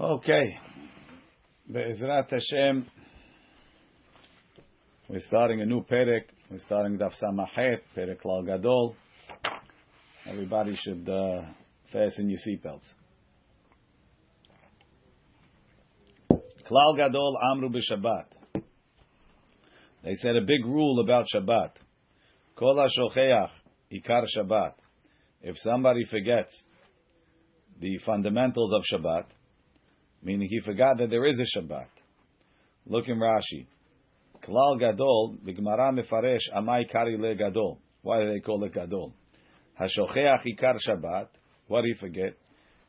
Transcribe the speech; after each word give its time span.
Okay. 0.00 0.56
Be'ezrat 1.68 2.30
Hashem, 2.30 2.86
we're 5.08 5.18
starting 5.18 5.60
a 5.60 5.66
new 5.66 5.82
Perek. 5.82 6.22
We're 6.48 6.60
starting 6.64 6.98
Daf 6.98 7.10
Samachet, 7.20 7.78
Perek 7.96 8.22
Klal 8.22 8.46
Gadol. 8.46 8.94
Everybody 10.24 10.76
should 10.76 11.08
uh, 11.08 11.42
fasten 11.92 12.30
your 12.30 12.38
seatbelts. 12.46 12.84
Klal 16.30 16.96
Gadol 16.96 17.36
Amru 17.50 17.68
b'Shabbat. 17.68 18.62
They 20.04 20.14
said 20.14 20.36
a 20.36 20.42
big 20.42 20.64
rule 20.64 21.00
about 21.00 21.26
Shabbat. 21.34 21.72
Kol 22.54 22.76
HaShocheach 22.76 23.50
Ikar 23.92 24.26
Shabbat. 24.36 24.74
If 25.42 25.56
somebody 25.58 26.04
forgets 26.04 26.54
the 27.80 27.98
fundamentals 28.06 28.72
of 28.72 28.82
Shabbat, 28.92 29.24
meaning 30.22 30.48
he 30.48 30.60
forgot 30.60 30.98
that 30.98 31.10
there 31.10 31.24
is 31.24 31.38
a 31.38 31.58
Shabbat. 31.58 31.86
Look 32.86 33.08
in 33.08 33.18
Rashi. 33.18 33.66
Klal 34.42 34.78
Gadol, 34.78 35.36
the 35.44 35.52
Gemara 35.52 35.92
Mefaresh, 35.92 36.52
Amai 36.56 36.90
Kari 36.90 37.18
Le 37.18 37.34
Gadol. 37.34 37.78
Why 38.02 38.20
do 38.20 38.32
they 38.32 38.40
call 38.40 38.62
it 38.64 38.72
Gadol? 38.72 39.12
Hashocheach 39.80 40.44
Ikar 40.46 40.78
Shabbat. 40.86 41.28
What 41.66 41.82
do 41.82 41.88
you 41.88 41.96
forget? 42.00 42.34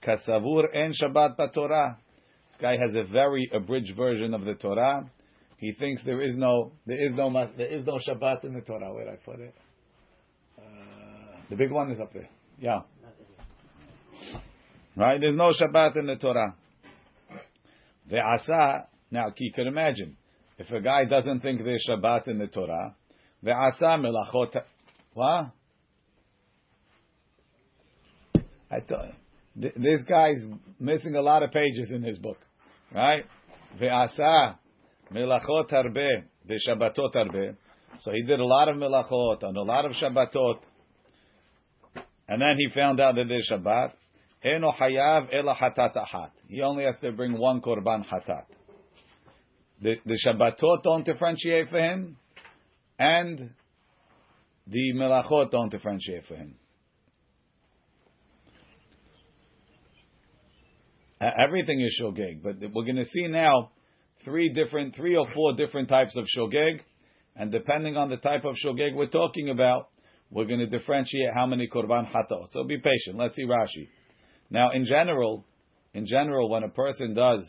Kasavur 0.06 0.74
En 0.74 0.94
Shabbat 0.94 1.54
Torah. 1.54 1.98
This 2.50 2.58
guy 2.60 2.78
has 2.78 2.96
a 2.96 3.04
very 3.12 3.50
abridged 3.54 3.96
version 3.96 4.34
of 4.34 4.46
the 4.46 4.56
Torah. 4.56 5.10
He 5.58 5.74
thinks 5.74 6.02
there 6.06 6.22
is 6.22 6.36
no, 6.38 6.72
there 6.86 7.06
is 7.06 7.14
no, 7.14 7.32
there 7.58 7.68
is 7.68 7.86
no 7.86 8.00
Shabbat 8.08 8.46
in 8.46 8.54
the 8.54 8.62
Torah. 8.62 8.94
Where 8.94 9.10
I 9.10 9.16
put 9.18 9.40
it? 9.40 9.54
Uh, 10.58 10.62
the 11.50 11.58
big 11.58 11.72
one 11.72 11.92
is 11.92 12.00
up 12.00 12.14
there. 12.14 12.30
Yeah. 12.60 12.82
Right? 14.96 15.20
There's 15.20 15.36
no 15.36 15.52
Shabbat 15.52 15.98
in 15.98 16.08
the 16.08 16.16
Torah. 16.16 16.56
Ve'asa, 18.12 18.86
now 19.12 19.34
you 19.38 19.52
can 19.54 19.68
imagine, 19.68 20.18
if 20.58 20.70
a 20.72 20.82
guy 20.82 21.06
doesn't 21.06 21.42
think 21.42 21.64
there's 21.64 21.86
Shabbat 21.90 22.28
in 22.28 22.40
the 22.40 22.48
Torah, 22.48 22.96
the 23.42 23.52
ve'asa 23.52 24.00
melachot, 24.00 24.62
what? 25.14 25.52
I 28.72 28.80
thought, 28.82 29.14
this 29.56 30.02
guy's 30.04 30.44
missing 30.80 31.16
a 31.16 31.22
lot 31.22 31.44
of 31.44 31.52
pages 31.52 31.92
in 31.92 32.04
his 32.04 32.20
book, 32.20 32.38
right? 32.94 33.26
The 33.80 33.86
Ve'asa 33.86 34.58
melachot 35.14 35.70
harbe, 35.70 36.24
ve'shabbatot 36.48 37.14
harbe. 37.16 37.56
So 38.00 38.12
he 38.12 38.24
did 38.24 38.40
a 38.40 38.46
lot 38.46 38.70
of 38.70 38.76
melachot 38.76 39.44
and 39.44 39.58
a 39.58 39.62
lot 39.62 39.86
of 39.86 39.92
Shabbatot. 39.94 40.60
And 42.28 42.42
then 42.42 42.58
he 42.58 42.70
found 42.74 43.00
out 43.00 43.16
that 43.16 43.26
there's 43.28 43.50
Shabbat. 43.52 43.94
Hayav 44.44 45.34
ela 45.34 45.56
hatat 45.56 45.96
ahat. 45.96 46.32
He 46.48 46.62
only 46.62 46.86
has 46.86 46.96
to 47.02 47.12
bring 47.12 47.38
one 47.38 47.62
korban 47.62 48.06
hatat. 48.06 48.46
The, 49.82 49.96
the 50.06 50.20
Shabbatot 50.26 50.84
don't 50.84 51.06
differentiate 51.06 51.70
for 51.70 51.80
him, 51.80 52.18
and 52.98 53.52
the 54.68 54.94
melachot 54.96 55.52
don't 55.52 55.70
differentiate 55.70 56.26
for 56.28 56.36
him. 56.36 56.56
Everything 61.22 61.82
is 61.82 62.00
shogeg, 62.02 62.42
but 62.42 62.56
we're 62.74 62.86
going 62.86 62.96
to 62.96 63.06
see 63.06 63.28
now 63.28 63.72
three 64.24 64.54
different, 64.54 64.96
three 64.96 65.18
or 65.18 65.28
four 65.34 65.54
different 65.54 65.90
types 65.90 66.16
of 66.16 66.26
shogeg, 66.38 66.80
and 67.36 67.52
depending 67.52 67.98
on 67.98 68.10
the 68.10 68.18
type 68.18 68.46
of 68.46 68.56
shogeg 68.66 68.96
we're 68.96 69.08
talking 69.08 69.50
about, 69.50 69.90
we're 70.32 70.46
going 70.46 70.60
to 70.60 70.68
differentiate 70.68 71.34
how 71.34 71.46
many 71.46 71.68
korban 71.68 72.06
hatot. 72.06 72.52
So 72.52 72.64
be 72.64 72.78
patient. 72.78 73.18
Let's 73.18 73.36
see 73.36 73.46
Rashi. 73.46 73.90
Now, 74.50 74.72
in 74.72 74.86
general, 74.86 75.46
in 75.94 76.06
general, 76.06 76.50
when 76.50 76.64
a 76.64 76.70
person 76.70 77.14
does, 77.14 77.48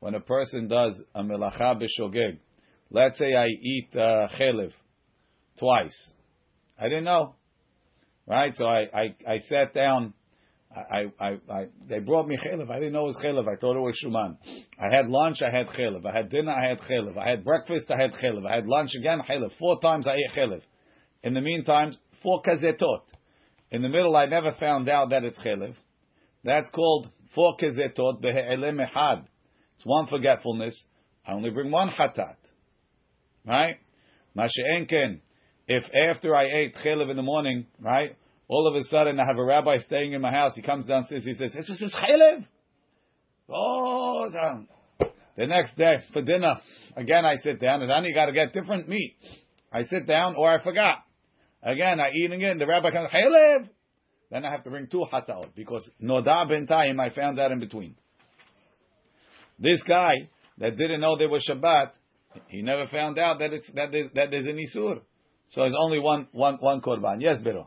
when 0.00 0.14
a 0.14 0.20
person 0.20 0.68
does 0.68 1.00
a 1.14 1.22
melacha 1.22 1.80
b'shogeg, 1.80 2.38
let's 2.90 3.18
say 3.18 3.34
I 3.34 3.46
eat 3.46 3.88
uh, 3.94 4.28
chelev 4.38 4.72
twice, 5.58 6.12
I 6.80 6.84
didn't 6.84 7.04
know, 7.04 7.34
right? 8.26 8.54
So 8.56 8.66
I, 8.66 8.86
I, 8.94 9.16
I 9.26 9.38
sat 9.48 9.74
down. 9.74 10.14
I, 10.70 11.10
I, 11.18 11.28
I, 11.50 11.66
they 11.88 11.98
brought 11.98 12.28
me 12.28 12.36
chelev. 12.36 12.70
I 12.70 12.78
didn't 12.78 12.92
know 12.92 13.04
it 13.04 13.14
was 13.16 13.20
chelev. 13.24 13.48
I 13.48 13.56
thought 13.56 13.76
it 13.76 13.80
was 13.80 13.98
shuman. 14.04 14.36
I 14.78 14.94
had 14.94 15.08
lunch. 15.08 15.38
I 15.42 15.50
had 15.50 15.66
chelev. 15.68 16.06
I 16.06 16.14
had 16.14 16.30
dinner. 16.30 16.52
I 16.52 16.68
had 16.68 16.80
chelev. 16.80 17.16
I 17.16 17.28
had 17.28 17.42
breakfast. 17.42 17.90
I 17.90 18.00
had 18.00 18.12
chelev. 18.12 18.46
I 18.46 18.56
had 18.56 18.66
lunch 18.66 18.90
again. 18.96 19.20
Chelev. 19.28 19.50
Four 19.58 19.80
times 19.80 20.06
I 20.06 20.16
ate 20.16 20.36
chelev. 20.36 20.60
In 21.22 21.32
the 21.32 21.40
meantime, 21.40 21.92
four 22.22 22.42
kazetot. 22.42 23.00
In 23.70 23.80
the 23.82 23.88
middle, 23.88 24.14
I 24.14 24.26
never 24.26 24.52
found 24.60 24.88
out 24.90 25.10
that 25.10 25.24
it's 25.24 25.38
chelev. 25.38 25.74
That's 26.44 26.70
called 26.70 27.10
four 27.34 27.56
kezetot 27.56 28.22
behe'elem 28.22 28.78
echad. 28.78 29.24
It's 29.76 29.86
one 29.86 30.06
forgetfulness. 30.06 30.80
I 31.26 31.32
only 31.32 31.50
bring 31.50 31.70
one 31.70 31.88
hatat. 31.88 32.36
Right? 33.46 33.76
Masha'enken. 34.36 35.20
If 35.66 35.84
after 35.94 36.34
I 36.34 36.44
ate 36.46 36.76
chelev 36.76 37.10
in 37.10 37.16
the 37.16 37.22
morning, 37.22 37.66
right, 37.80 38.16
all 38.48 38.66
of 38.66 38.74
a 38.74 38.84
sudden 38.84 39.20
I 39.20 39.26
have 39.26 39.36
a 39.36 39.44
rabbi 39.44 39.78
staying 39.78 40.14
in 40.14 40.22
my 40.22 40.30
house, 40.30 40.52
he 40.54 40.62
comes 40.62 40.86
downstairs, 40.86 41.24
he 41.24 41.34
says, 41.34 41.54
it's 41.54 41.68
just 41.68 41.94
chelev. 41.94 42.46
Oh, 43.50 44.28
the 45.36 45.46
next 45.46 45.76
day 45.76 45.98
for 46.12 46.22
dinner, 46.22 46.54
again 46.96 47.24
I 47.24 47.36
sit 47.36 47.60
down, 47.60 47.82
and 47.82 47.90
then 47.90 48.04
you 48.04 48.14
got 48.14 48.26
to 48.26 48.32
get 48.32 48.54
different 48.54 48.88
meat. 48.88 49.16
I 49.70 49.82
sit 49.82 50.06
down, 50.06 50.34
or 50.36 50.50
I 50.50 50.62
forgot. 50.62 51.04
Again, 51.62 52.00
I 52.00 52.10
eating 52.14 52.40
it, 52.40 52.58
the 52.58 52.66
rabbi 52.66 52.90
comes, 52.90 53.08
chelev. 53.12 53.68
Then 54.30 54.44
I 54.44 54.50
have 54.50 54.64
to 54.64 54.70
bring 54.70 54.88
two 54.88 55.04
hataot 55.10 55.54
because 55.54 55.90
noda 56.02 56.46
bentayim 56.46 57.00
I 57.00 57.10
found 57.14 57.38
that 57.38 57.50
in 57.50 57.60
between. 57.60 57.94
This 59.58 59.82
guy 59.82 60.28
that 60.58 60.76
didn't 60.76 61.00
know 61.00 61.16
there 61.16 61.28
was 61.28 61.48
Shabbat, 61.48 61.90
he 62.48 62.62
never 62.62 62.86
found 62.86 63.18
out 63.18 63.38
that 63.38 63.52
it's 63.52 63.70
that 63.74 63.90
there's, 63.90 64.10
that 64.14 64.30
there's 64.30 64.46
an 64.46 64.56
isur. 64.56 65.00
So 65.50 65.62
there's 65.62 65.74
only 65.78 65.98
one 65.98 66.28
one 66.32 66.56
one 66.60 66.80
korban. 66.80 67.20
Yes, 67.20 67.38
Biro. 67.38 67.66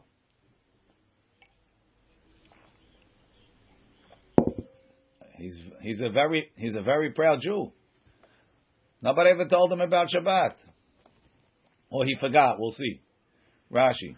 He's 5.38 5.58
he's 5.82 6.02
a 6.02 6.10
very 6.10 6.52
he's 6.56 6.76
a 6.76 6.84
very 6.84 7.12
proud 7.12 7.40
Jew. 7.42 7.72
Nobody 9.02 9.32
ever 9.32 9.48
told 9.48 9.72
him 9.74 9.82
about 9.82 10.10
Shabbat, 10.16 10.54
or 11.90 12.06
he 12.06 12.16
forgot. 12.20 12.60
We'll 12.60 12.72
see. 12.72 13.02
Rashi. 13.72 14.16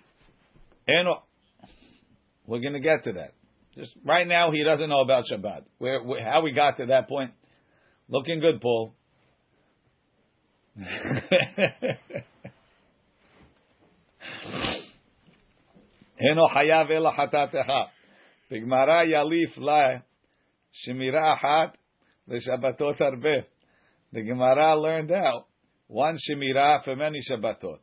We're 2.46 2.60
going 2.60 2.74
to 2.74 2.80
get 2.80 3.04
to 3.06 3.14
that. 3.14 3.34
Just 3.76 3.96
right 4.06 4.28
now, 4.28 4.52
he 4.52 4.64
doesn't 4.64 4.90
know 4.90 5.02
about 5.02 5.26
Shabbat. 5.32 5.64
Where, 5.78 6.04
where 6.04 6.24
how 6.24 6.42
we 6.42 6.52
got 6.52 6.78
to 6.78 6.88
that 6.88 7.08
point? 7.08 7.32
Looking 8.08 8.40
good, 8.40 8.62
Paul. 8.62 8.94
Eno 16.20 16.48
hayav. 16.48 16.90
Bigmara 18.52 19.06
yalif 19.06 19.58
la 19.58 20.02
shemira 20.88 21.38
achat 21.38 21.74
v'shabbatot 22.30 23.02
arbe. 23.02 23.46
The 24.12 24.22
Gemara 24.22 24.80
learned 24.80 25.12
out 25.12 25.48
one 25.88 26.18
shemira 26.18 26.84
for 26.84 26.96
many 26.96 27.20
Shabbatot. 27.30 27.80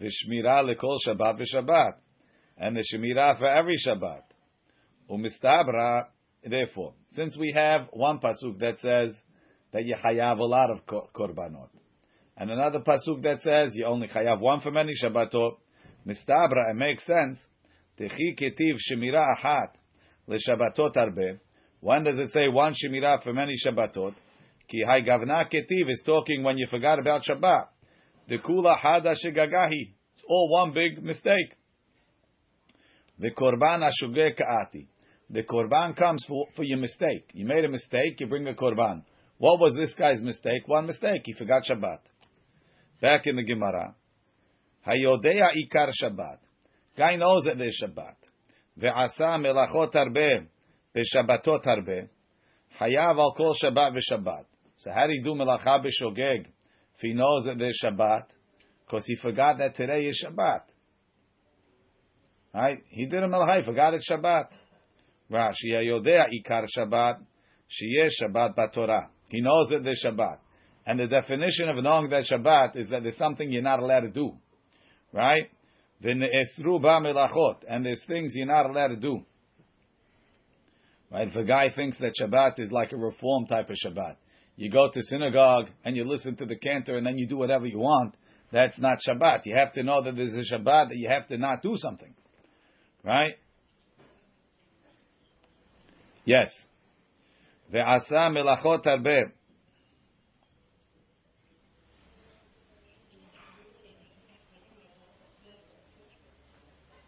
Lekol 0.00 0.98
Shabbat 1.06 1.40
v'Shabbat 1.40 1.94
and 2.56 2.76
the 2.76 2.84
Shemirah 2.92 3.38
for 3.38 3.48
every 3.48 3.76
Shabbat. 3.86 4.22
Umistabra, 5.10 6.06
therefore, 6.44 6.94
since 7.14 7.36
we 7.36 7.52
have 7.52 7.88
one 7.92 8.18
pasuk 8.18 8.58
that 8.60 8.78
says 8.80 9.10
that 9.72 9.84
you 9.84 9.94
chayav 9.94 10.38
a 10.38 10.44
lot 10.44 10.70
of 10.70 10.86
korbanot, 10.86 11.68
and 12.36 12.50
another 12.50 12.80
pasuk 12.80 13.22
that 13.22 13.40
says 13.42 13.72
you 13.74 13.84
only 13.84 14.08
chayav 14.08 14.40
one 14.40 14.60
for 14.60 14.70
many 14.70 14.92
Shabbatot, 15.02 15.56
mistabra, 16.06 16.70
it 16.70 16.76
makes 16.76 17.04
sense. 17.06 17.38
Techi 17.98 18.38
ketiv 18.38 18.76
Shemirah 18.90 19.36
achat 19.36 19.68
leShabbatot 20.28 20.96
arbe. 20.96 21.40
When 21.80 22.02
does 22.02 22.18
it 22.18 22.30
say 22.30 22.48
one 22.48 22.72
Shemirah 22.72 23.22
for 23.22 23.32
many 23.32 23.54
Shabbatot? 23.64 24.14
Ki 24.68 24.84
hay 24.88 25.02
gavna 25.02 25.44
ketiv 25.52 25.90
is 25.90 26.02
talking 26.06 26.42
when 26.42 26.56
you 26.56 26.66
forgot 26.70 26.98
about 26.98 27.22
Shabbat. 27.28 27.66
The 28.28 28.38
kula 28.38 28.78
hada 28.78 29.14
shegagahi. 29.24 29.92
It's 30.14 30.24
all 30.26 30.48
one 30.50 30.72
big 30.72 31.02
mistake. 31.02 31.52
The 33.24 33.30
korban 33.30 33.80
ashugeh 33.82 34.36
ka'ati. 34.36 34.86
The 35.30 35.44
korban 35.44 35.96
comes 35.96 36.22
for, 36.28 36.46
for 36.54 36.62
your 36.62 36.76
mistake. 36.76 37.30
You 37.32 37.46
made 37.46 37.64
a 37.64 37.70
mistake, 37.70 38.20
you 38.20 38.26
bring 38.26 38.46
a 38.46 38.52
korban. 38.52 39.02
What 39.38 39.60
was 39.60 39.74
this 39.74 39.94
guy's 39.94 40.20
mistake? 40.20 40.68
One 40.68 40.84
mistake. 40.84 41.22
He 41.24 41.32
forgot 41.32 41.62
Shabbat. 41.64 42.00
Back 43.00 43.22
in 43.24 43.36
the 43.36 43.42
Gemara. 43.42 43.94
Hayodea 44.86 45.52
ikar 45.56 45.90
Shabbat. 46.02 46.36
Guy 46.98 47.16
knows 47.16 47.44
that 47.44 47.56
there's 47.56 47.82
Shabbat. 47.82 48.16
Ve'asa 48.78 49.38
melachot 49.40 49.94
harbe. 49.94 50.46
Ve'shabbatot 50.94 51.64
harbe. 51.64 52.10
Hayav 52.78 53.16
al 53.16 53.32
kol 53.34 53.54
Shabbat 53.54 53.96
ve'shabbat. 53.96 54.44
So 54.80 54.90
how 54.92 55.06
do 55.06 55.14
you 55.14 55.24
do 55.24 55.30
melacha 55.30 55.82
b'shogeg 55.82 56.40
if 56.40 57.00
he 57.00 57.14
knows 57.14 57.46
that 57.46 57.56
there's 57.56 57.80
Shabbat? 57.82 58.24
Because 58.84 59.06
he 59.06 59.16
forgot 59.16 59.56
that 59.60 59.76
today 59.76 60.02
is 60.02 60.22
Shabbat. 60.22 60.73
Right? 62.54 62.82
He 62.88 63.06
did 63.06 63.22
a 63.22 63.26
melachai, 63.26 63.64
forgot 63.64 63.94
it's 63.94 64.08
Shabbat. 64.08 64.46
Rashi 65.30 65.72
Yodea 65.72 66.26
Ikar 66.28 66.66
Shabbat 66.76 67.18
Shiyeh 67.18 68.08
Shabbat 68.22 68.54
Batorah. 68.54 69.08
He 69.28 69.40
knows 69.40 69.70
that 69.70 69.82
there's 69.82 70.02
Shabbat. 70.04 70.38
And 70.86 71.00
the 71.00 71.06
definition 71.06 71.68
of 71.68 71.82
knowing 71.82 72.10
that 72.10 72.24
Shabbat 72.30 72.76
is 72.76 72.88
that 72.90 73.02
there's 73.02 73.16
something 73.16 73.50
you're 73.50 73.62
not 73.62 73.80
allowed 73.80 74.00
to 74.00 74.10
do. 74.10 74.34
Right? 75.12 75.50
Then 76.00 76.20
esru 76.20 76.80
ba 76.80 77.00
melachot. 77.00 77.62
And 77.66 77.84
there's 77.84 78.04
things 78.06 78.32
you're 78.34 78.46
not 78.46 78.66
allowed 78.66 78.88
to 78.88 78.96
do. 78.96 79.24
Right? 81.10 81.26
If 81.26 81.34
a 81.34 81.44
guy 81.44 81.70
thinks 81.74 81.98
that 81.98 82.12
Shabbat 82.20 82.60
is 82.60 82.70
like 82.70 82.92
a 82.92 82.96
reform 82.96 83.46
type 83.46 83.70
of 83.70 83.76
Shabbat, 83.84 84.16
you 84.56 84.70
go 84.70 84.90
to 84.92 85.02
synagogue 85.02 85.66
and 85.84 85.96
you 85.96 86.04
listen 86.04 86.36
to 86.36 86.46
the 86.46 86.56
cantor 86.56 86.98
and 86.98 87.06
then 87.06 87.18
you 87.18 87.26
do 87.26 87.36
whatever 87.36 87.66
you 87.66 87.78
want, 87.78 88.14
that's 88.52 88.78
not 88.78 88.98
Shabbat. 89.08 89.40
You 89.46 89.56
have 89.56 89.72
to 89.72 89.82
know 89.82 90.02
that 90.04 90.14
there's 90.14 90.34
a 90.34 90.54
Shabbat 90.54 90.90
that 90.90 90.96
you 90.96 91.08
have 91.08 91.26
to 91.28 91.38
not 91.38 91.62
do 91.62 91.74
something. 91.78 92.14
Right? 93.03 93.35
Yes. 96.25 96.49
ועשה 97.69 98.29
מלאכות 98.29 98.87
הרבה. 98.87 99.39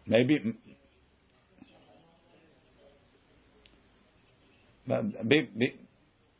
Maybe 0.06 0.34
be, 5.28 5.48
be, 5.56 5.74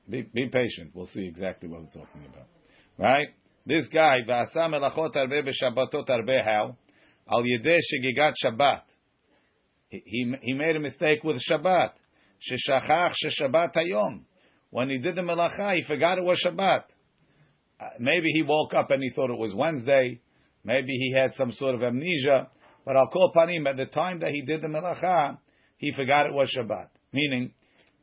be, 0.08 0.22
be 0.34 0.48
patient. 0.48 0.90
We'll 0.94 1.06
see 1.06 1.24
exactly 1.26 1.68
what 1.68 1.80
we're 1.82 1.86
talking 1.86 2.24
about. 2.26 2.48
Right? 2.98 3.28
This 3.64 3.88
guy, 3.88 4.18
ועשה 4.26 4.68
מלאכות 4.68 5.16
הרבה 5.16 5.42
בשבתות 5.42 6.10
הרבה, 6.10 6.40
how? 6.40 6.72
על 7.26 7.46
ידי 7.46 7.76
שגיגת 7.80 8.32
שבת. 8.34 8.92
He, 9.89 10.35
he 10.41 10.53
made 10.53 10.75
a 10.75 10.79
mistake 10.79 11.23
with 11.23 11.41
Shabbat. 11.49 11.91
Sheshachach 12.51 13.13
sheshabbat 13.23 13.73
hayom. 13.73 14.21
When 14.69 14.89
he 14.89 14.97
did 14.97 15.15
the 15.15 15.21
melacha, 15.21 15.75
he 15.75 15.83
forgot 15.83 16.17
it 16.17 16.23
was 16.23 16.41
Shabbat. 16.45 16.83
Uh, 17.79 17.85
maybe 17.99 18.29
he 18.33 18.43
woke 18.43 18.73
up 18.73 18.91
and 18.91 19.01
he 19.01 19.09
thought 19.11 19.29
it 19.29 19.37
was 19.37 19.53
Wednesday. 19.55 20.19
Maybe 20.63 20.93
he 20.93 21.15
had 21.17 21.33
some 21.35 21.51
sort 21.53 21.75
of 21.75 21.83
amnesia. 21.83 22.49
But 22.85 22.97
I'll 22.97 23.07
call 23.07 23.31
panim 23.35 23.67
at 23.67 23.77
the 23.77 23.85
time 23.85 24.19
that 24.19 24.31
he 24.31 24.41
did 24.41 24.61
the 24.61 24.67
melacha, 24.67 25.37
he 25.77 25.91
forgot 25.93 26.25
it 26.25 26.33
was 26.33 26.53
Shabbat. 26.57 26.87
Meaning, 27.13 27.53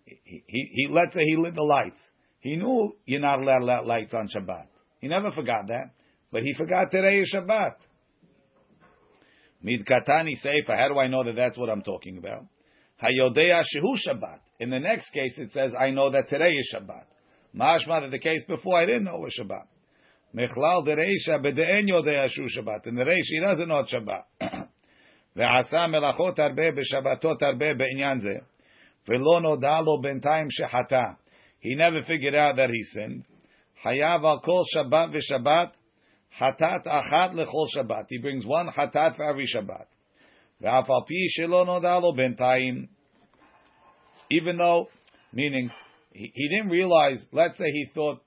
he, 0.04 0.44
he, 0.46 0.70
he 0.72 0.88
let's 0.90 1.12
say 1.14 1.22
he 1.24 1.36
lit 1.36 1.54
the 1.54 1.62
lights. 1.62 2.00
He 2.40 2.56
knew 2.56 2.94
you're 3.04 3.20
not 3.20 3.40
allowed 3.40 3.60
to 3.60 3.64
light 3.64 3.86
lights 3.86 4.14
on 4.14 4.28
Shabbat. 4.28 4.66
He 5.00 5.08
never 5.08 5.30
forgot 5.30 5.68
that, 5.68 5.90
but 6.32 6.42
he 6.42 6.54
forgot 6.54 6.90
today 6.90 7.18
is 7.18 7.34
Shabbat. 7.34 7.74
Midkatani 9.63 10.33
Seifa. 10.43 10.77
How 10.77 10.87
do 10.87 10.99
I 10.99 11.07
know 11.07 11.23
that 11.23 11.35
that's 11.35 11.57
what 11.57 11.69
I'm 11.69 11.81
talking 11.81 12.17
about? 12.17 12.45
Hayodea 13.01 13.61
Shehu 13.61 13.95
Shabbat. 14.07 14.39
In 14.59 14.69
the 14.69 14.79
next 14.79 15.11
case, 15.11 15.33
it 15.37 15.51
says, 15.51 15.71
I 15.79 15.91
know 15.91 16.11
that 16.11 16.29
today 16.29 16.51
is 16.51 16.75
Shabbat. 16.75 17.05
Mashma 17.55 18.01
that 18.01 18.11
the 18.11 18.19
case 18.19 18.43
before 18.47 18.79
I 18.79 18.85
didn't 18.85 19.05
know 19.05 19.15
it 19.15 19.21
was 19.21 19.39
Shabbat. 19.39 19.65
Mechlal 20.35 20.85
dereisha 20.85 21.43
bede'en 21.43 21.87
yodea 21.89 22.27
Shehu 22.27 22.47
Shabbat. 22.57 22.87
In 22.87 22.95
the 22.95 23.03
reish, 23.03 23.23
he 23.23 23.39
doesn't 23.39 23.67
know 23.67 23.79
it's 23.79 23.93
Shabbat. 23.93 24.65
ועשה 25.35 25.87
מלאכות 25.87 26.39
הרבה 26.39 26.71
בשבתות 26.71 27.41
הרבה 27.41 27.73
בעניין 27.73 28.19
זה, 28.19 28.33
ולא 29.07 29.41
נודע 29.41 29.81
לו 29.85 30.01
בינתיים 30.01 30.47
שחטא. 30.49 31.03
He 31.61 31.75
never 31.75 32.01
figured 32.01 32.35
out 32.35 32.55
that 32.55 32.69
he 32.69 32.83
sinned. 32.97 33.23
חייב 33.81 34.25
על 34.25 34.39
כל 34.43 34.61
שבת 34.73 35.09
ושבת, 35.13 35.77
Hatat 36.40 36.86
achat 36.86 37.34
lechol 37.34 37.66
Shabbat. 37.76 38.06
He 38.08 38.18
brings 38.18 38.44
one 38.44 38.68
hatat 38.68 39.16
for 39.16 39.28
every 39.28 39.46
Shabbat. 39.46 39.86
Shelo 40.62 41.66
nodalo 41.66 42.16
bentayim. 42.16 42.88
Even 44.30 44.56
though, 44.56 44.88
meaning, 45.32 45.70
he, 46.12 46.32
he 46.34 46.48
didn't 46.48 46.70
realize, 46.70 47.24
let's 47.32 47.56
say 47.58 47.66
he 47.66 47.86
thought 47.94 48.22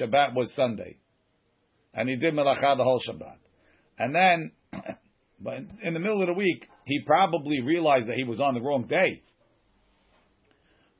Shabbat 0.00 0.34
was 0.34 0.54
Sunday. 0.54 0.98
And 1.94 2.08
he 2.08 2.16
did 2.16 2.34
melacha 2.34 2.76
the 2.76 2.84
whole 2.84 3.00
Shabbat. 3.06 3.36
And 3.98 4.14
then, 4.14 4.52
but 5.40 5.54
in 5.82 5.94
the 5.94 6.00
middle 6.00 6.20
of 6.20 6.28
the 6.28 6.34
week, 6.34 6.66
he 6.84 7.00
probably 7.06 7.60
realized 7.60 8.08
that 8.08 8.16
he 8.16 8.24
was 8.24 8.40
on 8.40 8.54
the 8.54 8.60
wrong 8.60 8.86
day. 8.86 9.22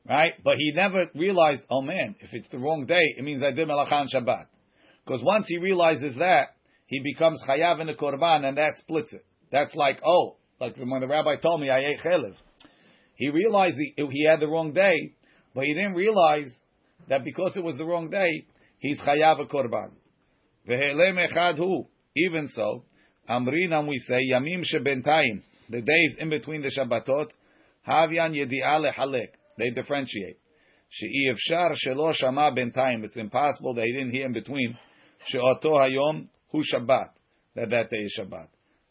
Right? 0.09 0.33
But 0.43 0.55
he 0.59 0.73
never 0.75 1.07
realized, 1.15 1.63
oh 1.71 1.83
man, 1.83 2.17
if 2.21 2.31
it's 2.33 2.49
the 2.49 2.59
wrong 2.59 2.87
day, 2.87 3.15
it 3.17 3.23
means 3.23 3.43
I 3.43 3.53
did 3.53 3.69
melacha 3.69 3.93
on 3.93 4.09
Shabbat. 4.09 4.47
Because 5.05 5.23
once 5.23 5.47
he 5.49 5.59
realizes 5.59 6.15
that, 6.17 6.55
he 6.87 7.01
becomes 7.01 7.43
chayav 7.49 7.81
in 7.81 7.87
the 7.87 7.95
korban, 7.95 8.45
and 8.45 8.59
that 8.59 8.77
splits 8.77 9.13
it. 9.13 9.25
That's 9.51 9.75
like, 9.75 10.01
oh, 10.05 10.37
like 10.61 10.77
when 10.77 11.01
the 11.01 11.09
rabbi 11.09 11.37
told 11.37 11.61
me 11.61 11.71
I 11.71 11.81
ate 11.81 12.01
chelev. 12.05 12.35
He 13.17 13.29
realized 13.29 13.77
he, 13.79 13.95
he 13.97 14.27
had 14.29 14.41
the 14.41 14.49
wrong 14.49 14.73
day, 14.73 15.15
but 15.55 15.65
he 15.65 15.75
didn't 15.75 15.95
realize 15.95 16.53
that 17.09 17.25
because 17.25 17.57
it 17.57 17.65
was 17.65 17.77
the 17.77 17.85
wrong 17.85 18.11
day, 18.11 18.47
he's 18.79 19.01
chayav 19.01 19.41
a 19.41 19.47
korban. 19.47 19.91
Even 22.17 22.49
so, 22.49 22.85
amrinam 23.29 23.89
we 23.89 23.99
say 23.99 24.21
yamim 24.31 24.63
shebentayim, 24.63 25.43
the 25.69 25.81
days 25.81 26.17
in 26.19 26.31
between 26.31 26.63
the 26.63 26.71
Shabbatot, 26.71 27.29
havyan 27.89 28.35
yedi'ah 28.35 28.93
lehalek. 28.93 29.29
They 29.59 29.71
differentiate. 29.71 30.39
She'i 30.91 31.33
efshar 31.33 31.75
shelo 31.87 32.13
shama 32.15 32.53
bentayim. 32.57 33.05
It's 33.05 33.17
impossible 33.17 33.75
that 33.75 33.85
he 33.85 33.93
didn't 33.93 34.13
hear 34.13 34.27
in 34.27 34.33
between. 34.33 34.77
She'oto 35.27 35.79
hayom 35.79 36.29
hu 36.51 36.63
Shabbat. 36.63 37.11
That 37.55 37.71
that 37.71 37.91
day 37.91 37.99
is 37.99 38.19
Shabbat. 38.19 38.49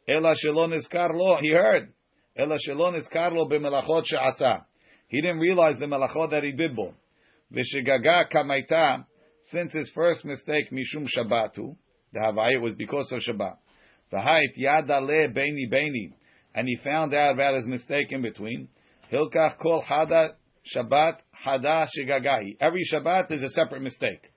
Ela 0.07 0.33
shelo 0.43 0.67
nizkar 0.67 1.13
lo. 1.13 1.37
He 1.41 1.51
heard. 1.51 1.93
Ela 2.35 2.57
shelo 2.67 2.93
nizkar 2.93 3.33
lo 3.33 3.47
b'melachot 3.47 4.03
she'asa. 4.05 4.65
He 5.07 5.21
didn't 5.21 5.39
realize 5.39 5.75
the 5.79 5.85
melachot 5.85 6.31
that 6.31 6.43
he 6.43 6.51
did 6.51 6.75
bo. 6.75 6.93
V'shegaga 7.53 8.31
kamaita. 8.33 9.05
Since 9.45 9.73
his 9.73 9.91
first 9.95 10.23
mistake, 10.23 10.71
mishum 10.71 11.07
Shabbatu, 11.17 11.75
the 12.13 12.19
Havai, 12.19 12.61
was 12.61 12.75
because 12.75 13.11
of 13.11 13.19
Shabbat. 13.19 13.57
V'hait 14.13 14.51
yada 14.55 14.99
le 14.99 15.29
beini 15.29 15.71
beini. 15.71 16.13
And 16.53 16.67
he 16.67 16.77
found 16.83 17.13
out 17.13 17.33
about 17.33 17.55
his 17.55 17.65
mistake 17.65 18.11
in 18.11 18.21
between. 18.21 18.67
Hilkach 19.11 19.57
kol 19.59 19.83
hada 19.83 20.29
Shabbat 20.75 21.17
hada 21.45 21.87
shigagahi. 21.97 22.57
Every 22.59 22.83
Shabbat 22.93 23.31
is 23.31 23.43
a 23.43 23.49
separate 23.49 23.81
mistake. 23.81 24.30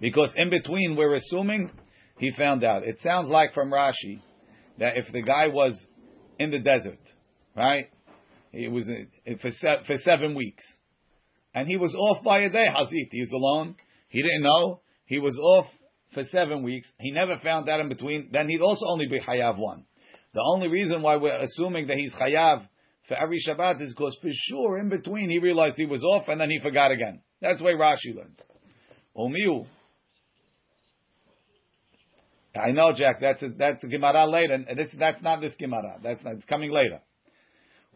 Because 0.00 0.32
in 0.36 0.50
between, 0.50 0.96
we're 0.96 1.14
assuming 1.14 1.70
he 2.18 2.30
found 2.36 2.64
out. 2.64 2.84
It 2.84 2.98
sounds 3.02 3.28
like 3.28 3.54
from 3.54 3.70
Rashi 3.70 4.20
that 4.78 4.96
if 4.96 5.06
the 5.12 5.22
guy 5.22 5.48
was 5.48 5.72
in 6.38 6.50
the 6.50 6.58
desert, 6.58 6.98
right? 7.56 7.86
He 8.50 8.68
was 8.68 8.88
uh, 8.88 9.32
for 9.40 9.50
for 9.86 9.96
seven 9.98 10.34
weeks, 10.34 10.64
and 11.54 11.66
he 11.66 11.76
was 11.76 11.94
off 11.94 12.22
by 12.22 12.40
a 12.40 12.50
day. 12.50 12.66
Hazit, 12.68 13.08
he's 13.10 13.32
alone. 13.32 13.76
He 14.08 14.20
didn't 14.22 14.42
know 14.42 14.80
he 15.06 15.18
was 15.18 15.36
off 15.38 15.66
for 16.14 16.24
seven 16.24 16.62
weeks. 16.62 16.90
He 16.98 17.10
never 17.10 17.38
found 17.42 17.68
out 17.68 17.80
in 17.80 17.88
between. 17.88 18.28
Then 18.32 18.48
he'd 18.48 18.60
also 18.60 18.86
only 18.86 19.06
be 19.06 19.20
chayav 19.20 19.58
one. 19.58 19.84
The 20.34 20.42
only 20.42 20.68
reason 20.68 21.02
why 21.02 21.16
we're 21.16 21.38
assuming 21.38 21.88
that 21.88 21.96
he's 21.96 22.12
chayav 22.14 22.66
for 23.08 23.16
every 23.16 23.38
Shabbat 23.46 23.80
is 23.82 23.92
because 23.92 24.16
for 24.22 24.30
sure 24.32 24.78
in 24.78 24.88
between 24.88 25.30
he 25.30 25.38
realized 25.38 25.76
he 25.76 25.86
was 25.86 26.02
off 26.04 26.28
and 26.28 26.40
then 26.40 26.50
he 26.50 26.60
forgot 26.60 26.90
again. 26.90 27.20
That's 27.40 27.58
the 27.58 27.64
way 27.64 27.74
Rashi 27.74 28.14
learns. 28.14 28.38
Omiu. 29.16 29.66
I 32.54 32.72
know, 32.72 32.92
Jack. 32.92 33.20
That's 33.20 33.42
a, 33.42 33.48
that's 33.56 33.82
a 33.82 33.86
Gemara 33.88 34.26
later. 34.26 34.54
And 34.54 34.78
this, 34.78 34.88
that's 34.98 35.22
not 35.22 35.40
this 35.40 35.54
Gemara. 35.58 35.98
That's 36.02 36.22
not, 36.22 36.34
it's 36.34 36.44
coming 36.44 36.70
later. 36.70 37.00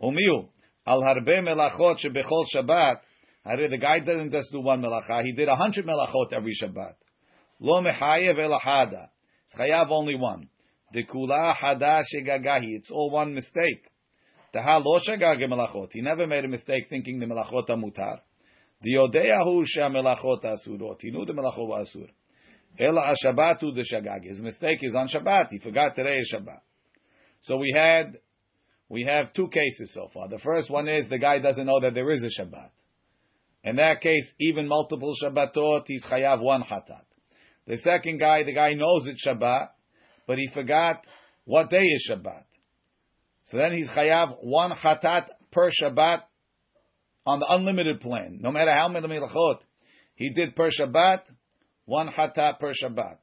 Omiu. 0.03 0.49
Al 0.87 1.03
harbe 1.03 1.27
melachot 1.27 1.97
shebechol 2.05 2.45
Shabbat. 2.55 2.97
The 3.45 3.79
guy 3.79 4.01
doesn't 4.01 4.31
just 4.31 4.51
do 4.53 4.61
one 4.61 4.81
melacha. 4.81 5.25
He 5.25 5.33
did 5.33 5.49
a 5.49 5.57
hundred 5.57 5.85
melachot 5.87 6.33
every 6.33 6.55
Shabbat. 6.61 6.95
Lo 7.61 7.83
mechayev 7.83 8.37
elahada. 8.37 9.09
It's 9.45 9.55
chayav 9.59 9.91
only 9.91 10.15
one. 10.15 10.49
The 10.93 11.05
kula 11.05 11.55
hada 11.55 12.03
shegagahi. 12.15 12.77
It's 12.77 12.91
all 12.91 13.11
one 13.11 13.35
mistake. 13.35 13.85
Taha 14.53 14.79
lo 14.79 14.99
shagage 15.07 15.45
melachot. 15.45 15.89
He 15.93 16.01
never 16.01 16.27
made 16.27 16.45
a 16.45 16.49
mistake 16.49 16.87
thinking 16.89 17.19
the 17.19 17.27
melachot 17.27 17.69
are 17.69 17.77
mutar. 17.77 18.21
The 18.83 18.95
yodeyahu 18.95 19.65
melachot 19.79 20.45
asurot. 20.45 20.97
He 21.01 21.11
knew 21.11 21.25
the 21.25 21.33
melachot 21.33 21.69
were 21.69 21.85
asur. 21.85 22.09
Ela 22.79 23.15
Shabbatu 23.25 23.75
de 23.75 23.83
Shagag. 23.83 24.25
His 24.25 24.41
mistake 24.41 24.81
is 24.83 24.95
on 24.95 25.09
Shabbat. 25.09 25.51
He 25.51 25.59
forgot 25.59 25.95
today 25.95 26.19
is 26.19 26.33
Shabbat. 26.35 26.61
So 27.43 27.57
we 27.57 27.73
had, 27.77 28.19
we 28.89 29.05
have 29.05 29.33
two 29.33 29.49
cases 29.49 29.93
so 29.95 30.11
far. 30.13 30.29
The 30.29 30.39
first 30.39 30.71
one 30.71 30.89
is 30.89 31.09
the 31.09 31.19
guy 31.19 31.39
doesn't 31.39 31.65
know 31.65 31.81
that 31.81 31.95
there 31.95 32.11
is 32.11 32.23
a 32.23 32.43
Shabbat. 32.43 32.71
In 33.65 33.77
that 33.77 34.01
case, 34.01 34.27
even 34.41 34.69
multiple 34.69 35.15
Shabbatot, 35.23 35.83
he's 35.87 36.05
chayav 36.05 36.41
one 36.41 36.63
hatat. 36.63 37.03
The 37.67 37.79
second 37.79 38.19
guy, 38.19 38.45
the 38.45 38.53
guy 38.55 38.75
knows 38.75 39.07
it's 39.07 39.27
Shabbat, 39.27 39.69
but 40.27 40.39
he 40.39 40.49
forgot 40.53 41.01
what 41.45 41.71
day 41.71 41.83
is 41.83 42.09
Shabbat. 42.11 42.45
So 43.47 43.57
then 43.57 43.73
he's 43.73 43.89
chayav 43.89 44.37
one 44.43 44.71
hatat 44.71 45.29
per 45.51 45.71
Shabbat 45.71 46.23
on 47.27 47.41
the 47.41 47.47
unlimited 47.49 48.01
plan. 48.01 48.39
No 48.41 48.53
matter 48.53 48.73
how 48.73 48.89
many 48.89 49.09
melachot 49.09 49.59
he 50.15 50.33
did 50.33 50.55
per 50.55 50.71
Shabbat, 50.71 51.23
one 51.87 52.09
hatat 52.09 52.59
per 52.59 52.73
Shabbat. 52.73 53.17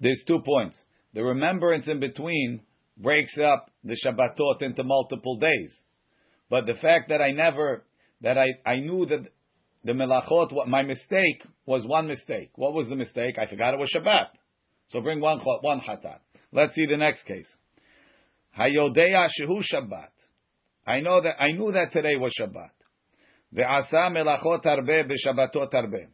There's 0.00 0.24
two 0.26 0.40
points. 0.44 0.78
The 1.14 1.22
remembrance 1.22 1.88
in 1.88 2.00
between 2.00 2.60
breaks 2.96 3.36
up 3.38 3.70
the 3.84 3.96
Shabbatot 4.04 4.62
into 4.62 4.84
multiple 4.84 5.36
days. 5.36 5.74
But 6.50 6.66
the 6.66 6.74
fact 6.74 7.08
that 7.08 7.20
I 7.20 7.32
never, 7.32 7.84
that 8.22 8.38
I, 8.38 8.46
I 8.64 8.76
knew 8.76 9.06
that 9.06 9.26
the 9.84 9.92
melachot, 9.92 10.52
what 10.52 10.68
my 10.68 10.82
mistake 10.82 11.42
was 11.66 11.86
one 11.86 12.06
mistake. 12.06 12.50
What 12.56 12.74
was 12.74 12.88
the 12.88 12.96
mistake? 12.96 13.38
I 13.38 13.46
forgot 13.46 13.74
it 13.74 13.80
was 13.80 13.90
Shabbat. 13.94 14.26
So 14.88 15.00
bring 15.00 15.20
one 15.20 15.40
one 15.40 15.80
hatat. 15.80 16.18
Let's 16.52 16.74
see 16.74 16.86
the 16.86 16.96
next 16.96 17.24
case. 17.24 17.48
Hayodea 18.58 19.28
shehu 19.40 19.62
Shabbat. 19.72 20.08
I 20.86 21.00
know 21.00 21.20
that 21.22 21.40
I 21.40 21.52
knew 21.52 21.72
that 21.72 21.92
today 21.92 22.16
was 22.16 22.32
Shabbat. 22.40 22.70
Ve'asa 23.54 24.10
melachot 24.10 24.64
arbe 24.66 25.08
b'Shabbatot 25.08 25.72
arbe. 25.72 26.08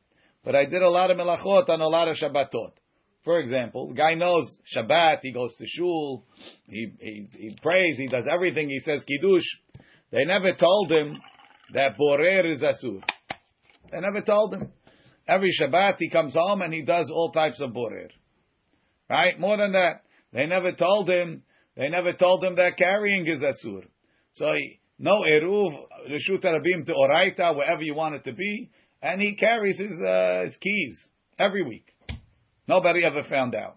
But 0.44 0.54
I 0.54 0.66
did 0.66 0.82
a 0.82 0.90
lot 0.90 1.10
of 1.10 1.16
melachot 1.16 1.68
on 1.68 1.80
a 1.80 1.88
lot 1.88 2.08
of 2.08 2.16
Shabbatot. 2.16 2.72
For 3.24 3.40
example, 3.40 3.88
the 3.88 3.94
guy 3.94 4.14
knows 4.14 4.44
Shabbat, 4.76 5.20
he 5.22 5.32
goes 5.32 5.54
to 5.56 5.64
shul, 5.66 6.26
he, 6.66 6.92
he, 7.00 7.28
he 7.32 7.58
prays, 7.62 7.96
he 7.96 8.06
does 8.06 8.24
everything, 8.30 8.68
he 8.68 8.78
says 8.80 9.02
kiddush. 9.04 9.44
They 10.12 10.26
never 10.26 10.54
told 10.54 10.92
him 10.92 11.18
that 11.72 11.96
borer 11.96 12.50
is 12.50 12.60
asur. 12.60 13.02
They 13.90 14.00
never 14.00 14.20
told 14.20 14.54
him. 14.54 14.70
Every 15.26 15.50
Shabbat 15.58 15.96
he 15.98 16.10
comes 16.10 16.34
home 16.34 16.60
and 16.60 16.72
he 16.74 16.82
does 16.82 17.10
all 17.10 17.32
types 17.32 17.60
of 17.62 17.72
borer. 17.72 18.08
Right? 19.08 19.40
More 19.40 19.56
than 19.56 19.72
that, 19.72 20.02
they 20.32 20.46
never 20.46 20.72
told 20.72 21.08
him. 21.08 21.42
They 21.76 21.88
never 21.88 22.12
told 22.12 22.44
him 22.44 22.56
that 22.56 22.76
carrying 22.76 23.26
is 23.26 23.40
asur. 23.40 23.84
So 24.34 24.52
he, 24.52 24.80
no 25.04 25.20
eruv 25.20 25.70
reshut 26.10 26.42
rabim 26.42 26.86
to 26.86 26.94
oraita 26.94 27.54
wherever 27.54 27.82
you 27.82 27.94
want 27.94 28.14
it 28.14 28.24
to 28.24 28.32
be, 28.32 28.70
and 29.02 29.20
he 29.20 29.34
carries 29.34 29.78
his 29.78 29.92
uh, 30.00 30.42
his 30.44 30.56
keys 30.56 30.96
every 31.38 31.62
week. 31.62 31.86
Nobody 32.66 33.04
ever 33.04 33.22
found 33.28 33.54
out. 33.54 33.76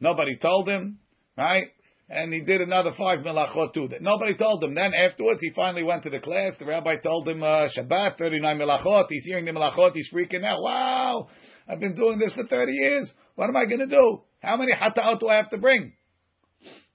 Nobody 0.00 0.36
told 0.36 0.68
him, 0.68 1.00
right? 1.36 1.66
And 2.08 2.32
he 2.32 2.40
did 2.40 2.60
another 2.60 2.92
five 2.96 3.18
melachot 3.18 3.74
too. 3.74 3.88
Nobody 4.00 4.34
told 4.36 4.62
him. 4.62 4.76
Then 4.76 4.92
afterwards, 4.94 5.40
he 5.42 5.50
finally 5.56 5.82
went 5.82 6.04
to 6.04 6.10
the 6.10 6.20
class. 6.20 6.52
The 6.58 6.66
rabbi 6.66 6.96
told 7.02 7.28
him 7.28 7.42
uh, 7.42 7.66
Shabbat, 7.76 8.16
thirty 8.16 8.38
nine 8.38 8.58
melachot. 8.58 9.06
He's 9.08 9.24
hearing 9.24 9.44
the 9.44 9.50
melachot. 9.50 9.90
He's 9.94 10.08
freaking 10.14 10.44
out. 10.44 10.62
Wow, 10.62 11.28
I've 11.68 11.80
been 11.80 11.96
doing 11.96 12.20
this 12.20 12.32
for 12.34 12.46
thirty 12.46 12.74
years. 12.74 13.12
What 13.34 13.48
am 13.48 13.56
I 13.56 13.64
going 13.64 13.80
to 13.80 13.86
do? 13.86 14.22
How 14.40 14.56
many 14.56 14.72
hataot 14.72 15.18
do 15.18 15.28
I 15.28 15.36
have 15.36 15.50
to 15.50 15.58
bring? 15.58 15.94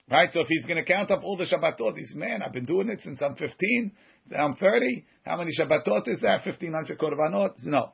Right? 0.09 0.29
So 0.33 0.41
if 0.41 0.47
he's 0.47 0.65
going 0.65 0.83
to 0.83 0.83
count 0.83 1.11
up 1.11 1.21
all 1.23 1.37
the 1.37 1.45
Shabbatot, 1.45 1.97
he's, 1.97 2.13
man, 2.15 2.41
I've 2.45 2.51
been 2.51 2.65
doing 2.65 2.89
it 2.89 2.99
since 3.03 3.21
I'm 3.21 3.35
15, 3.35 3.91
I'm 4.37 4.55
30. 4.55 5.05
How 5.25 5.37
many 5.37 5.51
Shabbatot 5.57 6.07
is 6.07 6.19
that? 6.21 6.45
1500 6.45 6.99
korbanot? 6.99 7.53
No. 7.63 7.93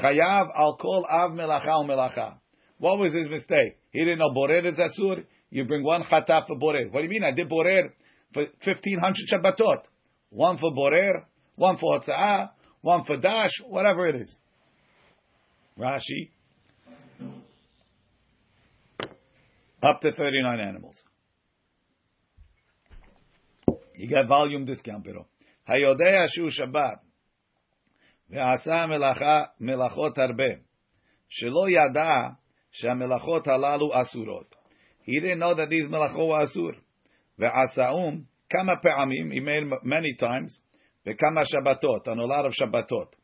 Chayav 0.00 0.48
al 0.56 0.76
kol 0.80 1.06
av 1.10 1.32
melacha 1.32 1.84
melacha. 1.84 2.34
What 2.78 2.98
was 2.98 3.14
his 3.14 3.28
mistake? 3.28 3.78
He 3.90 4.00
didn't 4.00 4.18
know 4.18 4.32
borer 4.32 4.64
is 4.66 4.78
asur. 4.78 5.24
You 5.50 5.64
bring 5.64 5.84
one 5.84 6.02
chataf 6.02 6.48
for 6.48 6.58
borer. 6.58 6.88
What 6.90 7.00
do 7.00 7.04
you 7.04 7.10
mean? 7.10 7.24
I 7.24 7.32
did 7.32 7.48
borer 7.48 7.94
for 8.32 8.42
1500 8.64 9.14
Shabbatot. 9.32 9.82
One 10.30 10.58
for 10.58 10.74
borer, 10.74 11.26
one 11.54 11.76
for 11.78 12.00
hotza'ah, 12.00 12.50
one 12.80 13.04
for 13.04 13.16
dash, 13.16 13.52
whatever 13.66 14.08
it 14.08 14.16
is. 14.16 14.36
Rashi. 15.78 16.30
Up 19.82 20.00
to 20.00 20.12
39 20.12 20.60
animals. 20.60 20.96
You 23.95 24.07
get 24.07 24.27
volume 24.27 24.65
discount, 24.65 25.03
pero. 25.03 25.25
Hayodea 25.67 26.27
shu 26.27 26.49
Shabbat. 26.49 26.99
ועשה 28.29 28.85
מלאכה, 28.85 29.43
מלאכות 29.59 30.17
הרבה, 30.17 30.49
שלא 31.29 31.69
ידע 31.69 32.29
שהמלאכות 32.71 33.47
הללו 33.47 34.01
אסורות. 34.01 34.55
He 35.01 35.21
didn't 35.21 35.39
know 35.39 35.55
that 35.55 35.69
these 35.69 35.89
מלאכות 35.89 36.29
were 36.29 36.43
אסור. 36.43 36.71
ועשאום 37.39 38.21
כמה 38.49 38.73
פעמים, 38.81 39.31
he 39.31 39.39
made 39.39 39.83
many 39.83 40.21
times, 40.21 40.61
וכמה 41.05 41.45
שבתות, 41.45 42.07
on 42.07 42.11
a 42.11 42.25
lot 42.25 42.45
of 42.45 42.51
שבתות. 42.51 43.15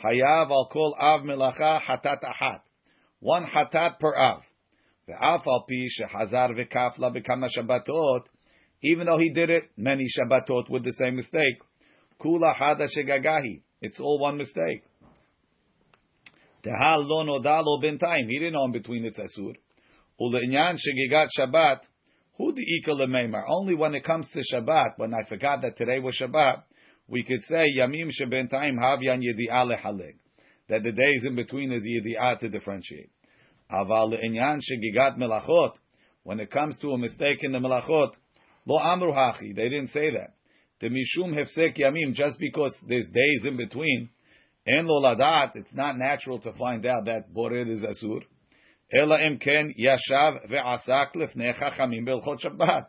חייב 0.00 0.48
על 0.48 0.64
כל 0.70 0.90
אב 1.00 1.24
מלאכה 1.24 1.78
חטאת 1.86 2.24
אחת. 2.30 2.68
one 3.24 3.46
חטאת 3.46 3.92
per 3.92 4.16
אב. 4.16 4.42
ואף 5.08 5.48
על 5.48 5.60
פי 5.66 5.84
שחזר 5.88 6.46
וכף 6.56 6.96
בכמה 7.14 7.46
שבתות, 7.48 8.28
even 8.81 9.07
though 9.07 9.17
he 9.17 9.31
did 9.31 9.49
it 9.49 9.63
many 9.75 10.05
Shabbatot 10.05 10.69
with 10.69 10.83
the 10.83 10.93
same 10.93 11.15
mistake, 11.15 11.57
kula 12.21 12.55
hada 12.55 12.87
shegagahi. 12.95 13.61
It's 13.81 13.99
all 13.99 14.19
one 14.19 14.37
mistake. 14.37 14.83
Tehal 16.63 17.05
lo 17.07 17.23
nodalo 17.23 17.81
bintayim. 17.83 18.27
He 18.27 18.39
didn't 18.39 18.53
know 18.53 18.65
in 18.65 18.71
between 18.71 19.05
it's 19.05 19.19
asur. 19.19 19.53
Ule'inyan 20.19 20.75
shegigat 20.75 21.27
Shabbat. 21.37 21.79
Who 22.37 22.53
the 22.53 22.61
ika 22.61 22.91
Only 23.47 23.73
when 23.73 23.95
it 23.95 24.03
comes 24.03 24.27
to 24.31 24.43
Shabbat, 24.53 24.97
when 24.97 25.13
I 25.13 25.27
forgot 25.27 25.61
that 25.61 25.75
today 25.77 25.99
was 25.99 26.15
Shabbat, 26.21 26.63
we 27.07 27.23
could 27.23 27.41
say 27.43 27.65
yamim 27.75 28.09
shebentayim 28.09 28.77
havyan 28.77 29.21
yedi'ah 29.23 29.75
lehaleg. 29.75 30.17
That 30.69 30.83
the 30.83 30.91
days 30.91 31.23
in 31.25 31.35
between 31.35 31.71
is 31.71 31.83
yedi'ah 31.83 32.39
to 32.39 32.49
differentiate. 32.49 33.09
Aval 33.71 34.13
le'inyan 34.13 34.59
shegigat 34.59 35.17
melachot. 35.17 35.73
When 36.23 36.39
it 36.39 36.51
comes 36.51 36.77
to 36.79 36.91
a 36.91 36.97
mistake 36.97 37.39
in 37.41 37.53
the 37.53 37.59
melachot, 37.59 38.11
lo 38.67 38.79
amru 38.79 39.11
hachi. 39.11 39.55
They 39.55 39.69
didn't 39.69 39.89
say 39.89 40.11
that 40.11 40.33
the 40.79 40.89
mishum 40.89 41.33
hefsek 41.33 41.77
yamim, 41.77 42.13
just 42.13 42.37
because 42.39 42.75
there's 42.87 43.07
days 43.07 43.45
in 43.45 43.57
between, 43.57 44.09
en 44.67 44.85
lo 44.85 45.01
ladat, 45.01 45.55
it's 45.55 45.73
not 45.73 45.97
natural 45.97 46.39
to 46.39 46.53
find 46.53 46.85
out 46.85 47.05
that 47.05 47.33
bored 47.33 47.67
is 47.67 47.83
asur. 47.83 48.21
Ela 48.93 49.19
im 49.21 49.39
ken 49.39 49.73
yashav 49.77 50.49
ve'asak 50.49 51.15
lefnei 51.15 51.53
chachamim 51.59 52.07
belchot 52.07 52.39
Shabbat. 52.41 52.85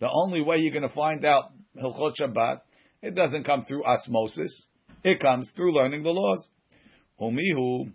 The 0.00 0.08
only 0.10 0.40
way 0.42 0.58
you're 0.58 0.72
going 0.72 0.88
to 0.88 0.94
find 0.94 1.24
out 1.24 1.52
Hilchot 1.76 2.12
Shabbat, 2.20 2.60
it 3.02 3.14
doesn't 3.14 3.44
come 3.44 3.64
through 3.64 3.84
osmosis. 3.84 4.66
It 5.02 5.20
comes 5.20 5.50
through 5.54 5.74
learning 5.74 6.02
the 6.02 6.10
laws. 6.10 6.46
Umihu, 7.20 7.92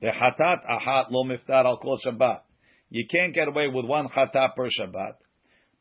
the 0.00 0.08
hatat 0.08 0.64
ahat 0.68 1.06
lo 1.10 1.24
miftar 1.24 1.64
al 1.64 1.78
kol 1.78 1.98
Shabbat. 2.04 2.40
You 2.88 3.06
can't 3.08 3.34
get 3.34 3.48
away 3.48 3.68
with 3.68 3.84
one 3.84 4.08
hatat 4.08 4.54
per 4.56 4.68
Shabbat. 4.68 5.14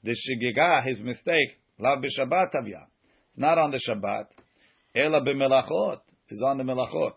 The 0.03 0.11
shigigah, 0.11 0.85
his 0.85 1.01
mistake, 1.01 1.49
Lav 1.79 1.99
b'Shabbat 1.99 2.53
avya. 2.55 2.85
It's 3.29 3.37
not 3.37 3.57
on 3.57 3.71
the 3.71 3.79
Shabbat. 3.79 4.25
Ela 4.95 5.21
b'melachot 5.21 5.99
is 6.29 6.41
on 6.45 6.57
the 6.57 6.63
melachot. 6.63 7.13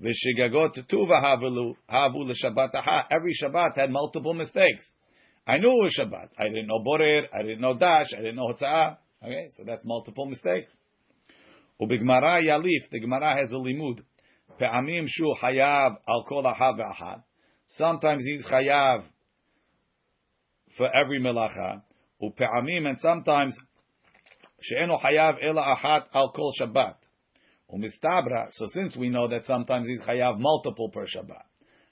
V'shigagot 0.00 0.76
tuva 0.90 1.22
havu 1.22 2.28
l'Shabbat 2.28 2.74
aha. 2.74 3.06
Every 3.10 3.32
Shabbat 3.42 3.76
had 3.76 3.90
multiple 3.90 4.34
mistakes. 4.34 4.90
I 5.46 5.58
knew 5.58 5.68
it 5.68 5.84
was 5.84 5.98
Shabbat. 6.00 6.30
I 6.38 6.44
didn't 6.44 6.66
know 6.66 6.80
borer. 6.82 7.22
I 7.32 7.42
didn't 7.42 7.60
know 7.60 7.78
dash. 7.78 8.08
I 8.12 8.16
didn't 8.16 8.36
know 8.36 8.52
hotzah. 8.52 8.98
Okay, 9.24 9.48
so 9.56 9.62
that's 9.64 9.84
multiple 9.84 10.26
mistakes. 10.26 10.72
Ubigmara 11.80 12.42
yalif. 12.42 12.90
The 12.90 13.00
Gemara 13.00 13.36
has 13.40 13.50
a 13.52 13.54
limud. 13.54 14.00
Pe'amim 14.58 15.06
shu 15.06 15.32
hayav 15.42 15.96
al 16.08 16.24
kol 16.28 16.46
aha 16.46 16.72
ve'ahad. 16.72 17.22
Sometimes 17.68 18.24
he's 18.24 18.44
chayav 18.46 19.04
for 20.76 20.88
every 20.94 21.20
melacha. 21.20 21.82
Upe'amim 22.22 22.86
and 22.86 22.98
sometimes 22.98 23.56
she'eno 24.62 24.98
hayav 24.98 25.36
ela 25.42 25.76
achat 25.76 26.04
al 26.14 26.32
kol 26.32 26.52
Shabbat. 26.60 26.94
Umistabra, 27.72 28.48
so 28.52 28.66
since 28.68 28.96
we 28.96 29.08
know 29.08 29.28
that 29.28 29.44
sometimes 29.44 29.88
he's 29.88 30.00
chayav 30.00 30.38
multiple 30.38 30.88
per 30.90 31.04
Shabbat, 31.04 31.42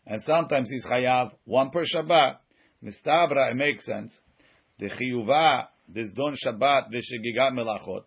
and 0.06 0.22
sometimes 0.22 0.70
he's 0.70 0.84
chayav 0.86 1.32
one 1.44 1.70
per 1.70 1.84
Shabbat, 1.84 2.36
mistabra, 2.82 3.50
it 3.50 3.56
makes 3.56 3.84
sense. 3.84 4.12
The 4.78 4.90
chiyuva, 4.90 5.66
this 5.88 6.12
don 6.14 6.36
Shabbat, 6.46 6.92
v'shegigat 6.92 7.52
melachot. 7.52 8.04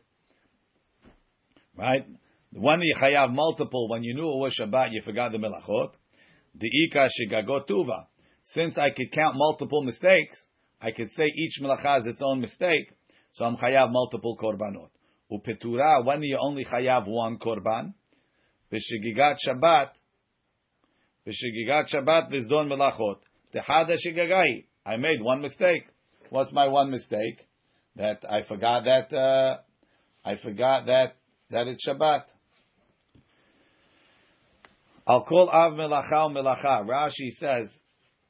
Right? 1.75 2.05
When 2.53 2.81
you 2.81 2.95
chayav 2.95 3.33
multiple, 3.33 3.89
when 3.89 4.03
you 4.03 4.15
knew 4.15 4.23
it 4.23 4.39
was 4.39 4.57
Shabbat, 4.59 4.93
you 4.93 5.01
forgot 5.03 5.33
the 5.33 5.37
melachot. 5.37 5.91
The 6.55 6.69
ika 6.85 7.09
shegagot 7.09 7.67
tuva. 7.67 8.05
Since 8.45 8.77
I 8.77 8.91
could 8.91 9.11
count 9.11 9.35
multiple 9.35 9.83
mistakes, 9.83 10.37
I 10.81 10.91
could 10.91 11.11
say 11.11 11.25
each 11.25 11.59
melacha 11.61 11.95
has 11.95 12.05
its 12.05 12.21
own 12.21 12.41
mistake. 12.41 12.91
So 13.33 13.45
I'm 13.45 13.57
chayav 13.57 13.91
multiple 13.91 14.37
korbanot. 14.37 14.89
Upetura, 15.31 16.05
when 16.05 16.23
you 16.23 16.37
only 16.39 16.65
chayav 16.65 17.07
one 17.07 17.37
korban? 17.37 17.93
B'shigigat 18.71 19.37
Shabbat, 19.47 19.89
b'shigigat 21.25 21.93
Shabbat 21.93 22.31
v'zdon 22.31 22.67
melachot. 22.67 23.17
Tehada 23.53 23.95
shigagai. 24.05 24.65
I 24.85 24.97
made 24.97 25.21
one 25.21 25.41
mistake. 25.41 25.83
What's 26.29 26.51
my 26.51 26.67
one 26.67 26.91
mistake? 26.91 27.45
That 27.95 28.23
I 28.29 28.43
forgot 28.47 28.83
that, 28.83 29.15
uh, 29.15 29.57
I 30.23 30.35
forgot 30.37 30.85
that, 30.85 31.15
that 31.49 31.67
it's 31.67 31.87
Shabbat. 31.87 32.23
I'll 35.07 35.23
call 35.23 35.49
Av 35.49 35.73
Melacha 35.73 36.29
Melacha. 36.31 36.85
Rashi 36.85 37.31
says, 37.39 37.69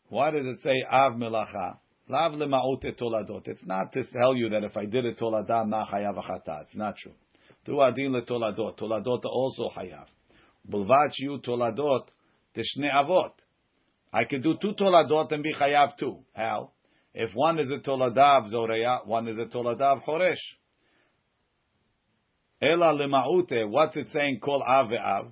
why 0.10 0.32
does 0.32 0.46
it 0.46 0.60
say 0.64 0.76
Av 0.90 1.14
Melacha? 1.14 1.78
Lav 2.10 2.34
lema'ute 2.34 2.98
toladot. 2.98 3.48
It's 3.48 3.66
not 3.66 3.92
to 3.94 4.04
tell 4.14 4.36
you 4.36 4.50
that 4.50 4.64
if 4.64 4.78
I 4.78 4.86
did 4.86 5.06
a 5.06 5.14
tolada, 5.14 5.68
na 5.68 5.86
chayav. 5.86 6.16
It's 6.62 6.76
not 6.76 6.96
true. 6.96 7.12
Tu 7.66 7.82
adin 7.82 8.14
le 8.14 8.22
toladot. 8.22 8.78
Toladot 8.78 9.26
also 9.26 9.70
chayav. 9.76 10.06
Bulvat 10.70 11.12
you 11.18 11.40
toladot 11.46 12.06
tishne 12.56 12.90
avot. 12.94 13.32
I 14.14 14.24
could 14.24 14.42
do 14.42 14.56
two 14.62 14.74
toladot 14.74 15.32
and 15.34 15.44
be 15.44 15.54
chayav 15.54 15.98
too. 15.98 16.20
How? 16.34 16.72
If 17.14 17.32
one 17.34 17.60
is 17.60 17.70
a 17.72 17.80
toladav 17.80 18.48
zoreya, 18.50 19.00
one 19.04 19.28
is 19.28 19.38
a 19.38 19.46
toladav 19.46 20.06
choresh. 20.06 20.36
Ela 22.62 22.94
lema'ute, 22.94 23.70
what's 23.70 23.98
it 23.98 24.08
saying? 24.14 24.40
Kol 24.40 24.64
av 24.64 24.88
ve'av. 24.88 25.32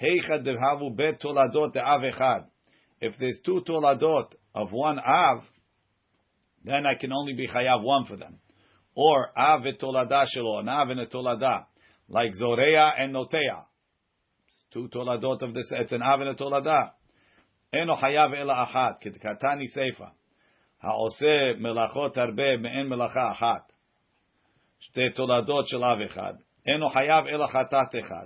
Heicha 0.00 0.42
devhavu 0.42 0.96
bet 0.96 1.20
toladot 1.20 1.76
av 1.76 2.00
echad. 2.00 2.46
If 3.00 3.18
there's 3.18 3.40
two 3.44 3.62
toladot 3.68 4.32
of 4.54 4.72
one 4.72 4.98
av, 4.98 5.42
then 6.63 6.85
I 6.85 6.99
can 6.99 7.11
only 7.13 7.33
be 7.33 7.47
chayav 7.47 7.81
one 7.81 8.05
for 8.05 8.17
them. 8.17 8.39
Or 8.95 9.29
av 9.37 9.61
tolada 9.81 10.25
shelo, 10.35 10.59
an 10.59 10.69
av 10.69 10.89
and 10.89 10.99
a 10.99 11.05
tolada, 11.07 11.65
like 12.09 12.33
zoreya 12.35 12.91
and 12.97 13.13
notea. 13.13 13.63
Two 14.73 14.89
toladot 14.89 15.41
of 15.41 15.53
this, 15.53 15.71
it's 15.71 15.91
an 15.91 16.01
av 16.01 16.21
and 16.21 16.29
a 16.29 16.35
tolada. 16.35 16.91
Eno 17.73 17.95
chayav 17.95 18.35
ela 18.35 18.67
achat, 18.67 19.01
כתקתני 19.01 19.67
סיפא. 19.67 20.09
העושה 20.81 21.53
מלאכות 21.57 22.17
הרבה 22.17 22.57
מאין 22.57 22.87
מלאכה 22.87 23.31
אחת. 23.31 23.71
שתי 24.79 25.09
תולדות 25.15 25.67
של 25.67 25.83
אב 25.83 26.01
אחד. 26.01 26.33
אינו 26.67 26.89
חייב 26.89 27.27
אלא 27.27 27.47
חטאת 27.47 27.95
אחד. 27.99 28.25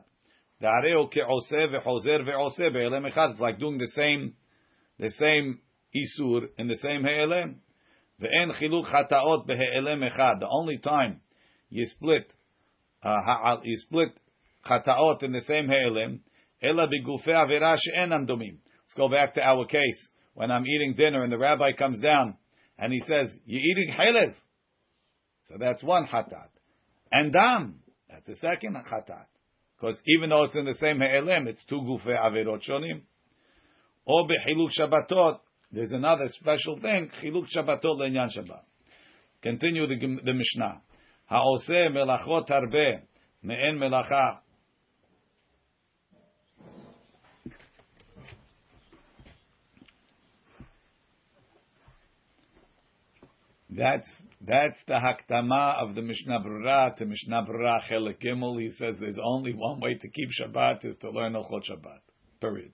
והרי 0.61 0.91
הוא 0.91 1.07
כעושה 1.11 1.65
וחוזר 1.71 2.17
ועושה 2.25 2.69
בהלם 2.69 3.05
אחד. 3.05 3.29
It's 3.29 3.41
like 3.41 3.59
doing 3.59 3.77
the 3.77 3.91
same, 3.95 4.31
the 4.99 5.09
same 5.09 5.57
איסור 5.95 6.39
in 6.59 6.67
the 6.67 6.77
same 6.83 7.07
העלם. 7.07 7.53
The 8.20 8.28
only 10.50 10.78
time 10.78 11.20
you 11.70 11.86
split, 11.86 12.32
uh, 13.02 13.56
you 13.62 13.76
split 13.76 14.08
chataot 14.66 15.22
in 15.22 15.32
the 15.32 15.40
same 15.42 15.68
he'elem, 15.68 16.20
ela 16.62 16.88
bigufe 16.88 17.28
avera 17.28 17.76
she'enam 17.78 18.26
domim. 18.26 18.58
Let's 18.58 18.94
go 18.96 19.08
back 19.08 19.34
to 19.34 19.40
our 19.42 19.66
case. 19.66 20.08
When 20.34 20.50
I'm 20.50 20.66
eating 20.66 20.94
dinner 20.96 21.22
and 21.22 21.32
the 21.32 21.38
rabbi 21.38 21.72
comes 21.78 22.00
down 22.00 22.34
and 22.78 22.92
he 22.92 23.00
says, 23.00 23.30
you're 23.44 23.60
eating 23.60 23.94
chelev. 23.96 24.34
So 25.48 25.56
that's 25.58 25.82
one 25.82 26.06
chatat. 26.06 26.48
And 27.10 27.32
dam, 27.32 27.80
that's 28.08 28.26
the 28.26 28.36
second 28.36 28.76
chatat. 28.76 29.26
Because 29.80 30.00
even 30.06 30.30
though 30.30 30.42
it's 30.44 30.56
in 30.56 30.64
the 30.64 30.74
same 30.74 30.98
he'elem, 30.98 31.46
it's 31.46 31.64
two 31.66 31.80
gufe 31.80 32.06
averot 32.06 32.62
shonim. 32.68 33.02
Or 34.04 34.26
bechiluk 34.26 34.70
shabbatot, 34.78 35.38
there's 35.72 35.92
another 35.92 36.28
special 36.28 36.78
thing, 36.80 37.10
chiluk 37.22 37.46
shabbatot 37.54 37.98
le'nyan 37.98 38.28
shabbat. 38.36 38.62
Continue 39.42 39.86
the, 39.86 39.96
the 40.24 40.32
Mishnah. 40.32 40.80
Ha'oseh 41.26 41.88
melachot 41.92 42.48
harbe, 42.48 43.02
me'en 43.42 43.78
melacha 43.78 44.38
That's 53.70 54.08
that's 54.40 54.78
the 54.86 54.94
haktama 54.94 55.82
of 55.82 55.94
the 55.94 56.02
Mishnah 56.02 56.40
Brura 56.40 56.96
to 56.96 57.04
Mishnah 57.04 57.44
Brura 57.48 57.80
Chelik. 57.88 58.22
He 58.22 58.70
says 58.70 58.96
there's 58.98 59.18
only 59.22 59.52
one 59.52 59.78
way 59.80 59.94
to 59.94 60.08
keep 60.08 60.30
Shabbat 60.40 60.84
is 60.84 60.96
to 61.02 61.10
learn 61.10 61.34
Ochot 61.34 61.62
Shabbat. 61.70 62.00
Period. 62.40 62.72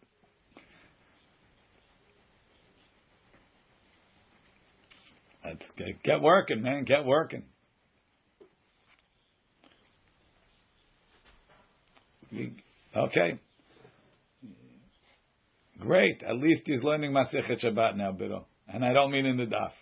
Let's 5.45 5.65
get, 6.03 6.23
working, 6.23 6.63
man. 6.63 6.85
Get 6.85 7.05
working. 7.05 7.43
Okay. 12.97 13.39
Great. 15.79 16.23
At 16.23 16.37
least 16.37 16.63
he's 16.65 16.83
learning 16.83 17.13
Masechet 17.13 17.63
Shabbat 17.63 17.97
now, 17.97 18.13
Biro. 18.13 18.45
And 18.69 18.85
I 18.85 18.93
don't 18.95 19.11
mean 19.11 19.27
in 19.27 19.37
the 19.37 19.45
daf. 19.45 19.73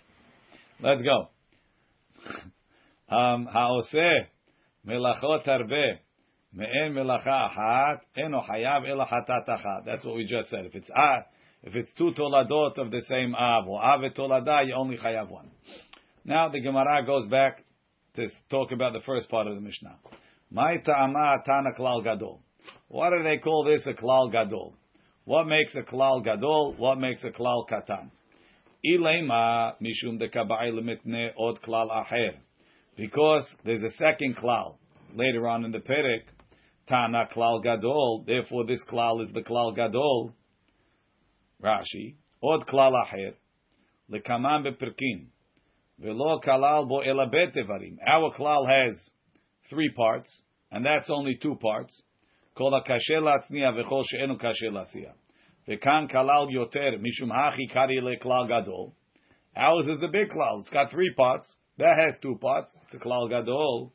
Let's 0.81 1.02
go. 1.02 1.28
Um, 3.09 3.47
Haoseh 3.54 4.26
melachot 4.88 5.45
harbe 5.45 5.99
me'en 6.54 6.94
melacha 6.94 7.51
achat 7.51 7.98
eno 8.16 8.40
hayav 8.40 8.88
ela 8.88 9.05
hatat. 9.05 9.85
That's 9.85 10.03
what 10.03 10.16
we 10.16 10.25
just 10.25 10.48
said. 10.48 10.64
If 10.64 10.75
it's 10.75 10.88
ah, 10.96 11.18
if 11.62 11.77
it's 11.77 11.92
two 11.94 12.12
toladot 12.12 12.79
of 12.79 12.90
the 12.90 13.03
same 13.09 13.35
av 13.35 13.68
or 13.68 13.83
av 13.83 14.01
tolada, 14.16 14.66
you 14.66 14.75
only 14.75 14.96
hayav 14.96 15.31
one. 15.31 15.51
Now 16.25 16.48
the 16.48 16.61
Gemara 16.61 17.05
goes 17.05 17.27
back 17.27 17.64
to 18.16 18.27
talk 18.51 18.72
about 18.72 18.92
the 18.92 19.01
first 19.01 19.29
part 19.29 19.46
of 19.46 19.55
the 19.55 19.61
Mishnah. 19.61 19.96
My 20.51 20.77
ta'ama 20.77 21.42
tana 21.46 21.70
klal 21.79 22.05
gadol. 22.05 22.40
Why 22.88 23.11
do 23.11 23.22
they 23.22 23.38
call 23.38 23.64
this 23.64 23.87
a 23.87 23.94
klal 23.94 24.31
gadol? 24.31 24.75
What 25.25 25.46
makes 25.46 25.75
a 25.75 25.83
klal 25.83 26.22
gadol? 26.25 26.75
What 26.77 26.98
makes 26.98 27.25
a 27.25 27.31
klal 27.31 27.66
katan? 27.68 28.11
Ilema 28.85 29.75
mishum 29.81 30.18
de 30.18 30.29
limitne 30.29 31.31
od 31.38 31.62
klal 31.62 31.90
aher. 31.90 32.35
Because 32.96 33.46
there's 33.64 33.83
a 33.83 33.92
second 33.92 34.37
klal 34.37 34.77
later 35.14 35.46
on 35.46 35.64
in 35.64 35.72
the 35.72 35.79
perek, 35.79 36.22
Tana 36.88 37.29
klal 37.35 37.62
gadol. 37.62 38.25
Therefore, 38.27 38.66
this 38.66 38.83
klal 38.90 39.25
is 39.25 39.33
the 39.33 39.40
klal 39.40 39.75
gadol. 39.75 40.35
Rashi 41.62 42.16
od 42.42 42.66
klal 42.66 42.94
aher 42.94 43.35
lekaman 44.11 44.64
beperkin 44.64 45.27
velo 45.98 46.40
kalal 46.40 46.88
bo 46.88 47.03
elabet 47.03 47.57
evarim. 47.57 47.98
Our 48.07 48.33
klal 48.35 48.68
has 48.68 49.11
three 49.70 49.90
parts, 49.90 50.29
and 50.70 50.85
that's 50.85 51.09
only 51.09 51.38
two 51.40 51.57
parts. 51.57 52.03
Kol 52.57 52.72
kasher 52.87 53.20
latzniya 53.20 53.72
v'chol 53.72 54.05
she'enu 54.11 54.37
kasher 54.37 54.70
latzniya. 54.70 55.12
V'kan 55.68 56.11
kalal 56.11 56.48
yoter 56.51 56.98
mishum 56.98 57.31
hachi 57.31 57.72
kari 57.72 58.01
leklal 58.01 58.48
gadol. 58.48 58.94
Ours 59.57 59.87
is 59.87 60.01
the 60.01 60.09
big 60.09 60.31
klal. 60.31 60.61
It's 60.61 60.70
got 60.70 60.90
three 60.90 61.14
parts. 61.14 61.55
That 61.79 61.96
has 61.98 62.16
two 62.20 62.37
parts. 62.40 62.70
It's 62.85 62.94
a 62.94 62.98
klal 62.98 63.31
gadol. 63.31 63.92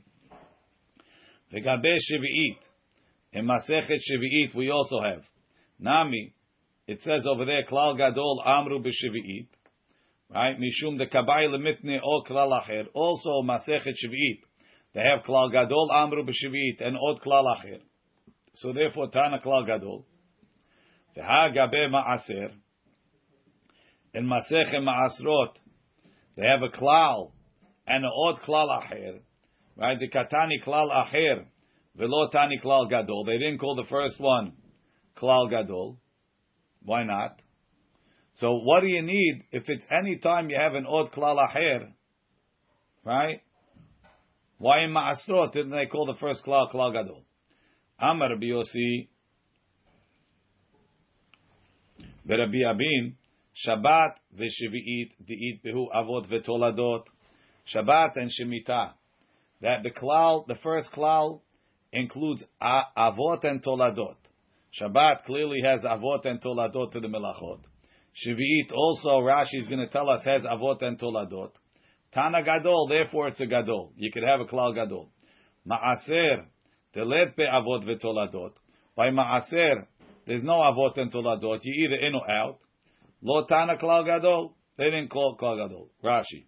V'gabe 1.53 1.97
shvi'it. 2.09 2.57
In 3.33 3.45
Masechet 3.45 3.99
Shvi'it 4.09 4.55
we 4.55 4.71
also 4.71 5.01
have. 5.01 5.23
Nami. 5.79 6.33
It 6.87 6.99
says 7.03 7.27
over 7.27 7.45
there, 7.45 7.63
klal 7.69 7.97
gadol 7.97 8.41
amru 8.45 8.79
b'shvi'it. 8.79 9.47
Right? 10.33 10.57
Mishum 10.57 10.97
de 10.97 11.07
kabay 11.07 11.47
lemitne 11.49 11.99
o 12.01 12.23
klal 12.23 12.51
acher. 12.51 12.85
Also 12.93 13.41
Masechet 13.43 13.95
Shvi'it. 14.03 14.39
They 14.93 15.01
have 15.01 15.25
klal 15.25 15.51
gadol 15.51 15.91
amru 15.91 16.23
b'shvi'it 16.23 16.81
and 16.81 16.97
od 16.97 17.21
klal 17.21 17.45
acher. 17.45 17.81
So 18.55 18.71
therefore, 18.71 19.09
Tana 19.09 19.39
klal 19.45 19.67
gadol. 19.67 20.05
V'hagabe 21.17 21.89
ma'aser. 21.89 22.51
In 24.13 24.25
Masechet 24.25 24.81
Ma'asrot, 24.81 25.53
they 26.37 26.43
have 26.43 26.61
a 26.63 26.69
klal 26.69 27.31
and 27.85 28.05
an 28.05 28.11
odd 28.15 28.39
klal 28.47 28.67
acher. 28.69 29.19
Right? 29.75 29.99
The 29.99 30.07
katani 30.07 30.63
klal 30.65 30.89
acher. 30.89 31.45
Velo 31.95 32.29
tani 32.31 32.59
klal 32.63 32.89
gadol. 32.89 33.25
They 33.25 33.37
didn't 33.37 33.59
call 33.59 33.75
the 33.75 33.89
first 33.89 34.19
one 34.19 34.53
klal 35.21 35.49
gadol. 35.49 35.99
Why 36.83 37.03
not? 37.03 37.41
So 38.35 38.59
what 38.63 38.81
do 38.81 38.87
you 38.87 39.01
need 39.01 39.45
if 39.51 39.63
it's 39.67 39.85
any 39.91 40.17
time 40.17 40.49
you 40.49 40.57
have 40.59 40.75
an 40.75 40.85
odd 40.87 41.11
klal 41.11 41.37
acher? 41.37 41.89
Right? 43.03 43.41
Why 44.59 44.83
in 44.83 44.91
Ma'asrot 44.91 45.53
didn't 45.53 45.71
they 45.71 45.85
call 45.85 46.05
the 46.05 46.19
first 46.19 46.43
klal 46.45 46.71
klal 46.73 46.93
gadol? 46.93 47.23
Amar 47.99 48.29
Biosi 48.35 49.07
Rabbi 52.29 52.57
Abin, 52.65 53.13
Shabbat 53.65 54.15
v'Shevi'it 54.37 55.11
di'it 55.27 55.63
behu 55.63 55.87
avot 55.95 56.27
v'toladot. 56.27 57.03
Shabbat 57.73 58.17
and 58.17 58.29
Shemitah. 58.29 58.91
That 59.61 59.83
the 59.83 59.91
klal, 59.91 60.45
the 60.45 60.55
first 60.55 60.89
klal, 60.91 61.41
includes 61.91 62.43
avot 62.61 63.43
and 63.43 63.63
toladot. 63.63 64.15
Shabbat 64.79 65.23
clearly 65.25 65.61
has 65.63 65.81
avot 65.81 66.25
and 66.25 66.41
toladot 66.41 66.91
to 66.91 66.99
the 66.99 67.07
melachot. 67.07 67.61
Shevi'it 68.25 68.73
also, 68.73 69.19
Rashi 69.19 69.61
is 69.61 69.67
going 69.67 69.79
to 69.79 69.87
tell 69.87 70.09
us, 70.09 70.21
has 70.25 70.43
avot 70.43 70.81
and 70.81 70.99
toladot. 70.99 71.51
Tana 72.13 72.43
gadol, 72.43 72.87
therefore 72.87 73.29
it's 73.29 73.39
a 73.39 73.45
gadol. 73.45 73.93
You 73.95 74.11
could 74.11 74.23
have 74.23 74.39
a 74.39 74.45
klal 74.45 74.73
gadol. 74.73 75.09
Ma'aser, 75.67 76.45
teled 76.95 77.35
pe 77.35 77.43
avot 77.43 77.85
v'toladot. 77.85 78.53
By 78.95 79.09
ma'aser, 79.09 79.85
there's 80.25 80.43
no 80.43 80.53
avot 80.53 80.97
and 80.97 81.11
toladot. 81.11 81.59
You 81.63 81.85
either 81.85 82.07
in 82.07 82.15
or 82.15 82.29
out. 82.29 82.59
Lo 83.21 83.45
tana 83.45 83.77
klal 83.77 84.05
gadol. 84.05 84.55
They 84.77 84.85
didn't 84.85 85.09
call 85.09 85.37
klal 85.37 85.57
gadol. 85.57 85.89
Rashi. 86.03 86.45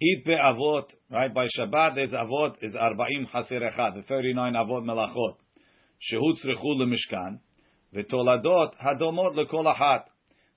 Eat 0.00 0.24
be 0.24 0.32
avot. 0.32 0.86
Right 1.10 1.32
by 1.32 1.46
Shabbat, 1.58 1.94
there's 1.94 2.12
avot 2.12 2.56
is 2.62 2.74
arba'im 2.74 3.28
haser. 3.32 3.94
The 3.94 4.02
39 4.06 4.52
avot 4.52 4.84
melachot. 4.84 5.36
Shehut 6.00 6.36
tzrechu 6.44 6.76
lemishkan. 6.76 7.40
V'toladot 7.94 8.72
hadomot 8.82 9.34
lekol 9.36 9.72
achat. 9.74 10.04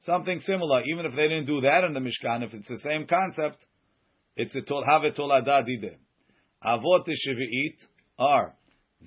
Something 0.02 0.40
similar. 0.42 0.84
Even 0.86 1.06
if 1.06 1.16
they 1.16 1.28
didn't 1.28 1.46
do 1.46 1.62
that 1.62 1.84
in 1.84 1.94
the 1.94 2.00
Mishkan, 2.00 2.44
if 2.44 2.54
it's 2.54 2.68
the 2.68 2.80
same 2.80 3.06
concept, 3.06 3.66
it's 4.36 4.56
a 4.56 4.62
tol 4.62 4.84
have 4.90 5.02
tolada 5.14 5.66
dide. 5.66 5.98
Avot 6.66 7.06
shevi'it 7.08 7.78
are 8.18 8.56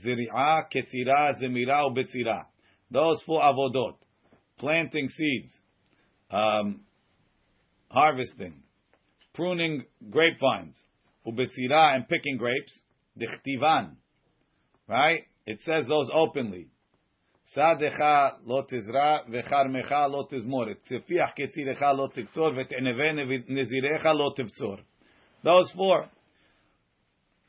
Ziri'ah, 0.04 0.64
Ketzirah, 0.74 1.40
Zemira, 1.42 1.90
Ubetzirah. 1.90 2.44
Those 2.90 3.22
four 3.24 3.40
avodot. 3.40 3.94
Planting 4.58 5.08
seeds. 5.08 5.52
Um, 6.30 6.80
harvesting, 7.92 8.54
pruning 9.34 9.84
grapevines, 10.10 10.76
ubetzira 11.26 11.94
and 11.94 12.08
picking 12.08 12.38
grapes, 12.38 12.72
dichtivan, 13.20 13.96
right? 14.88 15.24
It 15.46 15.60
says 15.64 15.86
those 15.88 16.08
openly. 16.12 16.68
Sadecha 17.56 18.38
lo 18.46 18.64
tizra 18.64 19.28
vecharmecha 19.28 20.08
lo 20.10 20.26
tizmor. 20.30 20.74
Tzifiach 20.88 21.34
ketzirecha 21.36 21.96
lo 21.96 22.08
tikzor 22.08 22.52
v'te'neve 22.54 23.48
nezirecha 23.50 24.14
lo. 24.14 24.34
Those 25.42 25.72
four. 25.76 26.08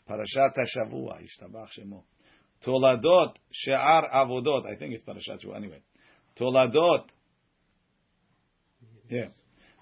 Parashat 0.10 0.58
HaShavua, 0.58 1.22
Yishtabach 1.22 1.70
Shemo. 1.80 2.04
Toladot 2.66 3.36
she'ar 3.52 4.10
avodot. 4.14 4.66
I 4.66 4.76
think 4.76 4.94
it's 4.96 5.04
Parashat 5.04 5.46
Shavua 5.46 5.58
anyway. 5.58 5.82
Toladot. 6.40 7.06
Yeah. 9.10 9.28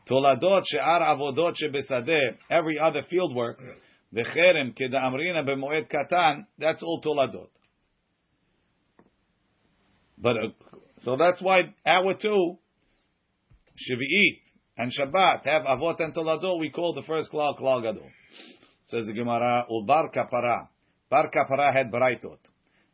Toladot 0.10 0.64
she'ar 0.66 1.02
avodot 1.02 1.56
shebesadeh. 1.56 2.38
Every 2.50 2.78
other 2.80 3.04
field 3.10 3.34
work. 3.34 3.60
V'cherem 4.14 4.74
keda'amrina 4.78 5.44
b'moed 5.48 5.90
katan. 5.90 6.46
That's 6.60 6.84
all 6.84 7.02
toladot. 7.02 7.48
But 10.22 10.38
uh, 10.38 10.48
so 11.04 11.18
that's 11.18 11.42
why 11.42 11.74
our 11.86 12.14
two 12.14 12.58
Shavuot 13.90 14.40
and 14.78 14.92
Shabbat 14.92 15.46
have 15.46 15.64
avot 15.64 16.00
and 16.00 16.14
toladot. 16.14 16.60
We 16.60 16.70
call 16.70 16.94
the 16.94 17.02
first 17.02 17.32
klal 17.32 17.60
klal 17.60 17.82
gadol. 17.82 18.08
Says 18.86 19.08
the 19.08 19.14
Gemara, 19.14 19.66
Ulbar 19.70 20.12
kapara. 20.14 20.68
Bar 21.10 21.32
kapara 21.32 21.74
had 21.74 21.92
braitot, 21.92 22.38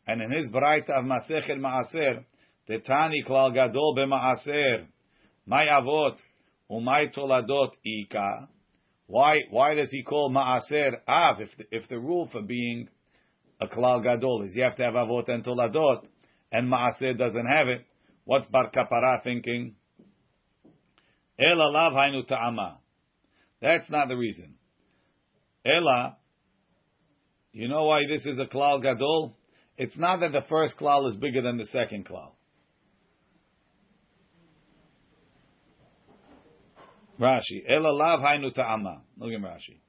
and 0.07 0.21
in 0.21 0.31
his 0.31 0.47
braita 0.49 0.89
of 0.89 1.05
Masechel 1.05 1.59
Maaser, 1.59 2.23
the 2.67 2.79
Tani 2.79 3.23
klal 3.27 3.53
gadol 3.53 3.95
b'Maaser, 3.95 4.85
my 5.45 5.65
avot 5.65 6.17
umay 6.71 7.13
toladot 7.15 7.71
ika. 7.85 8.47
Why 9.07 9.41
why 9.49 9.75
does 9.75 9.89
he 9.91 10.03
call 10.03 10.31
Maaser 10.31 10.97
av 11.07 11.41
if 11.41 11.49
the, 11.57 11.65
if 11.71 11.87
the 11.89 11.99
rule 11.99 12.29
for 12.31 12.41
being 12.41 12.87
a 13.59 13.67
klal 13.67 14.01
gadol 14.01 14.43
is 14.43 14.55
you 14.55 14.63
have 14.63 14.75
to 14.77 14.83
have 14.83 14.93
avot 14.93 15.27
and 15.29 15.43
toladot? 15.43 16.05
And 16.51 16.71
Maaseh 16.71 17.17
doesn't 17.17 17.45
have 17.45 17.67
it, 17.67 17.85
what's 18.25 18.45
Bar 18.47 18.71
Kapara 18.71 19.23
thinking? 19.23 19.75
Ela 21.39 21.69
lav 21.69 21.93
hainu 21.93 22.27
ta'ama. 22.27 22.79
That's 23.61 23.89
not 23.89 24.07
the 24.07 24.15
reason. 24.15 24.55
Ela, 25.65 26.17
you 27.51 27.67
know 27.67 27.85
why 27.85 28.01
this 28.09 28.25
is 28.25 28.39
a 28.39 28.45
klal 28.45 28.81
gadol? 28.81 29.35
It's 29.77 29.97
not 29.97 30.21
that 30.21 30.31
the 30.31 30.43
first 30.49 30.75
klal 30.79 31.09
is 31.09 31.17
bigger 31.17 31.41
than 31.41 31.57
the 31.57 31.65
second 31.65 32.07
klal. 32.07 32.31
Rashi, 37.19 37.63
Ela 37.67 37.89
lav 37.89 38.19
hainu 38.19 38.53
ta'ama. 38.53 39.01
Look 39.17 39.31
at 39.33 39.41
Rashi. 39.41 39.79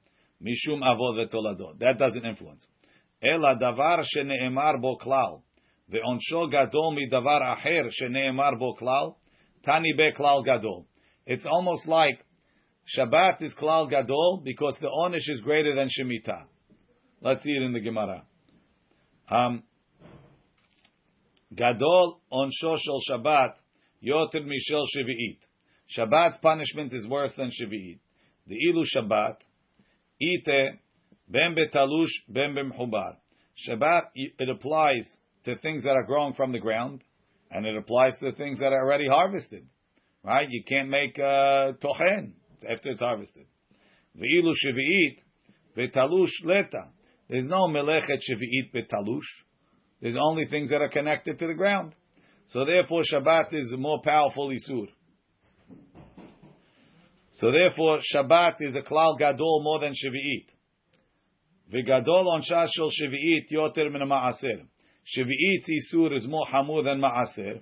Mishum 0.41 0.81
avod. 0.81 1.79
That 1.79 1.97
doesn't 1.97 2.25
influence. 2.25 2.65
Ela 3.21 3.55
davar 3.61 4.03
shene'emar 4.15 4.81
bo 4.81 4.97
klal. 4.97 5.41
Ve'onsho 5.91 6.51
gadol 6.51 6.95
midavar 6.95 7.41
aher 7.41 7.89
sheneemar 8.01 8.59
bo 8.59 8.75
klal, 8.75 9.15
tani 9.65 9.93
be 9.97 10.11
gadol. 10.11 10.85
It's 11.25 11.45
almost 11.45 11.87
like 11.87 12.23
Shabbat 12.97 13.43
is 13.43 13.53
klal 13.59 13.89
gadol 13.89 14.41
because 14.43 14.75
the 14.81 14.87
onish 14.87 15.29
is 15.29 15.41
greater 15.41 15.75
than 15.75 15.89
Shemitah. 15.89 16.45
Let's 17.21 17.43
see 17.43 17.51
it 17.51 17.61
in 17.61 17.73
the 17.73 17.79
Gemara. 17.79 18.23
Um, 19.29 19.63
gadol 21.55 22.21
onsho 22.31 22.77
shel 22.77 22.99
Shabbat 23.09 23.53
yoter 24.03 24.43
mishel 24.43 24.85
shevi'it. 24.97 25.37
Shabbat's 25.95 26.37
punishment 26.41 26.93
is 26.93 27.07
worse 27.07 27.33
than 27.35 27.51
shevi'it. 27.51 27.99
The 28.47 28.55
ilu 28.55 28.85
Shabbat 28.95 29.37
ite 30.21 30.79
ben 31.27 31.55
betalush 31.55 32.13
ben 32.27 32.55
bemchubar. 32.55 33.17
Shabbat 33.67 34.03
it 34.15 34.49
applies 34.49 35.07
to 35.55 35.61
things 35.61 35.83
that 35.83 35.91
are 35.91 36.03
growing 36.03 36.33
from 36.33 36.51
the 36.51 36.59
ground, 36.59 37.03
and 37.51 37.65
it 37.65 37.75
applies 37.75 38.17
to 38.19 38.31
the 38.31 38.37
things 38.37 38.59
that 38.59 38.73
are 38.73 38.85
already 38.85 39.07
harvested. 39.07 39.65
Right? 40.23 40.47
You 40.49 40.63
can't 40.67 40.89
make 40.89 41.17
uh, 41.17 41.73
tochen 41.81 42.33
after 42.69 42.91
it's 42.91 42.99
harvested. 42.99 43.45
Ve'ilu 44.17 44.53
shevi'it 44.65 45.17
betalush 45.77 46.31
leta. 46.43 46.89
There's 47.29 47.45
no 47.45 47.67
melechet 47.67 48.19
shevi'it 48.29 48.73
betalush. 48.73 49.21
There's 50.01 50.17
only 50.19 50.45
things 50.45 50.69
that 50.71 50.81
are 50.81 50.89
connected 50.89 51.39
to 51.39 51.47
the 51.47 51.53
ground. 51.53 51.93
So 52.51 52.65
therefore, 52.65 53.03
Shabbat 53.11 53.53
is 53.53 53.71
a 53.73 53.77
more 53.77 54.01
powerful 54.03 54.49
isur. 54.49 54.87
So 57.33 57.51
therefore, 57.51 57.99
Shabbat 58.13 58.55
is 58.59 58.75
a 58.75 58.81
klal 58.81 59.17
gadol 59.17 59.61
more 59.63 59.79
than 59.79 59.91
shevi'it. 59.91 60.47
V'gadol 61.71 62.25
on 62.25 62.41
shashol 62.41 62.89
shevi'it 62.89 63.51
yoter 63.53 63.91
min 63.91 64.01
ma'aser. 64.01 64.65
Shvi'it 65.15 65.63
Isur 65.67 66.15
is 66.15 66.27
more 66.27 66.45
hamur 66.45 66.83
than 66.83 66.99
Ma'aser. 66.99 67.61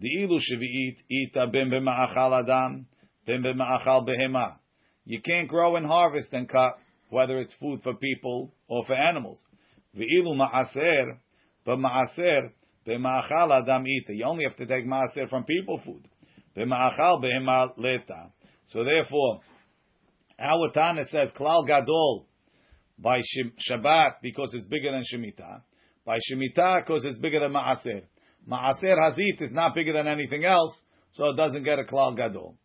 The 0.00 0.08
ilu 0.08 0.38
Shvi'it 0.38 0.96
ita 1.10 1.46
ben 1.46 1.70
b'ma'achal 1.70 2.42
adam, 2.42 2.86
ben 3.26 3.42
b'ma'achal 3.42 4.06
behema. 4.08 4.56
You 5.04 5.20
can't 5.20 5.48
grow 5.48 5.76
and 5.76 5.86
harvest 5.86 6.32
and 6.32 6.48
cut, 6.48 6.78
whether 7.10 7.38
it's 7.38 7.54
food 7.54 7.82
for 7.82 7.94
people 7.94 8.52
or 8.68 8.84
for 8.84 8.94
animals. 8.94 9.38
V'ilu 9.96 10.36
Ma'aser, 10.36 11.18
but 11.64 11.78
Ma'aser, 11.78 12.50
b'ma'achal 12.86 13.62
adam 13.62 13.84
ita. 13.86 14.14
You 14.14 14.24
only 14.24 14.44
have 14.44 14.56
to 14.56 14.66
take 14.66 14.86
Ma'aser 14.86 15.28
from 15.28 15.44
people 15.44 15.80
food. 15.84 16.08
B'ma'achal 16.56 17.22
behema 17.22 17.70
leta. 17.76 18.32
So 18.66 18.84
therefore, 18.84 19.40
our 20.38 20.70
Tana 20.72 21.04
says 21.10 21.30
Klal 21.36 21.66
Gadol 21.66 22.26
by 22.98 23.20
Shabbat 23.70 24.14
because 24.22 24.52
it's 24.54 24.66
bigger 24.66 24.92
than 24.92 25.02
Shemitah. 25.02 25.62
By 26.08 26.16
Shemitah, 26.20 26.86
because 26.86 27.04
it's 27.04 27.18
bigger 27.18 27.38
than 27.38 27.52
Ma'aser. 27.52 28.00
Ma'aser 28.50 28.96
Hazit 28.96 29.42
is 29.42 29.52
not 29.52 29.74
bigger 29.74 29.92
than 29.92 30.08
anything 30.08 30.42
else, 30.42 30.74
so 31.12 31.26
it 31.26 31.36
doesn't 31.36 31.64
get 31.64 31.78
a 31.78 31.82
Klal 31.82 32.16
Gadol. 32.16 32.56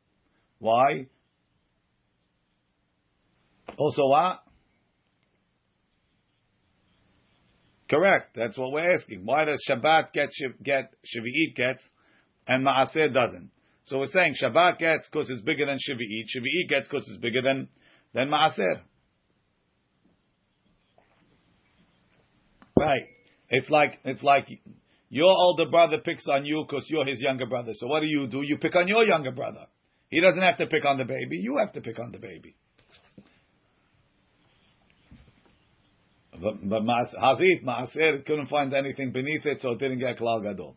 Why? 0.60 1.08
Also 3.78 4.08
what? 4.08 4.44
Correct. 7.90 8.34
That's 8.34 8.58
what 8.58 8.72
we're 8.72 8.94
asking. 8.94 9.26
Why 9.26 9.44
does 9.44 9.62
Shabbat 9.70 10.14
get 10.14 10.30
get 10.64 10.94
Shavuot 11.04 11.56
gets 11.58 11.84
and 12.48 12.66
Maaser 12.66 13.14
doesn't? 13.14 13.52
So 13.84 14.00
we're 14.00 14.06
saying 14.06 14.36
Shabbat 14.42 14.80
gets 14.80 15.10
because 15.12 15.30
it's 15.30 15.42
bigger 15.42 15.66
than 15.66 15.80
Shavuot. 15.80 16.28
Shavuot 16.34 16.70
gets 16.70 16.88
because 16.88 17.06
it's 17.10 17.22
bigger 17.22 17.42
than 17.42 17.68
than 18.14 18.30
Maaser. 18.30 18.80
Right. 22.78 23.13
It's 23.56 23.70
like 23.70 24.00
it's 24.04 24.24
like 24.24 24.48
your 25.10 25.30
older 25.30 25.68
brother 25.70 26.00
picks 26.00 26.28
on 26.28 26.44
you 26.44 26.66
because 26.68 26.88
you're 26.90 27.06
his 27.06 27.22
younger 27.22 27.46
brother. 27.46 27.74
So 27.76 27.86
what 27.86 28.00
do 28.00 28.08
you 28.08 28.26
do? 28.26 28.42
You 28.42 28.58
pick 28.58 28.76
on 28.76 28.88
your 28.88 29.04
younger 29.04 29.30
brother. 29.30 29.68
He 30.10 30.20
doesn't 30.20 30.42
have 30.42 30.58
to 30.58 30.66
pick 30.66 30.84
on 30.86 30.98
the 30.98 31.06
baby. 31.06 31.38
You 31.38 31.58
have 31.60 31.72
to 31.74 31.82
pick 31.82 32.00
on 32.00 32.12
the 32.12 32.18
baby. 32.18 32.56
But, 36.32 36.64
Hazit, 36.64 37.64
Maaser 37.64 38.26
couldn't 38.26 38.48
find 38.48 38.74
anything 38.74 39.12
beneath 39.12 39.46
it, 39.46 39.62
so 39.62 39.72
it 39.72 39.80
didn't 39.80 40.00
get 40.00 40.18
Klal 40.18 40.42
Gadol. 40.42 40.76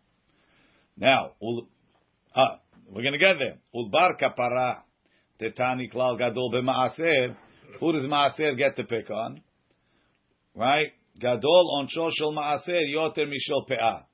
Now, 0.99 1.33
ah, 2.37 2.61
we're 2.91 3.03
going 3.03 3.15
to 3.15 3.19
get 3.19 3.37
there. 3.39 3.57
Ulbar 3.75 4.19
kapara 4.21 4.81
tetani 5.41 5.91
Klal 5.91 6.19
Gadol 6.19 6.53
b'Maaser. 6.53 7.37
Who 7.81 7.93
does 7.93 8.05
Maaser 8.05 8.57
get 8.57 8.77
to 8.77 8.85
pick 8.85 9.11
on? 9.11 9.41
Right? 10.55 10.93
Gadol 11.19 11.71
on 11.79 11.89
maaser 12.35 12.83
yoter 12.95 13.27
pe'ah. 13.69 14.05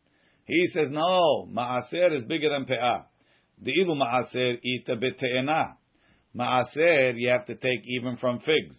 He 0.46 0.66
says, 0.68 0.88
no, 0.90 1.48
maaser 1.50 2.16
is 2.16 2.24
bigger 2.24 2.50
than 2.50 2.64
pe'ah. 2.64 3.06
De'ilu 3.62 3.96
maaser 3.96 4.58
ita 4.62 4.96
bete'ena. 4.96 5.76
Maaser 6.36 7.14
you 7.16 7.28
have 7.30 7.46
to 7.46 7.54
take 7.54 7.80
even 7.86 8.16
from 8.16 8.38
figs. 8.40 8.76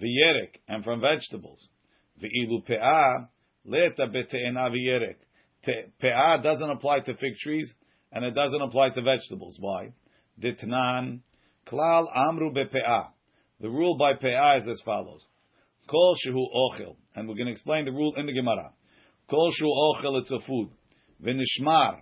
V'yerek, 0.00 0.60
and 0.68 0.84
from 0.84 1.00
vegetables. 1.00 1.68
V'ilu 2.22 2.64
pe'ah, 2.66 3.28
leta 3.64 4.06
bete'ena 4.06 4.70
v'yerek. 4.70 5.16
Pe'ah 6.00 6.42
doesn't 6.42 6.70
apply 6.70 7.00
to 7.00 7.14
fig 7.16 7.36
trees, 7.42 7.72
and 8.12 8.24
it 8.24 8.32
doesn't 8.32 8.62
apply 8.62 8.90
to 8.90 9.02
vegetables. 9.02 9.56
Why? 9.60 9.92
Ditnan, 10.40 11.20
klal 11.66 12.06
amru 12.14 12.52
be'pe'ah. 12.52 13.08
The 13.60 13.68
rule 13.68 13.96
by 13.98 14.14
pe'ah 14.14 14.62
is 14.62 14.68
as 14.68 14.80
follows. 14.84 15.26
Kol 15.88 16.16
shehu 16.24 16.44
ochel. 16.54 16.96
And 17.14 17.28
we're 17.28 17.34
going 17.34 17.46
to 17.46 17.52
explain 17.52 17.84
the 17.84 17.92
rule 17.92 18.14
in 18.16 18.26
the 18.26 18.32
Gemara. 18.32 18.72
Kol 19.30 19.52
shehu 19.52 19.68
ochel, 19.68 20.20
it's 20.20 20.30
a 20.30 20.40
food. 20.46 20.70
V'nishmar. 21.22 22.00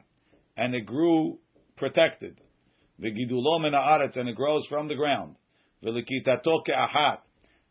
And 0.57 0.75
it 0.75 0.87
grew 0.87 1.38
protected. 1.77 2.40
V'gidulo 3.01 3.61
min 3.61 3.73
haaretz, 3.73 4.16
and 4.16 4.29
it 4.29 4.37
grows 4.37 4.66
from 4.68 4.88
the 4.88 4.94
ground. 4.94 5.37
V'likitato 5.85 6.61
ke'ahat. 6.66 7.18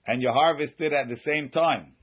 And 0.05 0.21
you 0.21 0.31
harvest 0.31 0.79
it 0.79 0.93
at 0.93 1.07
the 1.07 1.17
same 1.17 1.49
time. 1.49 1.93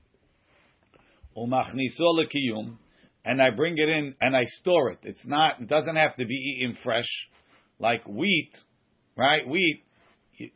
Umachniso 1.37 2.17
lekiyum. 2.17 2.77
And 3.23 3.41
I 3.41 3.51
bring 3.51 3.77
it 3.77 3.87
in 3.87 4.15
and 4.19 4.35
I 4.35 4.45
store 4.45 4.89
it. 4.89 4.99
It's 5.03 5.23
not, 5.25 5.61
it 5.61 5.69
doesn't 5.69 5.95
have 5.95 6.15
to 6.15 6.25
be 6.25 6.33
eaten 6.33 6.75
fresh. 6.83 7.05
Like 7.77 8.07
wheat, 8.07 8.51
right? 9.15 9.47
Wheat, 9.47 9.83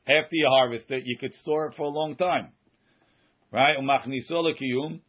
after 0.07 0.31
you 0.31 0.47
harvest 0.49 0.89
it, 0.89 1.03
you 1.05 1.17
could 1.19 1.33
store 1.35 1.67
it 1.67 1.75
for 1.75 1.83
a 1.83 1.89
long 1.89 2.15
time. 2.15 2.49
Right? 3.55 3.77
Umachniso 3.77 4.43
lekiyum, 4.43 4.99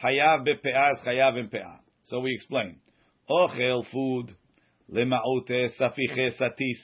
hayav 0.00 0.46
bepe'ah 0.46 1.04
chayav 1.04 1.40
in 1.40 1.48
pe'ah. 1.48 1.80
So 2.04 2.20
we 2.20 2.34
explain. 2.34 2.76
Ochel, 3.28 3.84
food, 3.90 4.32
lema'ute 4.92 5.70
safiche 5.76 6.38
satis, 6.38 6.78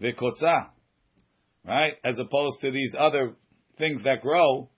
vekotza. 0.00 0.68
Right? 1.66 1.92
As 2.02 2.18
opposed 2.18 2.62
to 2.62 2.70
these 2.70 2.94
other 2.98 3.34
things 3.76 4.04
that 4.04 4.22
grow, 4.22 4.70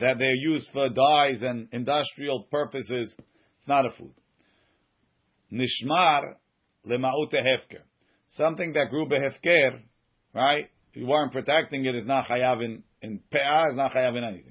that 0.00 0.18
they're 0.18 0.34
used 0.34 0.68
for 0.72 0.88
dyes 0.88 1.42
and 1.42 1.68
industrial 1.70 2.48
purposes. 2.50 3.14
It's 3.58 3.68
not 3.68 3.86
a 3.86 3.90
food. 3.96 4.14
Nishmar 5.52 6.34
lema'ute 6.88 7.34
hefker. 7.34 7.82
Something 8.30 8.72
that 8.72 8.90
grew 8.90 9.06
behefker, 9.06 9.78
right? 10.34 10.68
If 10.90 10.96
you 10.96 11.06
weren't 11.06 11.30
protecting 11.30 11.84
it. 11.84 11.94
it, 11.94 11.98
is 12.00 12.06
not 12.06 12.24
chayav 12.26 12.64
in, 12.64 12.82
in 13.00 13.20
pe'ah, 13.32 13.70
is 13.70 13.76
not 13.76 13.92
chayav 13.92 14.18
in 14.18 14.24
anything. 14.24 14.49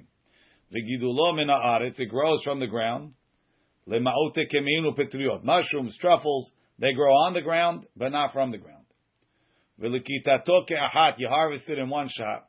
V'gidulo 0.74 1.36
min 1.36 1.48
ha'aretz, 1.48 2.00
it 2.00 2.10
grows 2.10 2.42
from 2.44 2.60
the 2.60 2.68
ground. 2.68 3.14
Lema'ute 3.88 4.52
keminu 4.54 4.96
petriot. 4.96 5.44
Mushrooms, 5.44 5.98
truffles, 6.00 6.52
they 6.78 6.94
grow 6.94 7.12
on 7.12 7.34
the 7.34 7.42
ground, 7.42 7.86
but 7.96 8.12
not 8.12 8.34
from 8.34 8.52
the 8.52 8.58
ground. 8.58 8.86
V'likitato 9.82 10.68
ke'ahat, 10.70 11.16
you 11.18 11.28
harvest 11.28 11.70
it 11.70 11.80
in 11.80 11.90
one 11.90 12.10
shot. 12.10 12.46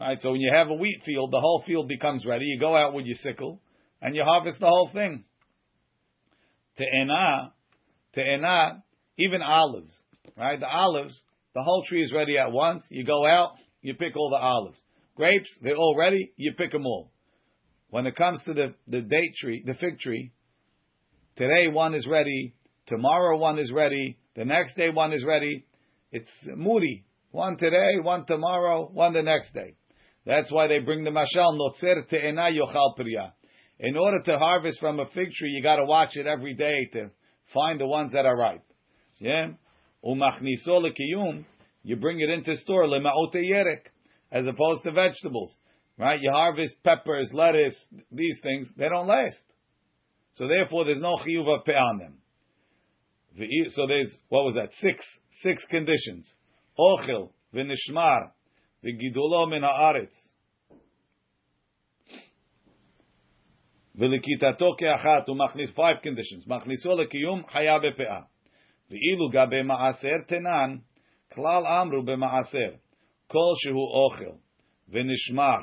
Right, 0.00 0.20
so 0.20 0.32
when 0.32 0.40
you 0.40 0.52
have 0.52 0.68
a 0.68 0.74
wheat 0.74 1.00
field, 1.06 1.30
the 1.30 1.40
whole 1.40 1.62
field 1.64 1.86
becomes 1.88 2.26
ready. 2.26 2.44
You 2.46 2.58
go 2.58 2.76
out 2.76 2.92
with 2.92 3.06
your 3.06 3.14
sickle, 3.14 3.60
and 4.00 4.16
you 4.16 4.24
harvest 4.24 4.58
the 4.58 4.66
whole 4.66 4.90
thing. 4.92 5.24
Te'ena, 6.76 7.52
te'ena, 8.14 8.82
even 9.16 9.42
olives, 9.42 9.92
right? 10.36 10.58
The 10.58 10.68
olives, 10.68 11.14
the 11.54 11.62
whole 11.62 11.84
tree 11.86 12.02
is 12.02 12.12
ready 12.12 12.36
at 12.36 12.50
once. 12.50 12.84
You 12.90 13.04
go 13.04 13.24
out, 13.24 13.52
you 13.80 13.94
pick 13.94 14.16
all 14.16 14.30
the 14.30 14.44
olives. 14.44 14.78
Grapes, 15.14 15.48
they're 15.62 15.76
all 15.76 15.96
ready, 15.96 16.32
you 16.36 16.52
pick 16.56 16.72
them 16.72 16.84
all. 16.84 17.11
When 17.92 18.06
it 18.06 18.16
comes 18.16 18.40
to 18.46 18.54
the, 18.54 18.74
the 18.88 19.02
date 19.02 19.34
tree, 19.38 19.62
the 19.66 19.74
fig 19.74 19.98
tree, 19.98 20.32
today 21.36 21.68
one 21.68 21.94
is 21.94 22.06
ready, 22.06 22.54
tomorrow 22.86 23.36
one 23.36 23.58
is 23.58 23.70
ready, 23.70 24.16
the 24.34 24.46
next 24.46 24.78
day 24.78 24.88
one 24.88 25.12
is 25.12 25.22
ready. 25.22 25.66
It's 26.10 26.30
moody. 26.56 27.04
One 27.32 27.58
today, 27.58 27.98
one 28.00 28.24
tomorrow, 28.24 28.88
one 28.90 29.12
the 29.12 29.20
next 29.20 29.52
day. 29.52 29.74
That's 30.24 30.50
why 30.50 30.68
they 30.68 30.78
bring 30.78 31.04
the 31.04 31.10
mashal 31.10 31.58
notzer 31.58 32.08
te'ena 32.08 32.48
yochal 32.52 32.96
priya. 32.96 33.34
In 33.78 33.98
order 33.98 34.22
to 34.22 34.38
harvest 34.38 34.80
from 34.80 34.98
a 34.98 35.04
fig 35.10 35.30
tree, 35.32 35.50
you 35.50 35.62
got 35.62 35.76
to 35.76 35.84
watch 35.84 36.16
it 36.16 36.26
every 36.26 36.54
day 36.54 36.88
to 36.94 37.10
find 37.52 37.78
the 37.78 37.86
ones 37.86 38.12
that 38.12 38.24
are 38.24 38.38
ripe. 38.38 38.64
Yeah, 39.18 39.48
umachniso 40.02 40.82
lekiyum. 40.82 41.44
You 41.82 41.96
bring 41.96 42.20
it 42.20 42.30
into 42.30 42.56
store 42.56 42.86
lema'ote 42.86 43.34
yerek, 43.34 43.82
as 44.30 44.46
opposed 44.46 44.82
to 44.84 44.92
vegetables. 44.92 45.54
Right? 45.97 46.21
You 46.21 46.31
harvest 46.31 46.75
peppers, 46.83 47.31
lettuce, 47.33 47.75
these 48.11 48.39
things. 48.43 48.67
They 48.77 48.87
don't 48.89 49.07
last. 49.07 49.35
So 50.33 50.47
therefore, 50.47 50.85
there's 50.85 50.99
no 50.99 51.17
chiyuv 51.17 51.47
of 51.47 51.65
pe 51.65 51.73
on 51.73 51.97
them. 51.97 52.17
So 53.69 53.87
there's 53.87 54.11
what 54.29 54.43
was 54.43 54.55
that? 54.55 54.69
Six 54.79 55.03
six 55.41 55.63
conditions. 55.69 56.27
Ochel 56.77 57.29
v'nishmar 57.53 58.31
v'gidulo 58.83 59.49
min 59.49 59.63
haaretz 59.63 60.15
v'likitato 63.99 64.75
ke'achat 64.79 65.27
u'machnis 65.27 65.73
five 65.75 66.01
conditions. 66.03 66.45
Machniso 66.45 66.87
lekiyum 66.87 67.43
chaya 67.49 67.79
bepe'ah. 67.79 68.25
ואילו 68.89 69.29
גבי 69.29 69.61
מעשר 69.61 70.17
תנן, 70.27 70.75
כלל 71.33 71.63
אמרו 71.67 72.03
במעשר, 72.03 72.71
כל 73.27 73.53
שהוא 73.55 73.89
אוכל 73.91 74.37
ונשמר, 74.89 75.57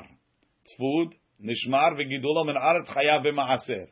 צפוד, 0.69 1.13
נשמר 1.39 1.87
וגידולו 1.97 2.45
מן 2.45 2.57
ארץ 2.57 2.89
חייב 2.89 3.27
במעשר. 3.27 3.85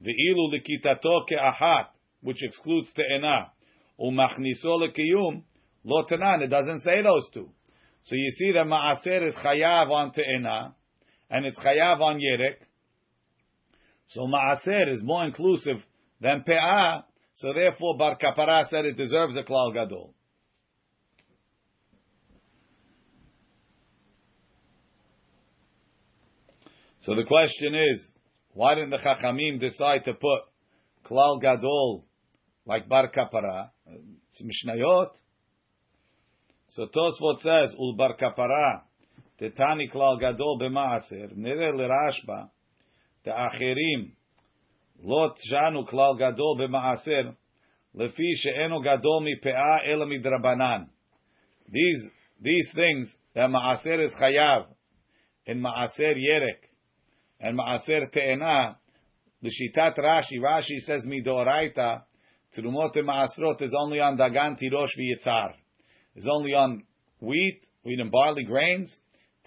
ואילו 0.00 0.50
לכיתתו 0.52 1.24
כאחת, 1.26 1.86
which 2.24 2.42
excludes 2.48 2.94
תאנה, 2.94 3.42
ומכניסו 3.98 4.78
לקיום, 4.78 5.40
לא 5.84 6.04
תנן, 6.08 6.42
it 6.42 6.50
doesn't 6.50 6.80
say 6.84 7.02
those 7.02 7.30
two. 7.32 7.48
So 8.04 8.14
you 8.14 8.30
see 8.30 8.52
that 8.52 8.66
מעשר 8.66 9.26
is 9.26 9.34
chayav 9.44 9.90
on 9.90 10.12
te'ena, 10.12 10.74
and 11.30 11.44
it's 11.44 11.58
chayav 11.58 12.00
on 12.00 12.18
yerek. 12.18 12.58
So 14.06 14.26
maaser 14.26 14.92
is 14.92 15.02
more 15.02 15.24
inclusive 15.24 15.78
than 16.20 16.44
pe'ah, 16.46 17.04
so 17.34 17.52
therefore 17.52 17.96
Bar 17.98 18.16
Kapara 18.16 18.68
said 18.68 18.84
it 18.84 18.96
deserves 18.96 19.36
a 19.36 19.42
klal 19.42 19.74
gadol. 19.74 20.14
So 27.03 27.15
the 27.15 27.23
question 27.23 27.73
is, 27.73 28.05
why 28.53 28.75
didn't 28.75 28.91
the 28.91 28.97
Chachamim 28.97 29.59
decide 29.59 30.03
to 30.05 30.13
put 30.13 30.41
Klal 31.05 31.41
Gadol 31.41 32.05
like 32.65 32.87
Bar 32.87 33.09
Kapara? 33.09 33.69
It's 33.87 34.41
Mishnayot. 34.41 35.09
So 36.69 36.85
Tosfot 36.85 37.39
says, 37.39 37.75
Ul 37.79 37.95
Bar 37.97 38.15
Kapara, 38.21 38.81
Tetani 39.41 39.91
Klal 39.91 40.19
Gadol 40.19 40.59
b'maaser, 40.61 41.35
Nere 41.35 41.75
the 43.23 43.31
Achirim 43.31 44.11
Lot 45.03 45.35
Shanu 45.51 45.89
Klal 45.91 46.19
Gadol 46.19 46.57
b'maaser, 46.59 47.35
Lefi 47.95 48.31
She'enu 48.35 48.83
Gadol 48.83 49.21
mi'pe'a 49.21 49.91
ela 49.91 50.05
midrabanan. 50.05 50.87
These, 51.67 52.09
these 52.39 52.69
things, 52.75 53.11
that 53.33 53.49
Ma'aser 53.49 54.05
is 54.05 54.11
Chayav, 54.21 54.65
and 55.47 55.63
Ma'aser 55.63 56.15
Yerek, 56.15 56.70
and 57.41 57.57
Maaser 57.57 58.11
Te'ena, 58.11 58.77
the 59.41 59.49
Shitat 59.49 59.97
Rashi, 59.97 60.39
Rashi 60.39 60.79
says 60.85 61.05
Midoraita, 61.05 62.03
Trumot 62.55 62.95
Maasrot 62.95 63.61
is 63.61 63.73
only 63.77 63.99
on 63.99 64.17
Dagan 64.17 64.57
Tirosh 64.61 64.89
V'Yitzar. 64.99 65.53
It's 66.15 66.27
only 66.29 66.53
on 66.53 66.83
wheat, 67.19 67.61
wheat 67.83 67.99
and 67.99 68.11
barley 68.11 68.43
grains. 68.43 68.93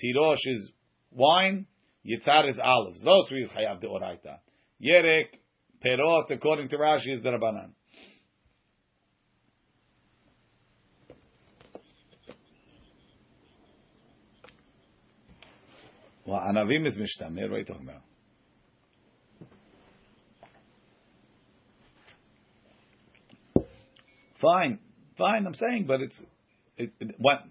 Tirosh 0.02 0.38
is 0.46 0.70
wine. 1.10 1.66
Yitzar 2.04 2.48
is 2.48 2.58
olives. 2.62 3.02
Those 3.04 3.28
three 3.28 3.44
is 3.44 3.50
Hayav 3.50 3.82
Deoraita. 3.82 4.38
Yerek, 4.82 5.26
Perot, 5.84 6.30
according 6.30 6.68
to 6.70 6.76
Rashi, 6.76 7.14
is 7.14 7.22
the 7.22 7.30
Rabbanan. 7.30 7.70
Well, 16.26 16.40
Anavim 16.40 16.86
is 16.86 16.96
Mishtamir. 16.96 17.50
What 17.50 17.56
are 17.56 17.58
you 17.58 17.64
talking 17.64 17.88
about? 17.88 18.02
Fine, 24.40 24.78
fine. 25.16 25.46
I'm 25.46 25.54
saying, 25.54 25.86
but 25.86 26.00
it's 26.00 26.16
it, 26.76 26.92
it, 27.00 27.14
what 27.18 27.44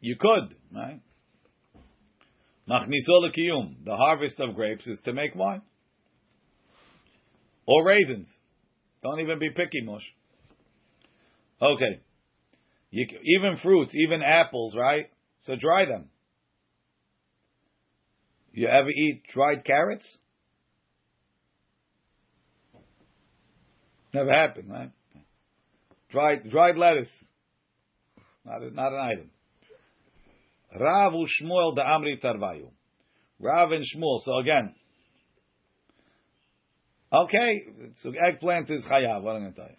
you 0.00 0.16
could, 0.18 0.54
right? 0.74 1.00
Machniso 2.68 3.30
kiyum. 3.36 3.84
The 3.84 3.96
harvest 3.96 4.38
of 4.40 4.54
grapes 4.54 4.86
is 4.86 4.98
to 5.04 5.12
make 5.12 5.34
wine 5.34 5.62
or 7.66 7.84
raisins. 7.84 8.28
Don't 9.02 9.20
even 9.20 9.38
be 9.38 9.50
picky, 9.50 9.82
Mosh. 9.82 10.02
Okay. 11.60 12.00
You, 12.90 13.06
even 13.36 13.58
fruits, 13.58 13.92
even 13.94 14.22
apples, 14.22 14.74
right? 14.74 15.10
So 15.42 15.56
dry 15.56 15.84
them. 15.84 16.06
You 18.58 18.66
ever 18.66 18.90
eat 18.90 19.22
dried 19.32 19.64
carrots? 19.64 20.04
Never 24.12 24.32
happened, 24.32 24.68
right? 24.68 24.90
Dried 26.10 26.50
dried 26.50 26.76
lettuce. 26.76 27.08
Not, 28.44 28.62
a, 28.62 28.70
not 28.72 28.92
an 28.92 28.98
item. 28.98 29.30
Rav 30.80 31.12
Shmuel 31.12 31.76
the 31.76 31.82
Amri 31.82 32.20
Tarvayu. 32.20 32.70
Rav 33.38 33.70
and 33.70 33.84
Shmuel. 33.84 34.24
So 34.24 34.38
again, 34.38 34.74
okay, 37.12 37.62
so 38.02 38.10
eggplant 38.10 38.70
is 38.70 38.82
chayav. 38.86 39.22
What 39.22 39.36
am 39.36 39.42
I 39.42 39.44
going 39.44 39.52
to 39.52 39.60
tell 39.60 39.70
you? 39.70 39.76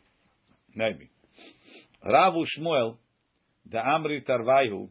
Maybe. 0.73 1.09
Rav 2.05 2.33
Shmuel 2.57 2.95
the 3.69 3.79
Amri 3.79 4.25
Tarvayu. 4.25 4.87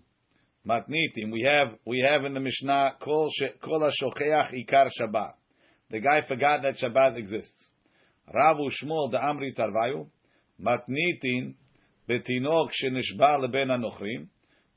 Matnitim. 0.68 1.32
We 1.32 1.48
have 1.50 1.78
we 1.86 2.06
have 2.08 2.24
in 2.24 2.34
the 2.34 2.40
Mishnah 2.40 2.96
kol 3.02 3.30
kol 3.64 3.80
hashokeach 3.80 4.52
ikar 4.52 4.88
Shabbat. 5.00 5.32
The 5.90 6.00
guy 6.00 6.20
forgot 6.28 6.62
that 6.62 6.74
Shabbat 6.76 7.16
exists. 7.16 7.68
Ravu 8.34 8.68
Shmuel 8.82 9.10
the 9.10 9.18
Amri 9.18 9.56
Tarvayu 9.56 10.06
Matnitin 10.60 11.54
betinok 12.08 12.68
shenishba 12.82 13.40
leben 13.40 13.68
anochrim 13.68 14.26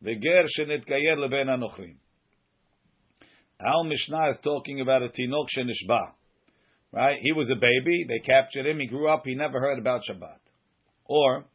veger 0.01 0.45
shenitkayer 0.57 1.17
leben 1.17 1.47
anochrim. 1.47 1.95
Our 3.59 3.83
Mishnah 3.83 4.29
is 4.29 4.39
talking 4.43 4.79
about 4.81 5.03
a 5.03 5.09
tinok 5.09 5.47
shenishba. 5.57 6.11
Right? 6.93 7.17
He 7.21 7.31
was 7.31 7.49
a 7.49 7.55
baby. 7.55 8.05
They 8.07 8.19
captured 8.19 8.65
him. 8.65 8.79
He 8.79 8.87
grew 8.87 9.07
up. 9.07 9.23
He 9.25 9.35
never 9.35 9.59
heard 9.59 9.79
about 9.79 10.01
Shabbat. 10.09 10.39
Or 11.05 11.45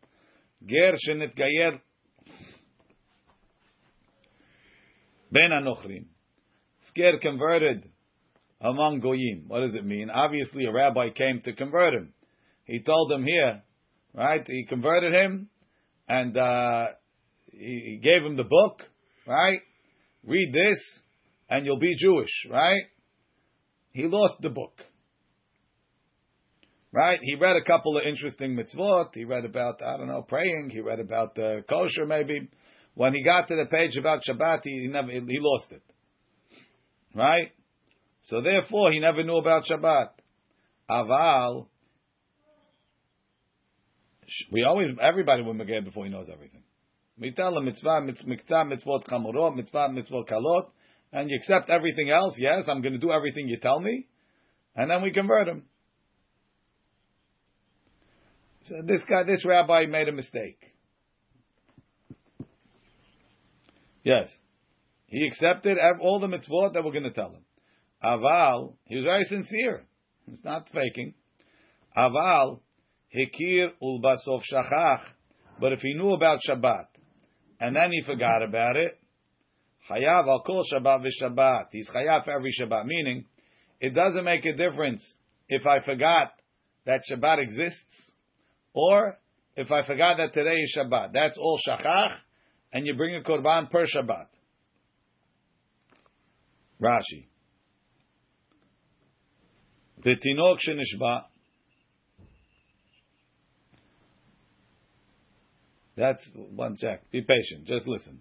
ger 0.65 0.95
shenetgayer. 1.09 1.81
Ben 5.37 5.51
Anochrim. 5.51 6.07
Scared 6.89 7.21
converted 7.21 7.91
among 8.61 9.01
Goyim. 9.01 9.45
What 9.49 9.61
does 9.61 9.75
it 9.75 9.85
mean? 9.85 10.09
Obviously, 10.09 10.65
a 10.65 10.73
rabbi 10.73 11.11
came 11.11 11.43
to 11.45 11.53
convert 11.53 11.93
him. 11.93 12.15
He 12.65 12.81
told 12.83 13.13
him 13.13 13.25
here, 13.25 13.63
right? 14.15 14.43
He 14.47 14.65
converted 14.67 15.13
him, 15.13 15.49
and 16.09 16.37
uh, 16.39 16.87
he, 17.53 17.83
he 17.87 18.01
gave 18.03 18.23
him 18.23 18.37
the 18.37 18.45
book, 18.45 18.83
right? 19.27 19.59
Read 20.25 20.55
this, 20.55 20.79
and 21.51 21.67
you'll 21.67 21.79
be 21.79 21.97
Jewish, 21.97 22.33
right? 22.51 22.83
He 23.93 24.07
lost 24.07 24.35
the 24.41 24.51
book. 24.51 24.81
Right? 26.93 27.19
He 27.21 27.35
read 27.35 27.57
a 27.57 27.65
couple 27.65 27.99
of 27.99 28.05
interesting 28.05 28.57
mitzvot. 28.57 29.11
He 29.13 29.25
read 29.25 29.45
about, 29.45 29.83
I 29.83 29.99
don't 29.99 30.07
know, 30.07 30.23
praying. 30.23 30.71
He 30.73 30.81
read 30.81 30.99
about 30.99 31.35
the 31.35 31.63
kosher, 31.69 32.07
maybe. 32.07 32.49
When 32.97 33.13
he 33.13 33.23
got 33.23 33.49
to 33.49 33.57
the 33.57 33.67
page 33.67 33.95
about 33.99 34.23
Shabbat, 34.27 34.61
he 34.65 34.89
never, 34.89 35.11
he 35.11 35.39
lost 35.39 35.71
it. 35.71 35.83
Right? 37.15 37.53
So 38.23 38.41
therefore, 38.41 38.91
he 38.91 39.01
never 39.01 39.23
knew 39.23 39.37
about 39.37 39.65
Shabbat. 39.71 40.09
Aval, 40.91 41.67
we 44.51 44.65
always, 44.65 44.89
everybody 45.01 45.43
will 45.43 45.53
begin 45.53 45.85
before 45.85 46.07
he 46.07 46.11
knows 46.11 46.29
everything. 46.33 46.63
We 47.21 47.33
tell 47.33 47.55
him 47.59 47.67
mitzvah, 47.67 48.01
mitzvah, 48.01 48.65
mitzvot 48.65 49.07
chamurot, 49.09 49.57
mitzvah, 49.57 49.89
mitzvot 49.91 50.27
kalot, 50.27 50.69
and 51.13 51.29
you 51.29 51.37
accept 51.37 51.69
everything 51.69 52.09
else. 52.09 52.35
Yes, 52.39 52.65
I'm 52.67 52.81
going 52.81 52.95
to 52.95 52.99
do 52.99 53.13
everything 53.13 53.47
you 53.47 53.59
tell 53.61 53.79
me, 53.79 54.07
and 54.75 54.91
then 54.91 55.03
we 55.03 55.13
convert 55.13 55.49
him. 55.49 55.65
So 58.63 58.77
this 58.87 59.03
guy, 59.07 59.25
this 59.25 59.45
rabbi 59.45 59.85
made 59.85 60.09
a 60.09 60.13
mistake. 60.13 60.59
Yes, 64.07 64.29
he 65.07 65.27
accepted 65.27 65.79
all 66.01 66.21
the 66.21 66.29
mitzvot 66.29 66.75
that 66.75 66.85
we're 66.85 66.93
going 66.93 67.03
to 67.03 67.11
tell 67.11 67.31
him. 67.31 67.43
Aval, 68.05 68.75
he 68.85 68.95
was 68.95 69.05
very 69.05 69.25
sincere. 69.25 69.83
He's 70.27 70.45
not 70.45 70.69
faking. 70.73 71.15
Aval, 71.99 72.61
hikir 73.13 73.71
ulbasov 73.83 74.43
shachach. 74.53 75.01
But 75.61 75.73
if 75.73 75.81
he 75.81 75.95
knew 75.95 76.13
about 76.13 76.39
Shabbat 76.49 76.85
and 77.59 77.75
then 77.75 77.91
he 77.91 78.03
forgot 78.03 78.45
about 78.45 78.77
it, 78.77 78.97
chayav 79.91 80.29
al 80.29 80.45
kol 80.47 80.63
Shabbat 80.73 81.05
v'Shabbat. 81.05 81.65
He's 81.73 81.91
chayav 81.93 82.27
for 82.27 82.31
every 82.31 82.53
Shabbat. 82.61 82.87
Meaning, 82.87 83.25
it 83.81 83.93
doesn't 83.93 84.23
make 84.23 84.45
a 84.45 84.57
difference 84.57 85.05
if 85.49 85.67
I 85.67 85.85
forgot 85.85 86.33
that 86.85 87.01
Shabbat 87.11 87.43
exists 87.43 88.13
or 88.73 89.19
if 89.57 89.73
I 89.73 89.85
forgot 89.85 90.19
that 90.19 90.33
today 90.33 90.59
is 90.59 90.79
Shabbat. 90.79 91.13
That's 91.13 91.37
all 91.37 91.59
shachach, 91.69 92.19
and 92.77 92.87
you 92.87 92.95
bring 92.95 93.17
a 93.17 93.23
korban 93.23 93.71
per 93.71 93.87
Shabbat. 93.87 94.27
Rashi. 96.79 97.25
V'tinok 100.05 100.59
shenishba. 100.69 101.23
That's 105.97 106.23
one 106.35 106.77
check. 106.79 107.11
Be 107.11 107.23
patient. 107.23 107.67
Just 107.67 107.89
listen. 107.89 108.21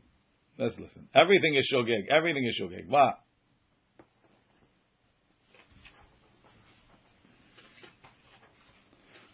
Let's 0.57 0.75
listen. 0.79 1.09
Everything 1.13 1.55
is 1.55 1.69
shogeg. 1.73 2.07
Everything 2.09 2.45
is 2.45 2.57
shogeg. 2.57 2.87
What? 2.87 3.19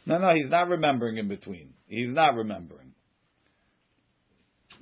No, 0.08 0.18
no, 0.18 0.34
he's 0.34 0.50
not 0.50 0.68
remembering 0.68 1.18
in 1.18 1.28
between. 1.28 1.76
He's 1.88 2.10
not 2.10 2.34
remembering. 2.34 2.91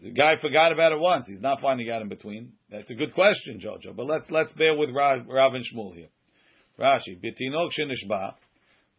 The 0.01 0.11
guy 0.11 0.35
forgot 0.41 0.71
about 0.71 0.93
it 0.93 0.99
once. 0.99 1.25
He's 1.27 1.41
not 1.41 1.59
finding 1.59 1.89
out 1.89 2.01
in 2.01 2.07
between. 2.07 2.53
That's 2.71 2.89
a 2.89 2.95
good 2.95 3.13
question, 3.13 3.59
Jojo. 3.59 3.95
But 3.95 4.05
let's 4.05 4.31
let's 4.31 4.53
bear 4.53 4.75
with 4.75 4.91
Rav, 4.91 5.27
Rav 5.27 5.53
and 5.53 5.65
Shmuel 5.65 5.93
here. 5.93 6.07
Rashi, 6.79 7.19
Bitinok 7.21 7.71
shenishba, 7.77 8.35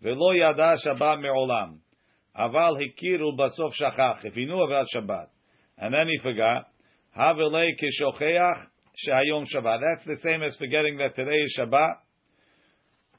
velo 0.02 0.32
yada 0.32 0.76
Shabbat 0.86 1.22
me'olam, 1.22 1.78
aval 2.38 2.76
hikir 2.78 3.20
basof 3.38 3.72
shachach. 3.80 4.24
If 4.24 4.34
he 4.34 4.44
knew 4.44 4.62
about 4.62 4.86
Shabbat, 4.94 5.28
and 5.78 5.94
then 5.94 6.06
he 6.08 6.18
forgot, 6.22 6.68
havelei 7.18 7.70
kishocheach 7.80 8.66
shehayom 9.08 9.46
Shabbat. 9.54 9.80
That's 9.80 10.06
the 10.06 10.28
same 10.28 10.42
as 10.42 10.54
forgetting 10.56 10.98
that 10.98 11.14
today 11.14 11.30
is 11.30 11.58
Shabbat. 11.58 11.94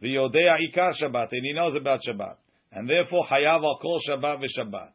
V'yodea 0.03 0.57
ikar 0.69 0.93
Shabbat, 1.01 1.29
and 1.31 1.45
he 1.45 1.53
knows 1.53 1.75
about 1.75 2.01
Shabbat, 2.07 2.35
and 2.73 2.87
therefore 2.87 3.25
hayav 3.25 3.63
al 3.63 3.79
kol 3.81 3.99
Shabbat 4.07 4.43
v'Shabbat. 4.43 4.91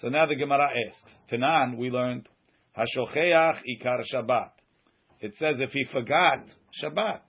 So 0.00 0.08
now 0.08 0.26
the 0.26 0.36
Gemara 0.36 0.68
asks, 0.86 1.12
Tanan, 1.30 1.76
we 1.76 1.90
learned, 1.90 2.28
Hashocheach 2.76 3.60
ikar 3.68 4.02
Shabbat. 4.14 4.50
It 5.20 5.34
says 5.38 5.56
if 5.58 5.70
he 5.70 5.84
forgot 5.92 6.44
Shabbat. 6.82 7.20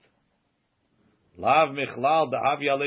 Lav 1.36 1.70
michlal 1.70 2.32
da'av 2.32 2.60
yale 2.60 2.86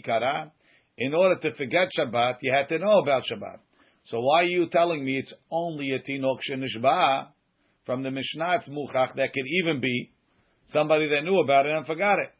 ikara. 0.00 0.50
In 0.96 1.14
order 1.14 1.38
to 1.40 1.54
forget 1.54 1.88
Shabbat, 1.98 2.36
you 2.40 2.52
had 2.54 2.68
to 2.68 2.78
know 2.78 3.00
about 3.00 3.24
Shabbat. 3.30 3.58
So 4.04 4.20
why 4.20 4.40
are 4.40 4.44
you 4.44 4.68
telling 4.70 5.04
me 5.04 5.18
it's 5.18 5.34
only 5.50 5.90
a 5.90 5.98
tinok 5.98 6.38
shenishba 6.50 7.28
from 7.84 8.02
the 8.02 8.10
Mishnah? 8.10 8.60
Muchach 8.70 9.14
that 9.16 9.34
could 9.34 9.46
even 9.46 9.80
be 9.80 10.10
somebody 10.68 11.08
that 11.10 11.22
knew 11.22 11.38
about 11.40 11.66
it 11.66 11.72
and 11.72 11.86
forgot 11.86 12.18
it. 12.18 12.32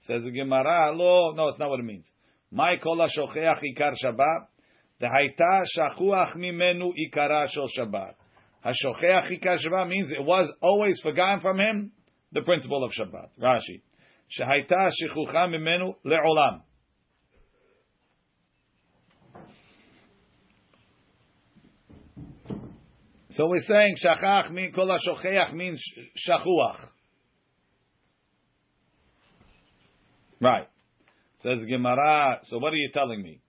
Says 0.00 0.22
the 0.22 0.30
Gemara, 0.30 0.92
lo, 0.94 1.32
no, 1.32 1.48
it's 1.48 1.58
not 1.58 1.68
what 1.68 1.80
it 1.80 1.84
means. 1.84 2.08
My 2.52 2.76
kol 2.80 2.96
shocheach 2.96 3.60
ikar 3.76 3.94
Shabbat. 4.04 4.46
The 4.98 5.06
haita 5.06 5.64
shachuach 5.76 6.36
mimenu 6.36 6.92
ikara 6.96 7.48
shel 7.48 7.68
Shabbat. 7.78 8.14
Hashocheach 8.64 9.40
ikar 9.40 9.58
Shabbat 9.58 9.88
means 9.88 10.10
it 10.10 10.24
was 10.24 10.50
always 10.62 10.98
forgotten 11.02 11.40
from 11.40 11.60
him 11.60 11.92
the 12.32 12.42
principle 12.42 12.82
of 12.82 12.92
Shabbat. 12.92 13.28
Rashi. 13.40 13.82
Shahaita 14.38 14.90
shichucha 15.00 15.48
mimenu 15.48 15.94
le'olam. 16.04 16.62
So 23.30 23.48
we're 23.48 23.60
saying 23.66 23.96
shachach 24.02 24.50
mean 24.50 24.72
kol 24.72 24.88
hashocheach 24.88 25.52
means 25.52 25.84
shachuach. 26.26 26.88
Right. 30.40 30.68
Says 31.36 31.58
Gemara. 31.68 32.40
So 32.44 32.56
what 32.56 32.72
are 32.72 32.76
you 32.76 32.90
telling 32.94 33.22
me? 33.22 33.42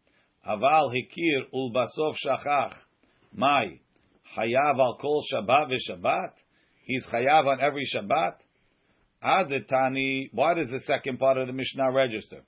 Aval 0.48 0.94
hikir 0.94 1.44
ulbasov 1.54 2.16
shachach. 2.26 2.74
My 3.34 3.80
hayav 4.38 4.80
al 4.80 4.98
kol 5.02 5.22
Shabbat 5.34 5.70
v'Shabbat. 5.72 6.32
He's 6.86 7.06
chayav 7.08 7.48
on 7.48 7.60
every 7.60 7.86
Shabbat. 7.94 8.36
Adetani. 9.22 10.30
Why 10.32 10.54
does 10.54 10.70
the 10.70 10.80
second 10.82 11.20
part 11.20 11.38
of 11.38 11.48
the 11.48 11.54
Mishnah 11.54 11.92
register? 11.92 12.42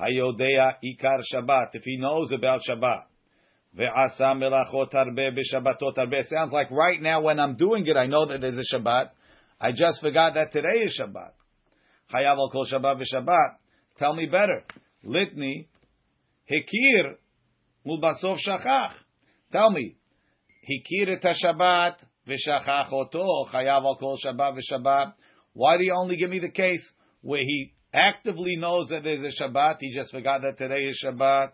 Hayodea 0.00 0.76
ikar 0.82 1.20
Shabbat. 1.32 1.74
If 1.74 1.82
he 1.84 1.98
knows 1.98 2.32
about 2.32 2.62
Shabbat. 2.68 3.02
Ve'asa 3.78 4.34
melachot 4.34 4.90
harbe 4.92 5.36
b'Shabbatot 5.36 5.96
harbe. 5.96 6.24
Sounds 6.24 6.52
like 6.52 6.70
right 6.70 7.00
now 7.02 7.20
when 7.20 7.38
I'm 7.38 7.56
doing 7.56 7.86
it, 7.86 7.96
I 7.96 8.06
know 8.06 8.24
that 8.26 8.40
there's 8.40 8.56
a 8.56 8.74
Shabbat. 8.74 9.10
I 9.60 9.72
just 9.72 10.00
forgot 10.00 10.34
that 10.34 10.52
today 10.52 10.84
is 10.84 10.98
Shabbat. 10.98 11.32
Chayav 12.10 12.38
al 12.38 12.48
kol 12.50 12.66
Shabbat 12.66 13.02
v'Shabbat. 13.02 13.56
Tell 13.98 14.14
me 14.14 14.26
better. 14.26 14.64
Litni 15.04 15.66
hikir 16.50 17.16
Mulbasov 17.86 18.38
shachach. 18.46 18.94
Tell 19.52 19.70
me, 19.70 19.96
hikir 20.68 21.08
et 21.10 21.22
Shabbat 21.22 21.96
v'shachach 22.26 22.92
oto 22.92 23.46
chayav 23.52 23.84
al 23.84 23.96
kol 23.96 24.18
Shabbat 24.24 24.58
v'Shabbat. 24.58 25.12
Why 25.52 25.76
do 25.76 25.84
you 25.84 25.94
only 25.94 26.16
give 26.16 26.30
me 26.30 26.38
the 26.38 26.50
case 26.50 26.82
where 27.20 27.42
he 27.42 27.74
actively 27.92 28.56
knows 28.56 28.88
that 28.88 29.04
there's 29.04 29.22
a 29.22 29.42
Shabbat, 29.42 29.76
he 29.80 29.94
just 29.94 30.10
forgot 30.10 30.40
that 30.42 30.58
today 30.58 30.84
is 30.84 31.00
Shabbat? 31.04 31.50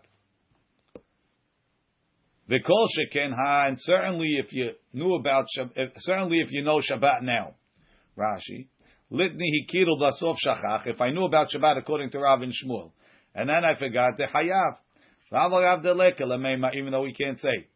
V'kol 2.49 2.87
sheken 2.97 3.33
ha, 3.33 3.65
and 3.67 3.77
certainly 3.79 4.37
if 4.39 4.51
you 4.51 4.71
knew 4.93 5.15
about 5.15 5.45
Shabbat, 5.57 5.77
eh, 5.77 5.85
certainly 5.97 6.39
if 6.39 6.51
you 6.51 6.63
know 6.63 6.79
Shabbat 6.79 7.23
now, 7.23 7.55
Rashi, 8.17 8.67
litni 9.11 9.47
hikir 9.69 9.85
Mulbasov 9.85 10.37
shachach. 10.45 10.87
If 10.87 11.01
I 11.01 11.11
knew 11.11 11.25
about 11.25 11.49
Shabbat 11.49 11.77
according 11.77 12.11
to 12.11 12.19
Rav 12.19 12.41
and 12.41 12.51
Shmuel, 12.51 12.91
and 13.35 13.49
then 13.49 13.63
I 13.63 13.77
forgot 13.77 14.17
the 14.17 14.25
hayav 14.25 14.77
even 15.33 16.91
though 16.91 17.01
we 17.01 17.13
can't 17.13 17.39
say. 17.39 17.67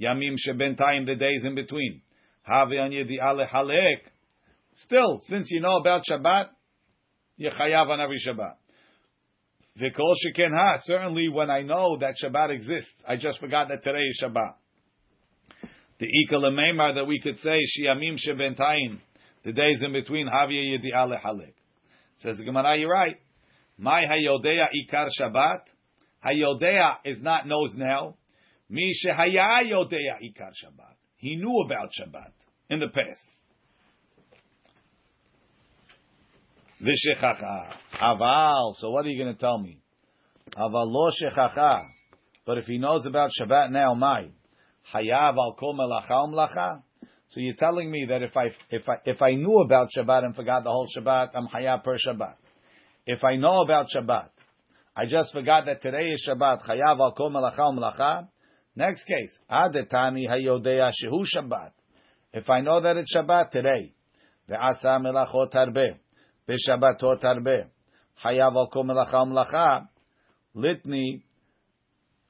Yamim 0.00 0.36
shebentayim, 0.46 1.06
the 1.06 1.16
days 1.16 1.44
in 1.44 1.54
between. 1.54 2.02
Still, 4.74 5.20
since 5.26 5.50
you 5.50 5.60
know 5.60 5.76
about 5.76 6.02
Shabbat, 6.10 6.48
you're 7.36 7.52
chayav 7.52 7.88
on 7.88 8.00
every 8.00 8.18
Shabbat. 8.26 8.54
V'kol 9.80 10.14
sheken 10.26 10.50
ha, 10.52 10.78
certainly 10.84 11.28
when 11.28 11.50
I 11.50 11.62
know 11.62 11.98
that 12.00 12.14
Shabbat 12.22 12.50
exists, 12.50 12.92
I 13.06 13.16
just 13.16 13.38
forgot 13.38 13.68
that 13.68 13.82
today 13.82 14.00
is 14.00 14.22
Shabbat. 14.22 14.54
The 15.98 16.06
ikal 16.06 16.94
that 16.94 17.06
we 17.06 17.20
could 17.20 17.38
say, 17.38 17.58
shiyamim 17.78 18.16
shebentayim, 18.26 18.98
the 19.44 19.52
days 19.52 19.82
in 19.82 19.92
between, 19.92 20.26
havya 20.26 20.62
yedi 20.62 20.92
ale 20.94 21.16
halek. 21.22 21.54
Says 22.18 22.38
the 22.38 22.44
Gemara, 22.44 22.76
you're 22.76 22.90
right. 22.90 23.16
My 23.78 24.02
hayodea 24.02 24.66
ikar 24.90 25.08
Shabbat, 25.20 25.60
Hayodea 26.24 26.96
is 27.04 27.20
not 27.20 27.46
knows 27.46 27.72
now. 27.74 28.16
Mi 28.68 28.92
shehaya 29.04 29.62
yodea 29.64 30.20
ikar 30.22 30.52
Shabbat. 30.64 30.94
He 31.16 31.36
knew 31.36 31.62
about 31.64 31.90
Shabbat 31.98 32.32
in 32.70 32.80
the 32.80 32.88
past. 32.88 33.28
V'shechacha. 36.80 37.74
Aval. 38.00 38.74
So 38.78 38.90
what 38.90 39.04
are 39.06 39.08
you 39.08 39.22
going 39.22 39.34
to 39.34 39.40
tell 39.40 39.58
me? 39.58 39.80
Aval 40.56 40.90
lo 40.90 41.10
shechacha. 41.10 41.86
But 42.44 42.58
if 42.58 42.64
he 42.64 42.78
knows 42.78 43.06
about 43.06 43.30
Shabbat 43.40 43.70
now, 43.70 43.94
my 43.94 44.28
hayav 44.94 45.36
al 45.36 45.56
kol 45.58 45.74
melacha 45.74 46.10
umlacha. 46.10 46.82
So 47.28 47.40
you're 47.40 47.54
telling 47.54 47.90
me 47.90 48.06
that 48.08 48.22
if 48.22 48.36
I 48.36 48.50
if 48.70 48.88
I 48.88 48.94
if 49.06 49.22
I 49.22 49.34
knew 49.34 49.60
about 49.60 49.88
Shabbat 49.96 50.24
and 50.24 50.36
forgot 50.36 50.64
the 50.64 50.70
whole 50.70 50.88
Shabbat, 50.96 51.30
I'm 51.34 51.46
hayav 51.46 51.84
per 51.84 51.96
Shabbat. 51.96 52.34
If 53.06 53.24
I 53.24 53.36
know 53.36 53.62
about 53.62 53.86
Shabbat, 53.94 54.28
I 54.94 55.06
just 55.06 55.32
forgot 55.32 55.64
that 55.66 55.80
today 55.80 56.10
is 56.10 56.28
Shabbat. 56.28 56.66
Chayav 56.68 57.00
al 57.00 57.12
kol 57.12 57.30
melacha 57.30 57.60
umlacha. 57.60 58.28
Next 58.76 59.04
case, 59.04 59.38
adetani 59.50 60.28
hayodea 60.28 60.90
shehu 61.02 61.24
Shabbat. 61.34 61.70
If 62.34 62.50
I 62.50 62.60
know 62.60 62.80
that 62.82 62.98
it's 62.98 63.14
Shabbat 63.16 63.50
today, 63.50 63.94
ve'asa 64.50 65.00
melachot 65.00 65.50
harbe, 65.52 65.96
ve'shabbatot 66.46 67.22
harbe, 67.22 67.64
hayav 68.22 68.54
al 68.54 68.68
kol 68.68 68.84
melacha 68.84 69.14
umlacha, 69.14 69.88
litni 70.54 71.22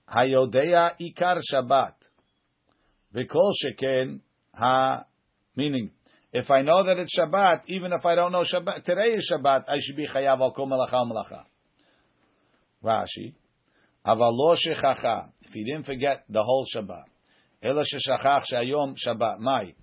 hayodea 0.09 0.93
ikar 1.01 1.41
Shabbat. 1.53 1.95
V'kol 3.13 3.53
sheken 3.65 4.21
ha, 4.55 5.05
meaning, 5.57 5.91
if 6.33 6.49
I 6.49 6.63
know 6.63 6.85
that 6.85 6.97
it's 6.99 7.19
Shabbat, 7.19 7.63
even 7.67 7.93
if 7.93 8.07
I 8.07 8.15
don't 8.15 8.31
know 8.31 8.45
Shabbat, 8.45 8.85
today 8.85 9.17
is 9.17 9.29
Shabbat, 9.33 9.65
I 9.69 9.79
should 9.81 9.97
be 9.97 10.07
chayav 10.07 10.41
al 10.41 10.53
kol 10.53 10.69
melacha 10.69 10.95
umlacha. 10.95 11.43
Rashi, 12.83 13.35
avalo 14.05 14.57
if 14.57 15.53
he 15.53 15.65
didn't 15.65 15.85
forget 15.85 16.25
the 16.29 16.43
whole 16.43 16.67
Shabbat, 16.75 17.05
ela 17.63 17.85
shayom 17.85 18.97
Shabbat, 19.07 19.39
mai, 19.39 19.75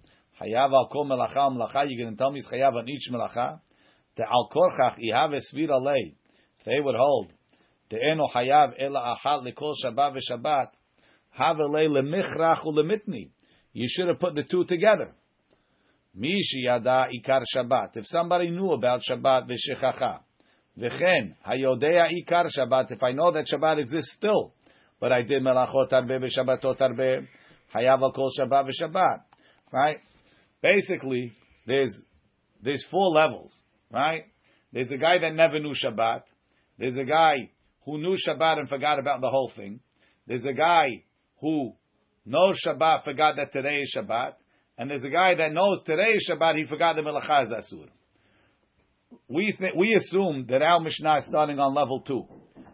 chayav 0.41 0.73
al 0.73 0.89
kol 0.91 1.05
melacha 1.05 1.37
umlacha, 1.37 1.85
you're 1.87 2.03
going 2.03 2.15
to 2.15 2.17
tell 2.17 2.31
me 2.31 2.39
it's 2.39 2.49
chayav 2.49 2.73
on 2.73 2.89
each 2.89 3.09
melacha, 3.11 3.59
the 4.17 4.23
al 4.23 4.49
korchach 4.53 4.97
ihav 4.99 5.33
esvira 5.33 5.81
lei, 5.81 6.15
they 6.65 6.79
would 6.79 6.95
hold, 6.95 7.31
the 7.89 7.97
eno 8.03 8.27
chayav 8.33 8.73
ela 8.79 9.15
achal 9.23 9.45
likol 9.45 9.73
Shabbat 9.83 10.17
v'Shabbat, 10.17 10.67
have 11.31 11.57
lei 11.57 11.87
lemichrach 11.87 12.65
ulemitni, 12.65 13.29
you 13.71 13.87
should 13.89 14.07
have 14.07 14.19
put 14.19 14.35
the 14.35 14.43
two 14.43 14.65
together. 14.65 15.13
Mishi 16.17 16.63
yada 16.63 17.07
ikar 17.13 17.43
Shabbat. 17.55 17.95
If 17.95 18.07
somebody 18.07 18.49
knew 18.49 18.71
about 18.71 19.01
Shabbat 19.09 19.47
v'shechacha, 19.47 20.19
v'chen 20.79 21.35
hayodea 21.45 22.07
ikar 22.11 22.47
Shabbat. 22.57 22.91
If 22.91 23.03
I 23.03 23.11
know 23.11 23.31
that 23.31 23.45
Shabbat 23.51 23.79
exists 23.79 24.13
still, 24.15 24.53
but 24.99 25.11
I 25.11 25.21
did 25.21 25.43
melachot 25.43 25.91
arbe 25.91 26.21
v'shabbatot 26.21 26.79
arbe, 26.81 27.27
hayav 27.75 28.01
al 28.01 28.11
kol 28.11 28.31
Shabbat 28.37 28.69
v'shabbat. 28.69 29.21
Right? 29.71 29.97
Basically, 30.61 31.33
there's 31.67 31.93
there's 32.61 32.85
four 32.89 33.09
levels. 33.09 33.53
Right? 33.91 34.25
There's 34.71 34.91
a 34.91 34.97
guy 34.97 35.19
that 35.19 35.33
never 35.33 35.59
knew 35.59 35.73
Shabbat. 35.73 36.21
There's 36.77 36.97
a 36.97 37.03
guy 37.03 37.49
who 37.85 37.97
knew 37.97 38.15
Shabbat 38.27 38.59
and 38.59 38.69
forgot 38.69 38.99
about 38.99 39.21
the 39.21 39.29
whole 39.29 39.51
thing. 39.55 39.79
There's 40.27 40.45
a 40.45 40.53
guy 40.53 41.03
who 41.41 41.73
knows 42.25 42.55
Shabbat, 42.65 43.03
forgot 43.03 43.35
that 43.37 43.51
today 43.51 43.79
is 43.79 43.95
Shabbat, 43.97 44.33
and 44.77 44.89
there's 44.89 45.03
a 45.03 45.09
guy 45.09 45.35
that 45.35 45.51
knows 45.51 45.81
today 45.85 46.13
is 46.13 46.29
Shabbat, 46.29 46.57
he 46.57 46.65
forgot 46.65 46.95
the 46.95 47.01
Melacha 47.01 47.43
is 47.43 47.49
Asur. 47.49 47.87
We 49.27 49.57
we 49.75 49.93
assume 49.93 50.47
that 50.49 50.61
our 50.61 50.79
Mishnah 50.79 51.17
is 51.19 51.25
starting 51.27 51.59
on 51.59 51.73
level 51.73 52.01
two. 52.01 52.25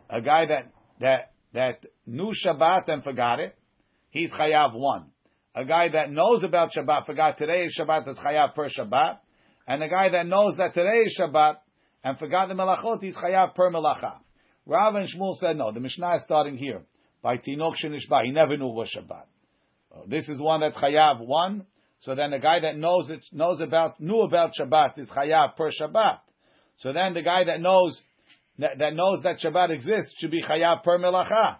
A 0.09 0.21
guy 0.21 0.45
that 0.47 0.71
that 0.99 1.31
that 1.53 1.85
knew 2.05 2.31
Shabbat 2.45 2.89
and 2.89 3.03
forgot 3.03 3.39
it, 3.39 3.57
he's 4.09 4.31
Chayav 4.31 4.73
one. 4.73 5.07
A 5.55 5.63
guy 5.63 5.89
that 5.89 6.11
knows 6.11 6.43
about 6.43 6.71
Shabbat, 6.77 7.05
forgot 7.05 7.37
today 7.37 7.63
is 7.65 7.77
Shabbat, 7.79 8.09
is 8.09 8.17
Chayav 8.17 8.53
per 8.53 8.69
Shabbat. 8.69 9.19
And 9.67 9.81
a 9.81 9.87
guy 9.87 10.09
that 10.09 10.27
knows 10.27 10.57
that 10.57 10.73
today 10.73 11.03
is 11.05 11.17
Shabbat 11.19 11.55
and 12.03 12.19
forgot 12.19 12.49
the 12.49 12.53
Melachot, 12.53 13.01
he's 13.01 13.15
Chayav 13.15 13.55
per 13.55 13.71
Melacha. 13.71 14.15
Rav 14.65 14.95
and 14.95 15.07
Shmuel 15.07 15.37
said 15.37 15.57
no, 15.57 15.71
the 15.71 15.79
Mishnah 15.79 16.15
is 16.15 16.23
starting 16.23 16.57
here. 16.57 16.81
By 17.21 17.37
Tinok 17.37 17.75
Shenishba, 17.83 18.25
he 18.25 18.31
never 18.31 18.57
knew 18.57 18.67
what 18.67 18.87
Shabbat. 18.95 19.23
Uh, 19.95 20.01
this 20.07 20.27
is 20.27 20.39
one 20.39 20.59
that's 20.59 20.77
chayav 20.77 21.25
one. 21.25 21.65
So 22.01 22.13
then 22.15 22.31
the 22.31 22.39
guy 22.39 22.59
that 22.59 22.77
knows 22.77 23.09
it 23.09 23.21
knows 23.31 23.61
about 23.61 23.99
knew 23.99 24.21
about 24.21 24.51
Shabbat 24.59 24.99
is 24.99 25.09
chayav 25.09 25.55
per 25.55 25.71
Shabbat. 25.71 26.19
So 26.77 26.93
then 26.93 27.13
the 27.13 27.21
guy 27.21 27.45
that 27.45 27.61
knows 27.61 27.99
that, 28.59 28.79
that 28.79 28.93
knows 28.93 29.23
that 29.23 29.39
Shabbat 29.39 29.69
exists 29.69 30.15
should 30.17 30.31
be 30.31 30.41
chayav 30.41 30.83
per 30.83 30.97
melacha. 30.97 31.57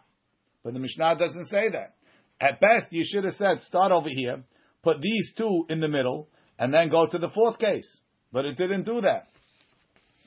But 0.64 0.74
the 0.74 0.80
Mishnah 0.80 1.16
doesn't 1.18 1.48
say 1.48 1.70
that. 1.70 1.96
At 2.40 2.60
best, 2.60 2.92
you 2.92 3.04
should 3.06 3.24
have 3.24 3.36
said 3.36 3.62
start 3.68 3.92
over 3.92 4.10
here, 4.10 4.44
put 4.84 5.02
these 5.02 5.34
two 5.38 5.66
in 5.70 5.80
the 5.80 5.88
middle, 5.88 6.30
and 6.58 6.74
then 6.74 6.90
go 6.90 7.06
to 7.06 7.18
the 7.18 7.30
fourth 7.30 7.60
case. 7.60 7.88
But 8.32 8.46
it 8.46 8.58
didn't 8.58 8.84
do 8.84 9.02
that. 9.02 9.28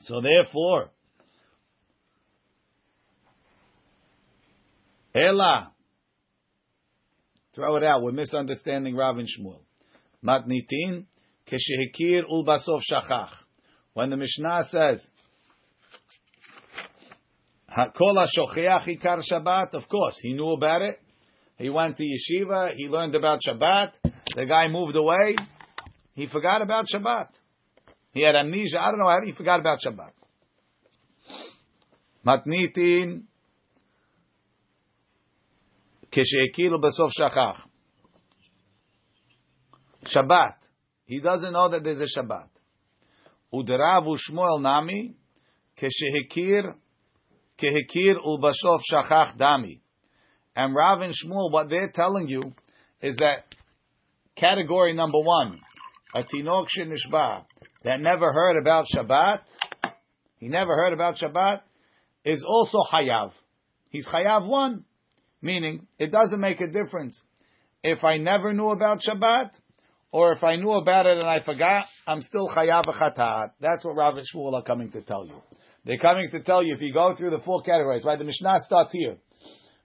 So 0.05 0.21
therefore, 0.21 0.89
Ela 5.13 5.73
Throw 7.59 7.75
it 7.75 7.83
out. 7.83 8.01
We're 8.03 8.13
misunderstanding 8.13 8.95
Rav 8.95 9.17
and 9.17 9.27
Shmuel. 9.27 9.59
Matnitin 10.25 11.05
keshehikir 11.45 12.23
ulbasov 12.31 12.79
shachach. 12.89 13.31
When 13.92 14.10
the 14.10 14.16
Mishnah 14.16 14.64
says 14.70 15.06
Kol 17.74 18.26
shocheach 18.36 18.86
ikar 18.86 19.20
Shabbat, 19.30 19.74
of 19.74 19.88
course 19.88 20.16
he 20.20 20.32
knew 20.32 20.52
about 20.52 20.82
it. 20.82 21.00
He 21.56 21.70
went 21.70 21.96
to 21.96 22.04
yeshiva. 22.04 22.72
He 22.74 22.88
learned 22.88 23.14
about 23.14 23.40
Shabbat. 23.46 23.92
The 24.34 24.46
guy 24.46 24.68
moved 24.68 24.96
away. 24.96 25.36
He 26.14 26.26
forgot 26.26 26.62
about 26.62 26.86
Shabbat. 26.92 27.28
He 28.12 28.22
had 28.22 28.36
amnesia. 28.36 28.80
I 28.80 28.90
don't 28.90 28.98
know 28.98 29.08
how 29.08 29.18
he 29.24 29.32
forgot 29.32 29.60
about 29.60 29.78
Shabbat. 29.84 30.12
Matnitin 32.24 33.22
כשהכיר 36.10 36.76
בסוף 36.76 37.10
שכח. 37.12 37.66
Shabbat. 40.06 40.54
He 41.06 41.20
doesn't 41.20 41.52
know 41.52 41.68
that 41.68 41.82
there's 41.82 42.00
a 42.00 42.20
Shabbat. 42.20 42.48
Uderavu 43.53 44.17
Shmuel 44.29 44.61
Nami, 44.61 45.15
Keshehikir, 45.79 46.73
Kehikir 47.61 48.15
Ulbashov 48.25 48.81
Shachach 48.91 49.37
Dami. 49.37 49.79
And 50.55 50.75
Rav 50.75 51.01
and 51.01 51.13
Shmuel, 51.13 51.51
what 51.51 51.69
they're 51.69 51.91
telling 51.91 52.27
you 52.27 52.41
is 53.01 53.15
that 53.17 53.45
category 54.35 54.93
number 54.93 55.19
one, 55.19 55.59
a 56.13 56.23
Tinok 56.23 56.67
that 57.83 57.99
never 57.99 58.33
heard 58.33 58.57
about 58.59 58.85
Shabbat, 58.93 59.39
he 60.37 60.47
never 60.47 60.75
heard 60.75 60.93
about 60.93 61.17
Shabbat, 61.17 61.61
is 62.25 62.43
also 62.47 62.79
Hayav. 62.91 63.31
He's 63.89 64.05
Hayav 64.05 64.47
one, 64.47 64.85
meaning 65.41 65.87
it 65.97 66.11
doesn't 66.11 66.39
make 66.39 66.61
a 66.61 66.67
difference 66.67 67.19
if 67.83 68.03
I 68.03 68.17
never 68.17 68.53
knew 68.53 68.69
about 68.69 68.99
Shabbat 69.01 69.51
or 70.11 70.33
if 70.33 70.43
I 70.43 70.55
knew 70.55 70.71
about 70.71 71.05
it 71.05 71.17
and 71.17 71.27
I 71.27 71.39
forgot, 71.43 71.85
I'm 72.07 72.21
still 72.21 72.49
chayav 72.49 72.85
chatat. 72.85 73.51
That's 73.59 73.85
what 73.85 73.95
Rav 73.95 74.17
and 74.17 74.25
Shmuel 74.33 74.53
are 74.53 74.63
coming 74.63 74.91
to 74.91 75.01
tell 75.01 75.25
you. 75.25 75.35
They're 75.85 75.99
coming 75.99 76.29
to 76.31 76.41
tell 76.41 76.63
you 76.63 76.73
if 76.73 76.81
you 76.81 76.93
go 76.93 77.15
through 77.15 77.31
the 77.31 77.39
four 77.39 77.61
categories, 77.61 78.03
right? 78.03 78.17
The 78.17 78.25
Mishnah 78.25 78.59
starts 78.61 78.91
here, 78.91 79.17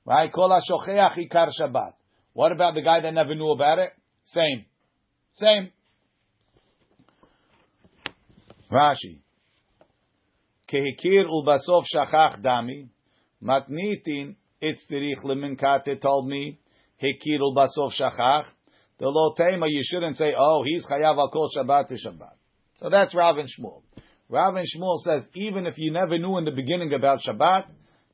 right? 0.05 0.33
Kol 0.33 0.51
hashocheach 0.51 1.19
ikar 1.31 1.51
Shabbat. 1.61 1.93
What 2.33 2.53
about 2.53 2.75
the 2.75 2.83
guy 2.83 3.01
that 3.01 3.15
never 3.15 3.35
knew 3.35 3.51
about 3.51 3.79
it? 3.79 3.91
Same, 4.27 4.65
same. 5.35 5.71
Rashi. 8.71 9.21
Kehikir 10.73 11.27
ulbasof 11.27 11.85
shachach 11.95 12.43
dami 12.43 12.89
matnitin 13.43 14.37
it's 14.61 14.83
tirich 14.91 15.23
leminkate 15.25 16.01
told 16.01 16.27
me 16.27 16.59
hekirul 17.03 17.55
basof 17.55 17.93
shachach. 18.01 18.47
The 18.99 19.09
lo 19.09 19.35
tema 19.37 19.67
you 19.69 19.83
shouldn't 19.85 20.17
say 20.17 20.35
oh 20.39 20.63
he's 20.65 20.85
chayav 20.87 21.19
al 21.19 21.31
kol 21.31 21.49
Shabbat 21.57 21.89
to 21.89 21.95
Shabbat. 21.95 22.35
So 22.77 22.91
that's 22.91 23.15
Rav 23.15 23.39
and 23.39 23.49
Shmuel. 23.49 23.83
Rav 24.29 24.55
and 24.55 24.67
Shmuel 24.67 24.99
says 25.01 25.29
even 25.35 25.67
if 25.67 25.75
you 25.79 25.93
never 25.93 26.17
knew 26.19 26.39
in 26.39 26.45
the 26.45 26.53
beginning 26.53 26.93
about 26.95 27.21
Shabbat, 27.27 27.67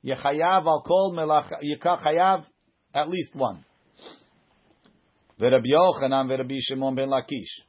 you 0.03 0.15
chayav 0.15 0.67
al 0.67 0.83
kol 0.87 1.13
melach 1.15 1.51
you 1.61 1.77
chayav 1.77 2.45
at 2.95 3.09
least 3.09 3.35
one. 3.35 3.65
V'Rabbi 5.39 5.73
Yochanan 5.73 6.29
v'Rabbi 6.29 6.59
Shimon 6.61 6.95
ben 6.95 7.09
Lakish. 7.09 7.65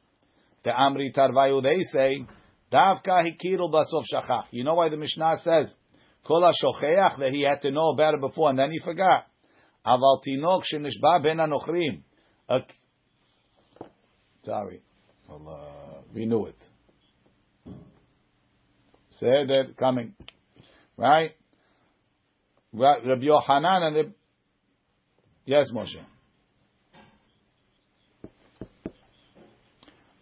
The 0.64 0.70
Amri 0.70 1.14
Tarvayu 1.14 1.62
they 1.62 1.82
say 1.92 2.26
davka 2.72 3.26
hikirul 3.26 3.70
basof 3.70 4.04
shachach. 4.12 4.46
You 4.52 4.64
know 4.64 4.74
why 4.74 4.88
the 4.88 4.96
Mishnah 4.96 5.36
says 5.42 5.74
Kol 6.24 6.42
shocheach 6.42 7.18
that 7.18 7.32
he 7.32 7.42
had 7.42 7.60
to 7.62 7.70
know 7.70 7.90
about 7.90 8.14
it 8.14 8.20
before 8.20 8.50
and 8.50 8.58
then 8.58 8.70
he 8.70 8.78
forgot. 8.78 9.26
Aval 9.84 10.20
tinok 10.26 10.62
shenishba 10.72 11.22
ben 11.22 11.38
anochrim. 11.38 12.02
Sorry, 14.44 14.80
well, 15.28 15.48
uh, 15.48 16.00
we 16.14 16.26
knew 16.26 16.46
it. 16.46 16.56
Said 19.10 19.48
that 19.48 19.76
coming, 19.78 20.14
right? 20.96 21.32
Rabbi 22.72 23.22
Yohanan 23.22 23.82
and 23.82 23.96
the 23.96 24.12
yes, 25.44 25.70
Moshe. 25.72 26.00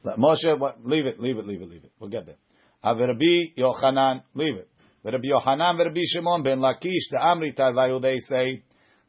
Moshe, 0.05 0.59
what, 0.59 0.85
leave 0.85 1.07
it, 1.07 1.21
leave 1.21 1.39
it, 1.39 1.47
leave 1.47 1.62
it, 1.62 1.68
leave 1.68 1.85
it. 1.85 1.93
We'll 1.99 2.11
get 2.11 2.27
there. 2.27 2.37
Rabbi 2.85 3.55
Yochanan, 3.59 4.23
leave 4.35 4.57
it. 4.57 4.68
Rabbi 5.05 5.29
Yochanan, 5.29 5.79
Rabbi 5.79 6.01
Shimon 6.05 6.43
ben 6.43 6.59
Lakish, 6.59 7.11
the 7.11 7.16
Amri 7.16 7.57
Tavayu, 7.57 8.01
they 8.03 8.18
say, 8.21 8.62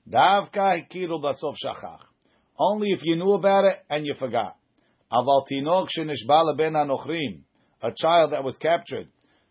Davka 0.09 0.84
hikiru 0.84 1.22
basof 1.22 1.55
shachach. 1.64 1.99
Only 2.57 2.91
if 2.91 2.99
you 3.03 3.16
knew 3.16 3.34
about 3.34 3.66
it 3.66 3.78
and 3.89 4.05
you 4.05 4.14
forgot. 4.14 4.57
Aval 5.12 5.45
tinok 5.51 5.88
shenishba 5.97 6.57
ben 6.57 6.74
anochrim, 6.74 7.41
a 7.82 7.91
child 7.95 8.32
that 8.32 8.43
was 8.43 8.57
captured. 8.57 9.07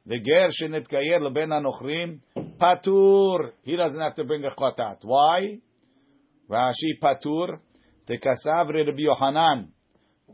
The 0.06 0.18
ger 0.18 0.48
shenitkayer 0.48 1.20
leben 1.20 1.50
anochrim, 1.50 2.20
patur. 2.58 3.52
He 3.62 3.76
doesn't 3.76 4.00
have 4.00 4.14
to 4.16 4.24
bring 4.24 4.44
a 4.44 4.50
chotat. 4.50 4.98
Why? 5.02 5.58
Rashi 6.48 6.98
patur. 7.02 7.58
Tekasav 8.08 8.72
Rabbi 8.72 9.02
Yohanan, 9.02 9.68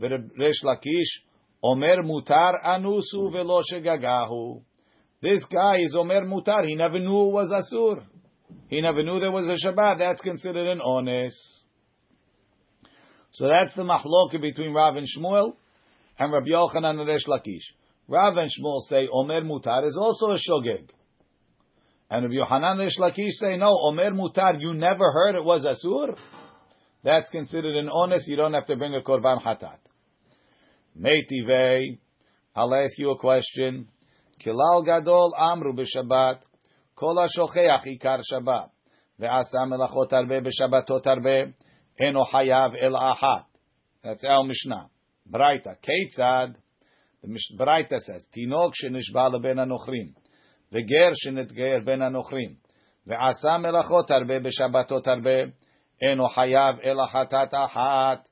Resh 0.01 0.62
Lakish, 0.64 1.24
Omer 1.62 2.03
mutar 2.03 2.55
anusu 2.64 3.33
velo 3.33 3.61
shegagahu. 3.70 4.62
This 5.20 5.45
guy 5.47 5.81
is 5.81 5.95
Omer 5.95 6.24
mutar. 6.24 6.66
He 6.66 6.74
never 6.74 6.99
knew 6.99 7.29
it 7.29 7.33
was 7.33 7.51
asur. 7.51 8.03
He 8.68 8.81
never 8.81 9.03
knew 9.03 9.20
there 9.20 9.33
was 9.33 9.47
a 9.47 9.66
Shabbat. 9.66 9.99
That's 9.99 10.20
considered 10.20 10.68
an 10.68 10.81
ones. 10.83 11.37
So 13.37 13.49
that's 13.49 13.74
the 13.74 13.82
mahloka 13.82 14.41
between 14.41 14.72
Rav 14.72 14.97
and 14.97 15.07
Shmuel 15.07 15.57
and 16.18 16.32
Rabbi 16.32 16.49
Yochanan 16.49 17.01
and 17.01 17.07
Resh 17.07 17.26
Lakish. 17.26 17.61
Rav 18.09 18.34
and 18.34 18.51
Shmuel 18.51 18.80
say 18.89 19.07
Omer 19.12 19.43
mutar 19.43 19.87
is 19.87 19.99
also 20.01 20.30
a 20.30 20.39
shogeg. 20.39 20.89
And 22.09 22.22
Rabbi 22.24 22.37
Yochanan 22.37 22.70
and 22.72 22.80
Resh 22.80 22.97
Lakish 22.99 23.32
say 23.32 23.59
no, 23.59 23.76
Omer 23.78 24.12
mutar, 24.12 24.59
you 24.59 24.72
never 24.72 25.12
heard 25.12 25.34
it 25.34 25.45
was 25.45 25.66
asur? 25.66 26.16
That's 27.05 27.28
considered 27.28 27.76
an 27.76 27.91
ones. 27.93 28.24
You 28.26 28.37
don't 28.37 28.55
have 28.55 28.64
to 28.68 28.76
bring 28.76 28.95
a 28.95 29.03
korban 29.03 29.43
hatat. 29.43 29.80
Meitivei, 30.99 31.99
I'll 32.55 32.74
ask 32.74 32.99
you 32.99 33.11
a 33.11 33.18
question. 33.18 33.89
Klal 34.43 34.82
gadol 34.82 35.34
amru 35.39 35.74
b'Shabbat, 35.74 36.39
kol 36.95 37.16
ha-shocheach 37.16 37.87
ikar 38.01 38.22
Shabbat, 38.32 38.70
ve'asa 39.20 39.68
melachot 39.68 40.11
arbe 40.14 40.43
b'Shabbatot 40.43 41.07
arbe, 41.07 41.53
eno 41.99 42.24
hayav 42.24 42.76
el 42.80 42.94
ahat. 42.94 43.44
That's 44.03 44.24
our 44.24 44.44
Mishnah. 44.44 44.90
Braita. 45.30 45.76
Keitzad, 45.82 46.55
the 47.22 47.40
Braita 47.59 47.99
says, 47.99 48.26
Tinok 48.36 48.72
shenishba 48.82 49.32
leben 49.32 49.59
anochrim, 49.59 50.14
ve'ger 50.72 51.12
shenitgeir 51.26 51.84
ben 51.84 52.01
anochrim, 52.01 52.57
ve'asa 53.09 53.59
melachot 53.59 54.11
arbe 54.11 54.40
b'Shabbatot 54.40 55.07
arbe, 55.07 55.53
eno 56.01 56.28
hayav 56.28 56.78
el 56.84 56.99
ahatat 56.99 57.53
ahat, 57.53 58.22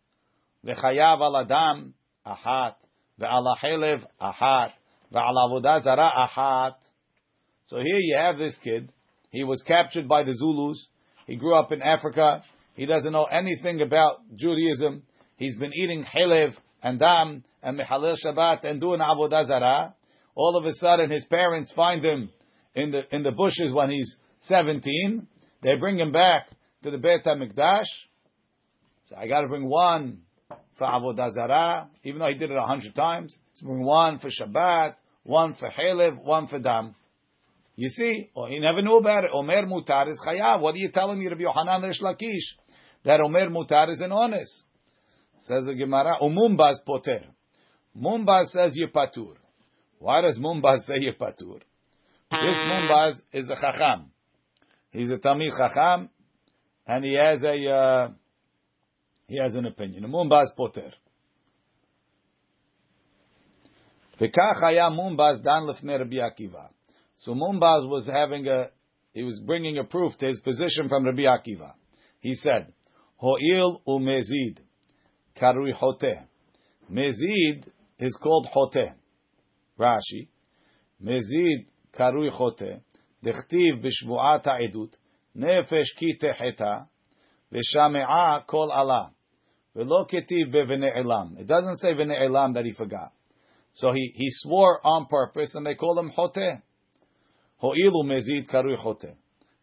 ve'chayav 0.65 1.21
al 1.21 1.37
adam, 1.37 1.95
helev 3.63 4.05
ahat, 4.21 4.73
ve'ala 5.13 5.49
avodah 5.49 5.83
zara 5.83 6.11
ahat. 6.17 6.77
So 7.67 7.79
here 7.79 7.99
you 7.99 8.17
have 8.17 8.39
this 8.39 8.57
kid. 8.63 8.93
He 9.31 9.43
was 9.43 9.63
captured 9.67 10.07
by 10.07 10.23
the 10.23 10.33
Zulus. 10.33 10.77
He 11.27 11.37
grew 11.37 11.55
up 11.55 11.73
in 11.73 11.83
Africa. 11.83 12.43
He 12.75 12.87
doesn't 12.87 13.13
know 13.13 13.25
anything 13.25 13.81
about 13.81 14.21
Judaism. 14.35 15.03
He's 15.37 15.57
been 15.57 15.73
eating 15.75 16.05
helev 16.05 16.55
and 16.83 16.99
dam 16.99 17.45
and 17.63 17.79
mechalel 17.79 18.17
Shabbat 18.25 18.65
and 18.65 18.81
doing 18.81 19.01
avodah 19.01 19.47
zara. 19.47 19.95
All 20.35 20.57
of 20.57 20.65
a 20.65 20.73
sudden, 20.75 21.11
his 21.11 21.25
parents 21.27 21.73
find 21.75 22.05
him 22.05 22.31
in 22.75 22.91
the 22.91 23.03
in 23.15 23.23
the 23.23 23.31
bushes 23.31 23.73
when 23.73 23.91
he's 23.91 24.17
17. 24.43 25.27
They 25.63 25.77
bring 25.79 25.99
him 25.99 26.13
back 26.13 26.49
to 26.83 26.91
the 26.91 26.99
Beit 26.99 27.25
HaMikdash. 27.25 27.87
So 29.09 29.17
I 29.17 29.29
got 29.29 29.43
to 29.43 29.49
bring 29.49 29.69
one 29.69 30.19
for 30.77 30.87
Avodah 30.87 31.33
Zarah, 31.33 31.89
even 32.03 32.19
though 32.19 32.29
he 32.29 32.35
did 32.35 32.51
it 32.51 32.57
a 32.57 32.67
hundred 32.67 32.95
times. 32.95 33.37
He's 33.53 33.63
bring 33.63 33.85
one 33.85 34.19
for 34.19 34.29
Shabbat, 34.29 34.95
one 35.23 35.55
for 35.55 35.69
Helev, 35.69 36.23
one 36.23 36.49
for 36.49 36.59
Dam. 36.59 36.95
You 37.77 37.89
see, 37.89 38.31
oh, 38.37 38.47
he 38.47 38.61
never 38.61 38.83
knew 38.83 38.97
about 38.97 39.25
it. 39.25 39.31
Omer 39.33 39.67
Mutar 39.67 40.09
is 40.11 40.21
Chayav. 40.27 40.61
What 40.61 40.75
are 40.75 40.79
you 40.79 40.91
telling 40.93 41.19
me, 41.19 41.27
Rabbi 41.27 41.43
Yohanan 41.43 41.83
Resh 41.83 42.01
Lakish? 42.01 42.55
That 43.05 43.21
Omer 43.21 43.49
Mutar 43.51 43.91
is 43.91 44.01
an 44.01 44.11
ones. 44.11 44.63
Says 45.41 45.67
the 45.67 45.75
Gemara, 45.75 46.17
Umumbaz 46.23 46.77
Poter. 46.87 47.21
Mumbaz 47.97 48.47
says 48.47 48.77
Yepatur. 48.77 49.35
Why 49.99 50.23
does 50.23 50.39
Mumbaz 50.39 50.81
say 50.81 50.95
Yepatur? 50.95 51.61
This 52.31 52.57
Mumbaz 52.71 53.21
is 53.33 53.49
a 53.51 53.55
Chacham. 53.61 54.11
He's 54.91 55.11
a 55.11 55.19
Talmid 55.19 55.51
Chacham, 55.57 56.09
and 56.87 57.05
he 57.05 57.15
has 57.15 57.43
a 57.43 57.71
uh, 57.71 58.09
he 59.29 59.39
has 59.39 59.55
an 59.55 59.67
opinion. 59.67 60.05
Mumbaz 60.05 60.47
poter. 60.57 60.93
V'kach 64.21 64.61
haya 64.61 64.91
Mumbaz 64.91 65.43
dan 65.43 65.65
lefnei 65.69 65.99
Rabbi 65.99 66.17
Akiva. 66.17 66.69
So 67.19 67.35
Mumbaz 67.35 67.89
was 67.89 68.09
having 68.13 68.47
a 68.49 68.71
he 69.13 69.23
was 69.23 69.41
bringing 69.47 69.79
a 69.79 69.85
proof 69.85 70.17
to 70.19 70.27
his 70.27 70.41
position 70.41 70.89
from 70.89 71.05
Rabbi 71.05 71.23
Akiva. 71.23 71.73
He 72.21 72.35
said, 72.35 72.73
Ho'il 73.24 73.82
u'mezid 73.88 74.60
karui 75.36 75.74
hote. 75.74 76.16
Mezid 76.92 77.66
is 78.00 78.18
called 78.24 78.48
hote. 78.52 78.94
Rashi. 79.80 80.30
Mezid 81.02 81.66
karui 81.94 82.30
hote. 82.30 82.82
דכתיב 83.24 83.76
בשבועת 83.82 84.48
העדות 84.48 84.96
נפש 85.36 85.94
כי 85.98 86.14
תחתה, 86.14 86.78
ושמעה 87.52 88.40
כל 88.46 88.68
עלה. 88.72 89.04
ולא 89.76 90.06
כתיב 90.08 90.58
בבנעלם. 90.58 91.28
It 91.38 91.48
doesn't 91.48 91.80
say 91.84 91.94
בנעלם 91.98 92.54
that 92.54 92.66
he 92.66 92.74
forgot. 92.74 93.12
So 93.74 93.92
he, 93.94 94.12
he 94.16 94.30
swore 94.30 94.80
on 94.84 95.06
purpose, 95.06 95.56
and 95.56 95.66
they 95.66 95.76
call 95.76 96.00
him 96.00 96.10
חוטא. 96.12 96.52
הואיל 97.58 97.96
ומזיד 97.96 98.48
קרוי 98.48 98.78
חוטא. 98.78 99.12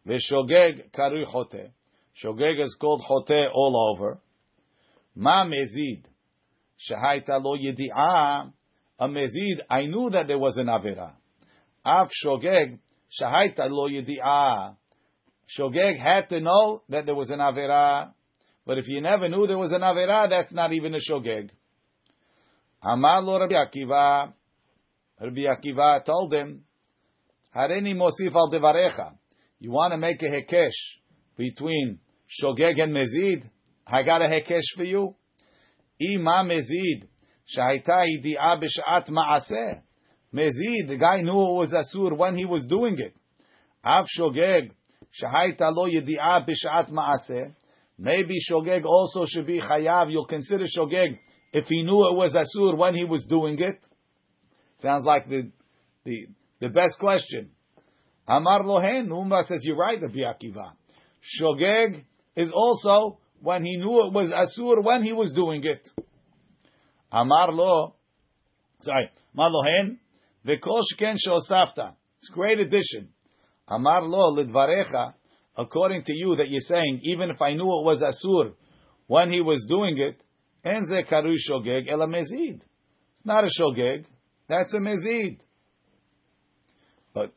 ושוגג 0.05 0.71
קרוי 0.91 1.25
חוטא. 1.25 1.63
Shogeg 2.20 2.62
is 2.62 2.76
called 2.80 3.02
Chote 3.08 3.48
all 3.52 3.94
over. 3.96 4.18
Ma 5.14 5.44
mezid. 5.44 6.04
shahaita 6.90 7.42
lo 7.42 7.56
yedi'ah. 7.56 8.52
A 8.98 9.08
mezid, 9.08 9.60
I 9.70 9.86
knew 9.86 10.10
that 10.10 10.26
there 10.26 10.38
was 10.38 10.56
an 10.56 10.66
avera. 10.66 11.12
Af 11.84 12.10
shogeg, 12.24 12.78
shahaita 13.20 13.70
lo 13.70 13.88
yedi'ah. 13.88 14.76
Shogeg 15.58 15.98
had 15.98 16.28
to 16.28 16.40
know 16.40 16.82
that 16.88 17.06
there 17.06 17.14
was 17.14 17.30
an 17.30 17.38
avera. 17.38 18.12
But 18.64 18.78
if 18.78 18.88
you 18.88 19.00
never 19.00 19.28
knew 19.28 19.46
there 19.46 19.58
was 19.58 19.72
an 19.72 19.80
avera, 19.80 20.28
that's 20.28 20.52
not 20.52 20.72
even 20.72 20.94
a 20.94 20.98
shogeg. 20.98 21.50
Amar 22.82 23.22
lo 23.22 23.38
Rabbi 23.38 23.54
Akiva. 23.54 24.32
Rabbi 25.20 25.42
Akiva 25.42 26.04
told 26.04 26.32
him, 26.32 26.64
Hareni 27.54 27.94
mosif 27.94 28.34
al 28.34 28.50
devarecha. 28.50 29.16
You 29.58 29.70
want 29.70 29.92
to 29.92 29.98
make 29.98 30.22
a 30.22 30.26
hekesh 30.26 30.70
between 31.42 31.98
Shogeg 32.40 32.80
and 32.80 32.94
Mezid? 32.94 33.42
I 33.86 34.02
got 34.04 34.22
a 34.22 34.26
hekesh 34.26 34.76
for 34.76 34.84
you. 34.84 35.14
Ima 36.00 36.44
Mezid. 36.44 37.08
Shaita 37.56 38.06
idi'a 38.14 38.60
b'sha'at 38.62 39.08
ma'aseh. 39.08 39.80
Mezid, 40.32 40.88
the 40.88 40.96
guy 40.98 41.20
knew 41.22 41.32
it 41.32 41.56
was 41.62 41.74
Asur 41.74 42.16
when 42.16 42.36
he 42.36 42.44
was 42.44 42.64
doing 42.66 42.96
it. 42.98 43.14
Av 43.84 44.06
Shogeg. 44.18 44.70
Shahaita 45.20 45.74
lo 45.74 45.88
yedi'ah 45.88 46.46
b'shat 46.48 46.90
ma'aseh. 46.90 47.54
Maybe 47.98 48.36
Shogeg 48.50 48.84
also 48.84 49.24
should 49.26 49.46
be 49.46 49.60
chayav. 49.60 50.10
You'll 50.10 50.26
consider 50.26 50.64
Shogeg 50.64 51.18
if 51.52 51.66
he 51.66 51.82
knew 51.82 52.08
it 52.08 52.16
was 52.16 52.34
asur 52.34 52.76
when 52.78 52.94
he 52.94 53.04
was 53.04 53.24
doing 53.24 53.58
it. 53.58 53.80
Sounds 54.78 55.04
like 55.04 55.28
the 55.28 55.50
the 56.04 56.26
the 56.60 56.68
best 56.68 56.98
question. 56.98 57.50
Amar 58.26 58.62
lohen. 58.62 59.10
Umar 59.10 59.44
says 59.46 59.60
you're 59.62 59.76
right, 59.76 60.00
Rabbi 60.00 60.20
Akiva. 60.20 60.72
Shogeg 61.22 62.04
is 62.36 62.52
also 62.52 63.18
when 63.40 63.64
he 63.64 63.76
knew 63.76 64.06
it 64.06 64.12
was 64.12 64.32
asur 64.32 64.82
when 64.82 65.02
he 65.02 65.12
was 65.12 65.32
doing 65.32 65.64
it. 65.64 65.88
Amar 67.10 67.52
lo. 67.52 67.94
Sorry. 68.80 69.10
Amar 69.34 69.50
lohen. 69.50 69.98
V'kol 70.46 70.82
shken 70.94 71.16
she'osafta. 71.18 71.94
It's 72.18 72.30
a 72.30 72.32
great 72.32 72.58
addition. 72.60 73.08
Amar 73.68 74.02
lo 74.02 74.36
lidvarecha, 74.36 75.14
according 75.56 76.04
to 76.04 76.12
you 76.12 76.36
that 76.36 76.50
you're 76.50 76.60
saying, 76.60 77.00
even 77.04 77.30
if 77.30 77.40
I 77.40 77.52
knew 77.52 77.62
it 77.62 77.84
was 77.84 78.02
asur 78.02 78.54
when 79.06 79.32
he 79.32 79.40
was 79.40 79.64
doing 79.68 79.98
it, 79.98 80.20
enze 80.64 81.08
karu 81.08 81.34
shogeg 81.48 81.90
ela 81.90 82.06
mezid. 82.06 82.60
It's 82.60 83.26
not 83.26 83.44
a 83.44 83.48
shogeg, 83.60 84.04
that's 84.48 84.72
a 84.74 84.78
mezid. 84.78 85.38
But 87.14 87.32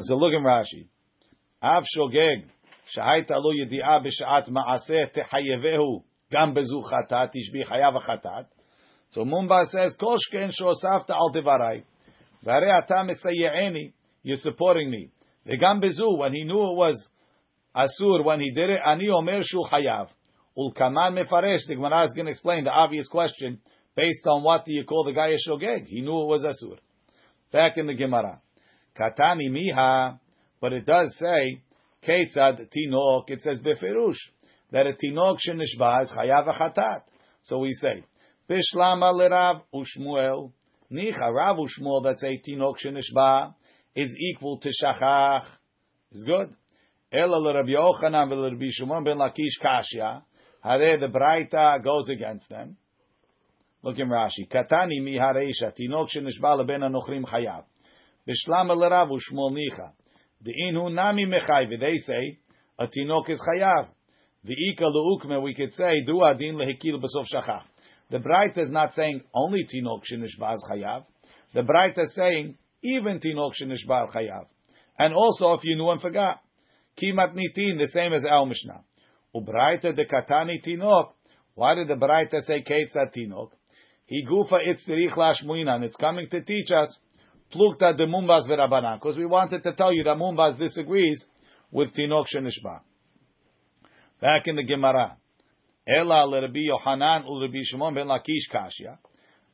so 0.00 0.16
look 0.16 0.32
in 0.32 0.42
Rashi. 0.42 0.88
Av 1.63 1.83
shogeg 1.83 2.49
שהייתה 2.85 3.37
לו 3.37 3.53
ידיעה 3.53 3.99
בשעת 3.99 4.49
מעשה 4.49 4.97
תחייבהו 5.11 6.03
גם 6.33 6.53
בזו 6.53 6.81
חטאת, 6.81 7.29
תשבי 7.31 7.63
חייב 7.63 7.97
החטאת. 7.97 8.45
So 9.11 9.17
Mumba 9.17 9.65
says, 9.65 9.97
כל 9.99 10.15
שכן 10.17 10.47
שהוספת 10.51 11.09
על 11.09 11.41
דבריי, 11.41 11.81
והרי 12.43 12.79
אתה 12.85 13.03
מסייעני 13.03 13.89
you're 14.25 14.35
supporting 14.35 14.89
me. 14.89 15.09
Vegam 15.45 15.81
bezu, 15.81 16.17
when 16.17 16.33
he 16.33 16.43
knew 16.43 16.71
it 16.71 16.75
was 16.75 17.07
asur, 17.75 18.23
when 18.23 18.39
he 18.39 18.51
did 18.51 18.69
it, 18.69 18.79
ani 18.85 19.09
omer 19.09 19.41
shu 19.43 19.59
chayav. 19.71 20.07
Ulkaman 20.57 21.17
mefaresh, 21.17 21.67
the 21.67 21.75
Gemara 21.75 22.05
is 22.05 22.13
going 22.13 22.25
to 22.25 22.31
explain 22.31 22.63
the 22.63 22.69
obvious 22.69 23.07
question, 23.07 23.59
Based 23.95 24.25
on 24.25 24.43
what 24.43 24.65
do 24.65 24.73
you 24.73 24.85
call 24.85 25.03
the 25.03 25.13
guy 25.13 25.29
a 25.29 25.37
shogeg? 25.37 25.85
He 25.85 26.01
knew 26.01 26.21
it 26.23 26.27
was 26.27 26.43
asur. 26.43 26.77
Back 27.51 27.77
in 27.77 27.85
the 27.85 27.93
Gemara. 27.93 28.41
Katani 28.97 29.49
miha, 29.51 30.19
but 30.60 30.72
it 30.72 30.84
does 30.84 31.14
say, 31.18 31.62
Ketzad 32.06 32.68
tinok, 32.68 33.24
it 33.28 33.40
says 33.40 33.60
beferush, 33.60 34.16
that 34.70 34.86
a 34.86 34.92
tinok 34.92 35.38
shenishba 35.46 36.02
is 36.02 36.10
chayav 36.10 36.46
chatat. 36.46 37.02
So 37.42 37.58
we 37.58 37.72
say, 37.72 38.04
Bishlama 38.48 39.12
lerav 39.12 39.62
ushmuel, 39.74 40.52
nicha 40.92 41.32
rav 41.32 41.56
ushmuel, 41.56 42.02
that's 42.04 42.22
a 42.22 42.40
tinok 42.48 42.74
shenishba, 42.84 43.54
is 43.96 44.14
equal 44.18 44.58
to 44.58 44.68
shachach. 44.68 45.44
Is 46.12 46.24
good. 46.24 46.54
Ela 47.12 47.36
l'Rabbi 47.36 47.74
Yochanan 47.74 48.30
v'Rabbi 48.30 48.68
Shimon 48.70 49.04
ben 49.04 49.18
Lakish 49.18 49.58
kashya. 49.62 50.22
Hare 50.62 50.98
the 50.98 51.06
Braita 51.06 51.82
goes 51.82 52.08
against 52.08 52.48
them. 52.48 52.76
Look 53.82 53.98
in 53.98 54.08
Rashi. 54.08 54.48
Katani 54.50 55.02
mi 55.02 55.18
hareisha 55.18 55.72
tinok 55.78 56.08
shenishba 56.14 56.58
leben 56.58 56.80
anochrim 56.80 57.24
chayav. 57.24 57.64
Bishlam 58.26 58.68
l'Rav 58.68 59.08
u'Shmuel 59.08 59.52
nicha. 59.52 59.92
The 60.42 60.52
inu 60.52 60.92
nami 60.92 61.26
mechayv. 61.26 61.80
They 61.80 61.96
say 61.96 62.38
a 62.78 62.86
tinok 62.86 63.28
is 63.30 63.40
chayav. 63.40 63.88
V'ika 64.46 64.82
leukme 64.82 65.42
we 65.42 65.54
could 65.54 65.72
say 65.74 66.02
du 66.06 66.22
adin 66.24 66.56
lehikil 66.56 67.02
b'sof 67.02 67.26
shachach. 67.34 67.64
The 68.10 68.18
Braita 68.18 68.66
is 68.66 68.70
not 68.70 68.94
saying 68.94 69.22
only 69.34 69.66
tinok 69.66 70.02
is 70.10 70.38
chayav. 70.70 71.04
The 71.54 71.62
Braita 71.62 72.04
is 72.04 72.14
saying 72.14 72.56
even 72.82 73.18
tinok 73.20 73.52
shenishba 73.60 74.14
chayav. 74.14 74.46
And 74.98 75.14
also 75.14 75.54
if 75.54 75.64
you 75.64 75.76
knew 75.76 75.90
and 75.90 76.00
forgot. 76.00 76.40
Kimat 77.00 77.34
nitin, 77.34 77.78
the 77.78 77.88
same 77.92 78.12
as 78.12 78.24
our 78.24 78.46
Mishnah. 78.46 78.82
Ubraita 79.34 79.94
de 79.94 80.04
katani 80.04 80.64
tinok. 80.64 81.10
Why 81.54 81.74
did 81.74 81.88
the 81.88 81.94
Braita 81.94 82.40
say 82.40 82.62
ketzat 82.62 83.14
tinok? 83.16 83.50
He 84.06 84.24
gufa 84.24 84.60
itzrich 84.66 85.12
lashmuinan. 85.16 85.82
It's 85.82 85.96
coming 85.96 86.28
to 86.30 86.40
teach 86.42 86.70
us 86.70 86.98
plukta 87.52 87.96
de 87.96 88.06
mumbas 88.06 88.46
verabanan. 88.48 88.98
Because 88.98 89.18
we 89.18 89.26
wanted 89.26 89.62
to 89.62 89.72
tell 89.74 89.92
you 89.92 90.04
that 90.04 90.16
mumbas 90.16 90.58
disagrees 90.58 91.24
with 91.70 91.94
tinok 91.94 92.26
shenishba. 92.34 92.80
Back 94.20 94.46
in 94.46 94.56
the 94.56 94.64
Gemara. 94.64 95.16
Ela 95.86 96.26
l'Rabbi 96.26 96.66
Yohanan 96.66 97.24
u'Rabbi 97.24 97.62
Shimon 97.64 97.94
ben 97.94 98.06
Lakish 98.06 98.50
kashya. 98.52 98.98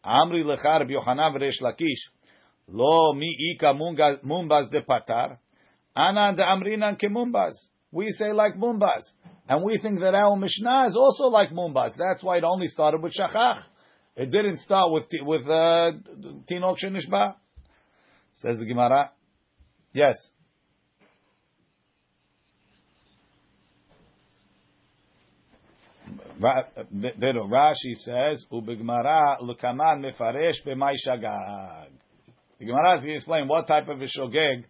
Amri 0.05 0.42
lecha 0.45 0.80
Rabbi 0.80 0.92
Yohanan 0.92 1.32
v'Resh 1.34 1.62
Lakish. 1.62 2.11
Lo 2.68 3.12
mi 3.12 3.36
ika 3.53 3.72
mumbas 3.72 4.70
de 4.70 4.80
patar. 4.80 5.38
Ana 5.95 6.34
de 6.34 6.42
amrinan 6.42 6.97
ke 6.97 7.09
mumbas. 7.09 7.53
We 7.92 8.11
say 8.11 8.32
like 8.32 8.55
mumbas. 8.55 9.03
And 9.49 9.62
we 9.62 9.78
think 9.78 10.01
that 10.01 10.14
our 10.14 10.34
Mishnah 10.36 10.86
is 10.88 10.97
also 10.97 11.24
like 11.24 11.51
mumbas. 11.51 11.92
That's 11.97 12.24
why 12.24 12.38
it 12.38 12.45
only 12.45 12.66
started 12.66 13.03
with 13.03 13.12
shachach. 13.12 13.62
It 14.16 14.30
didn't 14.30 14.59
start 14.59 14.90
with 14.90 15.07
with 15.22 15.47
uh, 15.47 15.92
tinok 16.51 16.76
shenishba. 16.82 17.34
Says 18.35 18.59
the 18.59 18.66
Gemara. 18.66 19.11
Yes. 19.93 20.14
Rashi 26.41 27.95
says, 27.97 28.45
"Ubigmara 28.51 29.41
lukaman 29.41 30.03
mefaresh 30.05 30.64
b'may 30.66 30.95
shagag." 31.07 31.91
The 32.59 32.66
Gemara 32.66 32.97
is 32.97 33.01
going 33.01 33.12
to 33.12 33.16
explain 33.16 33.49
what 33.49 33.66
type 33.66 33.89
of 33.89 34.01
a 34.01 34.07
shogeg 34.07 34.64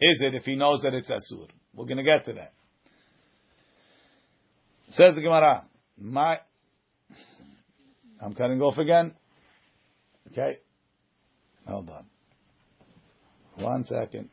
is 0.00 0.22
it 0.22 0.34
if 0.34 0.44
he 0.44 0.54
knows 0.54 0.82
that 0.82 0.94
it's 0.94 1.10
asur. 1.10 1.48
We're 1.74 1.86
going 1.86 1.98
to 1.98 2.04
get 2.04 2.24
to 2.26 2.32
that. 2.34 2.52
Says 4.90 5.14
the 5.14 5.20
Gemara, 5.20 5.64
"My, 5.98 6.38
I'm 8.20 8.34
cutting 8.34 8.60
off 8.62 8.78
again." 8.78 9.14
Okay, 10.30 10.58
hold 11.66 11.90
on. 11.90 12.06
One 13.60 13.84
second. 13.84 14.30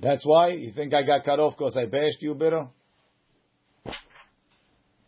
That's 0.00 0.24
why 0.24 0.50
you 0.50 0.72
think 0.72 0.92
I 0.92 1.02
got 1.02 1.24
cut 1.24 1.40
off 1.40 1.56
because 1.56 1.76
I 1.76 1.86
bashed 1.86 2.20
you, 2.20 2.34
Biro? 2.34 2.68
Oh, 3.86 3.90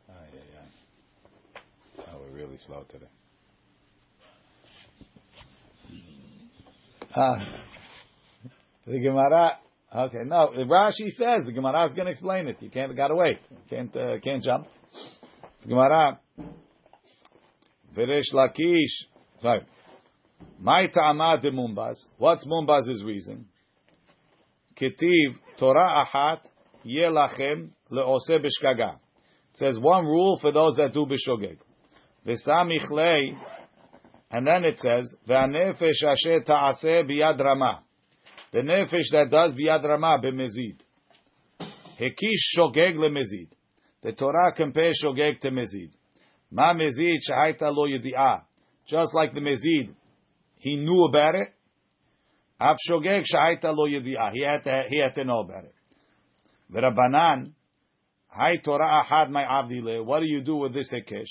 yeah, 0.09 0.41
yeah. 0.55 2.03
Oh, 2.12 2.20
we're 2.20 2.37
really 2.37 2.57
slow 2.59 2.85
today. 2.91 3.07
Ah, 7.14 7.37
the 8.87 8.99
Gemara. 8.99 9.59
Okay, 9.95 10.18
no. 10.24 10.53
Rashi 10.57 11.09
says 11.16 11.47
the 11.47 11.53
Gemara 11.53 11.87
is 11.87 11.95
going 11.95 12.07
to 12.07 12.12
explain 12.12 12.47
it. 12.47 12.57
You 12.61 12.70
can't. 12.70 12.95
Got 12.97 13.09
to 13.09 13.16
wait. 13.16 13.39
You 13.51 13.57
can't. 13.68 13.97
Uh, 13.97 14.18
can't 14.22 14.43
jump. 14.43 14.66
The 15.62 15.68
Gemara. 15.68 16.20
Veresh 17.97 18.32
Lakish. 18.32 19.07
Sorry. 19.39 19.62
My 20.61 20.86
ta'ama 20.86 21.39
de 21.41 21.51
Mumbaz. 21.51 21.97
What's 22.16 22.47
Mumbaz's 22.47 23.03
reason? 23.05 23.47
Ketiv 24.80 25.34
Torah 25.59 26.05
achat 26.07 26.41
yelachem 26.86 27.70
leose 27.91 28.30
b'shkaga. 28.30 28.95
It 28.95 29.57
says 29.57 29.78
one 29.78 30.05
rule 30.05 30.39
for 30.41 30.53
those 30.53 30.76
that 30.76 30.93
do 30.93 31.07
b'shogeg. 31.07 31.59
V'samich 32.26 32.91
lei, 32.91 33.36
and 34.30 34.47
then 34.47 34.64
it 34.64 34.78
says 34.78 35.14
v'anefesh 35.28 36.05
asher 36.05 36.41
ta'aseh 36.45 37.09
biyad 37.09 37.41
rama. 37.41 37.82
The 38.53 38.61
nefesh 38.61 39.11
that 39.12 39.30
does 39.30 39.53
biyad 39.55 39.82
rama 39.82 40.18
b'mezid. 40.22 40.78
Hekish 42.01 42.57
shogeg 42.57 42.97
lemezid. 42.97 43.49
The 44.03 44.12
Torah 44.12 44.53
compares 44.57 45.01
shogeg 45.05 45.41
to 45.41 45.51
mezid. 45.51 45.91
Ma 46.51 46.74
mezid 46.74 47.18
shahaita 47.28 47.74
lo 47.74 47.86
yedi'ah. 47.86 48.42
Just 48.88 49.14
like 49.14 49.34
the 49.34 49.40
mezid, 49.40 49.94
he 50.57 50.76
knew 50.76 51.05
about 51.05 51.34
it. 51.34 51.53
Av 52.61 52.76
shogeg 52.88 53.22
shahaita 53.32 53.74
lo 53.74 53.86
yedi'ah. 53.86 54.32
He 54.32 54.42
had 54.42 54.62
to, 54.64 54.82
he 54.88 54.99
had 54.99 55.14
to 55.14 55.24
know 55.24 55.40
about 55.40 55.64
it. 55.64 55.74
V'rabanan, 56.72 57.53
hay 58.30 58.59
Torah 58.64 59.05
ahad 59.05 59.30
my 59.30 59.44
avdile. 59.44 60.05
What 60.05 60.20
do 60.20 60.26
you 60.26 60.40
do 60.42 60.57
with 60.57 60.74
this 60.74 60.92
hekesh? 60.92 61.26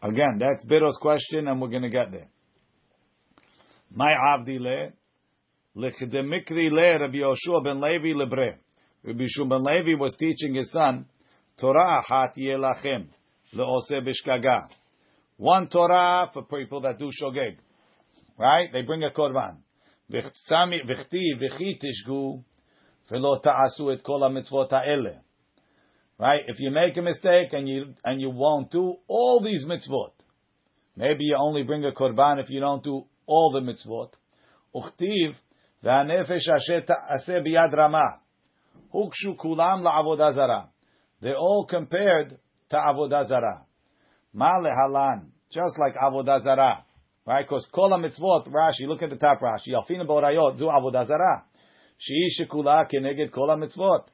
Again, 0.00 0.38
that's 0.38 0.64
Biro's 0.64 0.96
question, 1.00 1.48
and 1.48 1.60
we're 1.60 1.68
going 1.68 1.82
to 1.82 1.88
get 1.88 2.12
there. 2.12 2.28
My 3.92 4.12
avdile, 4.12 4.92
lechdemikri 5.76 6.70
le 6.70 6.98
Rabbi 7.00 7.18
Yoshua 7.18 7.64
ben 7.64 7.80
Levi 7.80 8.14
lebre. 8.14 8.58
Rabbi 9.04 9.24
Yoshua 9.24 9.64
Levi 9.64 9.94
was 9.98 10.16
teaching 10.18 10.54
his 10.54 10.70
son, 10.72 11.06
Torah 11.60 12.02
hat 12.06 12.34
yelachem 12.36 13.06
leose 13.54 13.92
bishkaga. 13.92 14.68
One 15.36 15.68
Torah 15.68 16.30
for 16.32 16.42
people 16.42 16.80
that 16.82 16.98
do 16.98 17.10
shogeg. 17.22 17.56
Right? 18.36 18.72
They 18.72 18.82
bring 18.82 19.04
a 19.04 19.10
korban. 19.10 19.58
V'chti 20.10 20.80
v'chi 20.84 22.44
v'lo 23.10 23.42
ta'asu 23.42 23.92
et 23.92 24.02
kol 24.02 24.20
ha-mitzvot 24.20 24.70
ha'ele. 24.70 25.20
Right? 26.18 26.42
If 26.48 26.58
you 26.58 26.70
make 26.70 26.96
a 26.96 27.02
mistake 27.02 27.52
and 27.52 27.68
you 27.68 27.94
and 28.04 28.20
you 28.20 28.30
won't 28.30 28.72
do 28.72 28.96
all 29.06 29.40
these 29.44 29.64
mitzvot, 29.64 30.12
maybe 30.96 31.24
you 31.24 31.36
only 31.38 31.62
bring 31.62 31.84
a 31.84 31.92
korban 31.92 32.42
if 32.42 32.50
you 32.50 32.60
don't 32.60 32.82
do 32.82 33.04
all 33.26 33.52
the 33.52 33.60
mitzvot. 33.60 34.10
Uchtiv 34.74 35.34
v'hanefesh 35.84 36.48
asher 36.48 36.80
ta'aseh 36.82 37.46
biyad 37.46 37.72
rama. 37.72 38.20
Kulam. 38.94 40.68
They 41.20 41.32
all 41.32 41.66
compared 41.68 42.38
to 42.70 42.76
avodah 42.76 43.26
zara. 43.26 43.64
Ma 44.32 44.50
lehalan, 44.60 45.30
just 45.50 45.78
like 45.78 45.94
avodah 45.94 46.42
zara. 46.42 46.84
Right? 47.26 47.46
Because 47.46 47.66
kol 47.74 47.90
mitzvot, 47.90 48.48
Rashi, 48.48 48.86
look 48.86 49.02
at 49.02 49.10
the 49.10 49.16
top 49.16 49.40
Rashi. 49.40 49.68
Yalfina 49.74 50.06
b'orayot, 50.06 50.58
do 50.58 50.66
avodah 50.66 51.06
zara. 51.06 51.44
She'i 51.98 52.28
shekula 52.40 52.90
keneged 52.90 53.32
kol 53.32 53.48
mitzvot. 53.48 54.04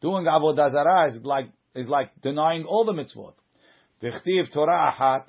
Doing 0.00 0.24
avodah 0.26 0.70
zarah 0.70 1.08
is 1.08 1.18
like 1.24 1.50
is 1.74 1.88
like 1.88 2.10
denying 2.20 2.64
all 2.64 2.84
the 2.84 2.92
mitzvot. 2.92 3.34
V'chtiv 4.02 4.52
Torah 4.52 4.92
achat, 4.92 5.24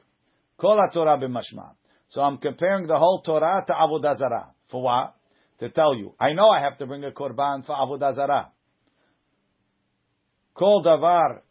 kol 0.57 0.77
Torah 0.93 1.17
b'mashma. 1.17 1.75
So 2.09 2.21
I'm 2.21 2.37
comparing 2.37 2.87
the 2.87 2.97
whole 2.97 3.21
Torah 3.21 3.63
to 3.65 3.73
avodah 3.73 4.17
zarah. 4.17 4.53
For 4.69 4.81
what? 4.81 5.15
To 5.59 5.69
tell 5.69 5.95
you, 5.95 6.13
I 6.19 6.33
know 6.33 6.49
I 6.49 6.61
have 6.61 6.77
to 6.79 6.87
bring 6.87 7.03
a 7.03 7.11
korban 7.11 7.65
for 7.65 7.75
avodah 7.75 8.15
zarah. 8.15 8.51
Kol 10.59 10.83
davar, 10.83 11.41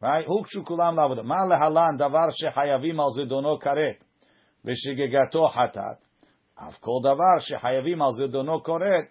right? 0.00 0.24
Hukshu 0.24 0.64
kulam 0.64 0.94
lavodah. 0.96 1.24
Ma 1.24 1.44
lehalan 1.44 1.98
davar 1.98 2.30
shechayavim 2.30 3.00
al 3.00 3.10
zidono 3.18 3.60
karet 3.60 3.98
v'shigegato 4.64 5.52
hatat. 5.52 5.98
Av 6.62 6.74
kol 6.80 7.02
davar 7.02 7.40
shechayavim 7.40 8.00
al 8.00 8.12
zidono 8.12 8.62
karet 8.62 9.08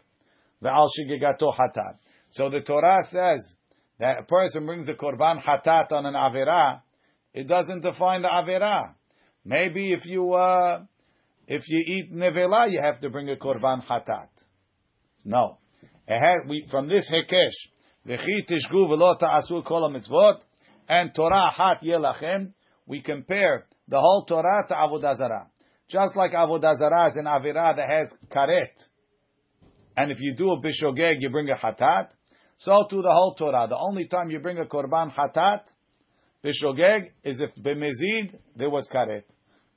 ve'al 0.63 0.87
shigegato 0.97 1.53
hatat. 1.53 1.97
So 2.29 2.49
the 2.49 2.61
Torah 2.61 3.03
says 3.09 3.55
that 3.99 4.19
a 4.19 4.23
person 4.23 4.65
brings 4.65 4.87
a 4.87 4.93
korban 4.93 5.43
hatat 5.43 5.91
on 5.91 6.05
an 6.05 6.13
avera, 6.13 6.81
it 7.33 7.47
doesn't 7.47 7.81
define 7.81 8.21
the 8.21 8.29
avera. 8.29 8.93
Maybe 9.43 9.91
if 9.91 10.05
you 10.05 10.33
uh, 10.33 10.83
if 11.45 11.63
you 11.67 11.83
eat 11.85 12.13
nevela, 12.13 12.69
you 12.69 12.79
have 12.81 13.01
to 13.01 13.09
bring 13.09 13.29
a 13.29 13.35
korban 13.35 13.85
hatat. 13.85 14.29
No, 15.25 15.57
from 16.71 16.87
this 16.87 17.11
hekesh, 17.11 17.51
v'chi 18.07 18.45
tishgu 18.49 18.87
v'lo 18.87 19.19
ta'asu 19.19 19.63
kol 19.63 19.89
mitzvot, 19.91 20.39
and 20.87 21.13
Torah 21.13 21.51
hat 21.51 21.81
yelachem, 21.83 22.53
we 22.85 23.01
compare 23.01 23.65
the 23.87 23.99
whole 23.99 24.25
Torah 24.25 24.65
to 24.67 24.73
Avodah 24.73 25.17
Zarah. 25.17 25.47
Just 25.89 26.15
like 26.15 26.31
Avodah 26.31 26.77
Zarah 26.77 27.09
is 27.09 27.17
an 27.17 27.25
Avirah 27.25 27.75
that 27.75 27.89
has 27.89 28.13
karet, 28.29 28.71
and 29.95 30.11
if 30.11 30.19
you 30.19 30.35
do 30.35 30.51
a 30.51 30.61
bishogeg, 30.61 31.15
you 31.19 31.29
bring 31.29 31.49
a 31.49 31.55
hatat, 31.55 32.09
so 32.59 32.85
to 32.89 33.01
the 33.01 33.11
whole 33.11 33.35
Torah. 33.35 33.67
The 33.67 33.77
only 33.77 34.07
time 34.07 34.29
you 34.29 34.39
bring 34.39 34.57
a 34.57 34.65
korban 34.65 35.11
hatat, 35.13 35.61
bishogeg, 36.43 37.09
is 37.23 37.41
if 37.41 37.51
b'mezid, 37.61 38.37
there 38.55 38.69
was 38.69 38.87
karet. 38.93 39.23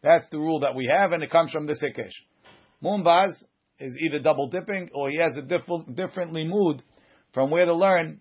That's 0.03 0.28
the 0.31 0.39
rule 0.39 0.61
that 0.61 0.74
we 0.74 0.89
have, 0.93 1.12
and 1.12 1.22
it 1.22 1.31
comes 1.31 1.51
from 1.51 1.66
the 1.66 1.74
Sekesh. 1.74 2.12
Mumbaz 2.83 3.33
is 3.78 3.97
either 4.01 4.18
double 4.18 4.49
dipping 4.49 4.89
or 4.95 5.11
he 5.11 5.18
has 5.18 5.37
a 5.37 5.43
diff- 5.43 5.95
different 5.95 6.33
limud 6.33 6.81
from 7.33 7.51
where 7.51 7.64
to 7.64 7.74
learn 7.74 8.20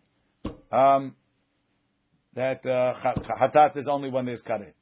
um, 0.72 1.16
that 2.36 2.66
uh, 2.66 2.94
hatat 3.42 3.78
is 3.78 3.88
only 3.90 4.10
when 4.10 4.26
there's 4.26 4.44
karet. 4.44 4.74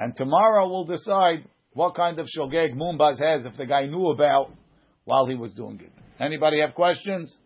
And 0.00 0.14
tomorrow 0.16 0.68
we'll 0.68 0.84
decide 0.84 1.44
what 1.72 1.94
kind 1.94 2.18
of 2.18 2.26
shogeg 2.26 2.74
Mumbaz 2.74 3.20
has 3.20 3.46
if 3.46 3.56
the 3.56 3.66
guy 3.66 3.86
knew 3.86 4.10
about 4.10 4.50
while 5.04 5.26
he 5.26 5.34
was 5.34 5.52
doing 5.54 5.80
it. 5.80 5.92
Anybody 6.20 6.60
have 6.60 6.74
questions? 6.74 7.36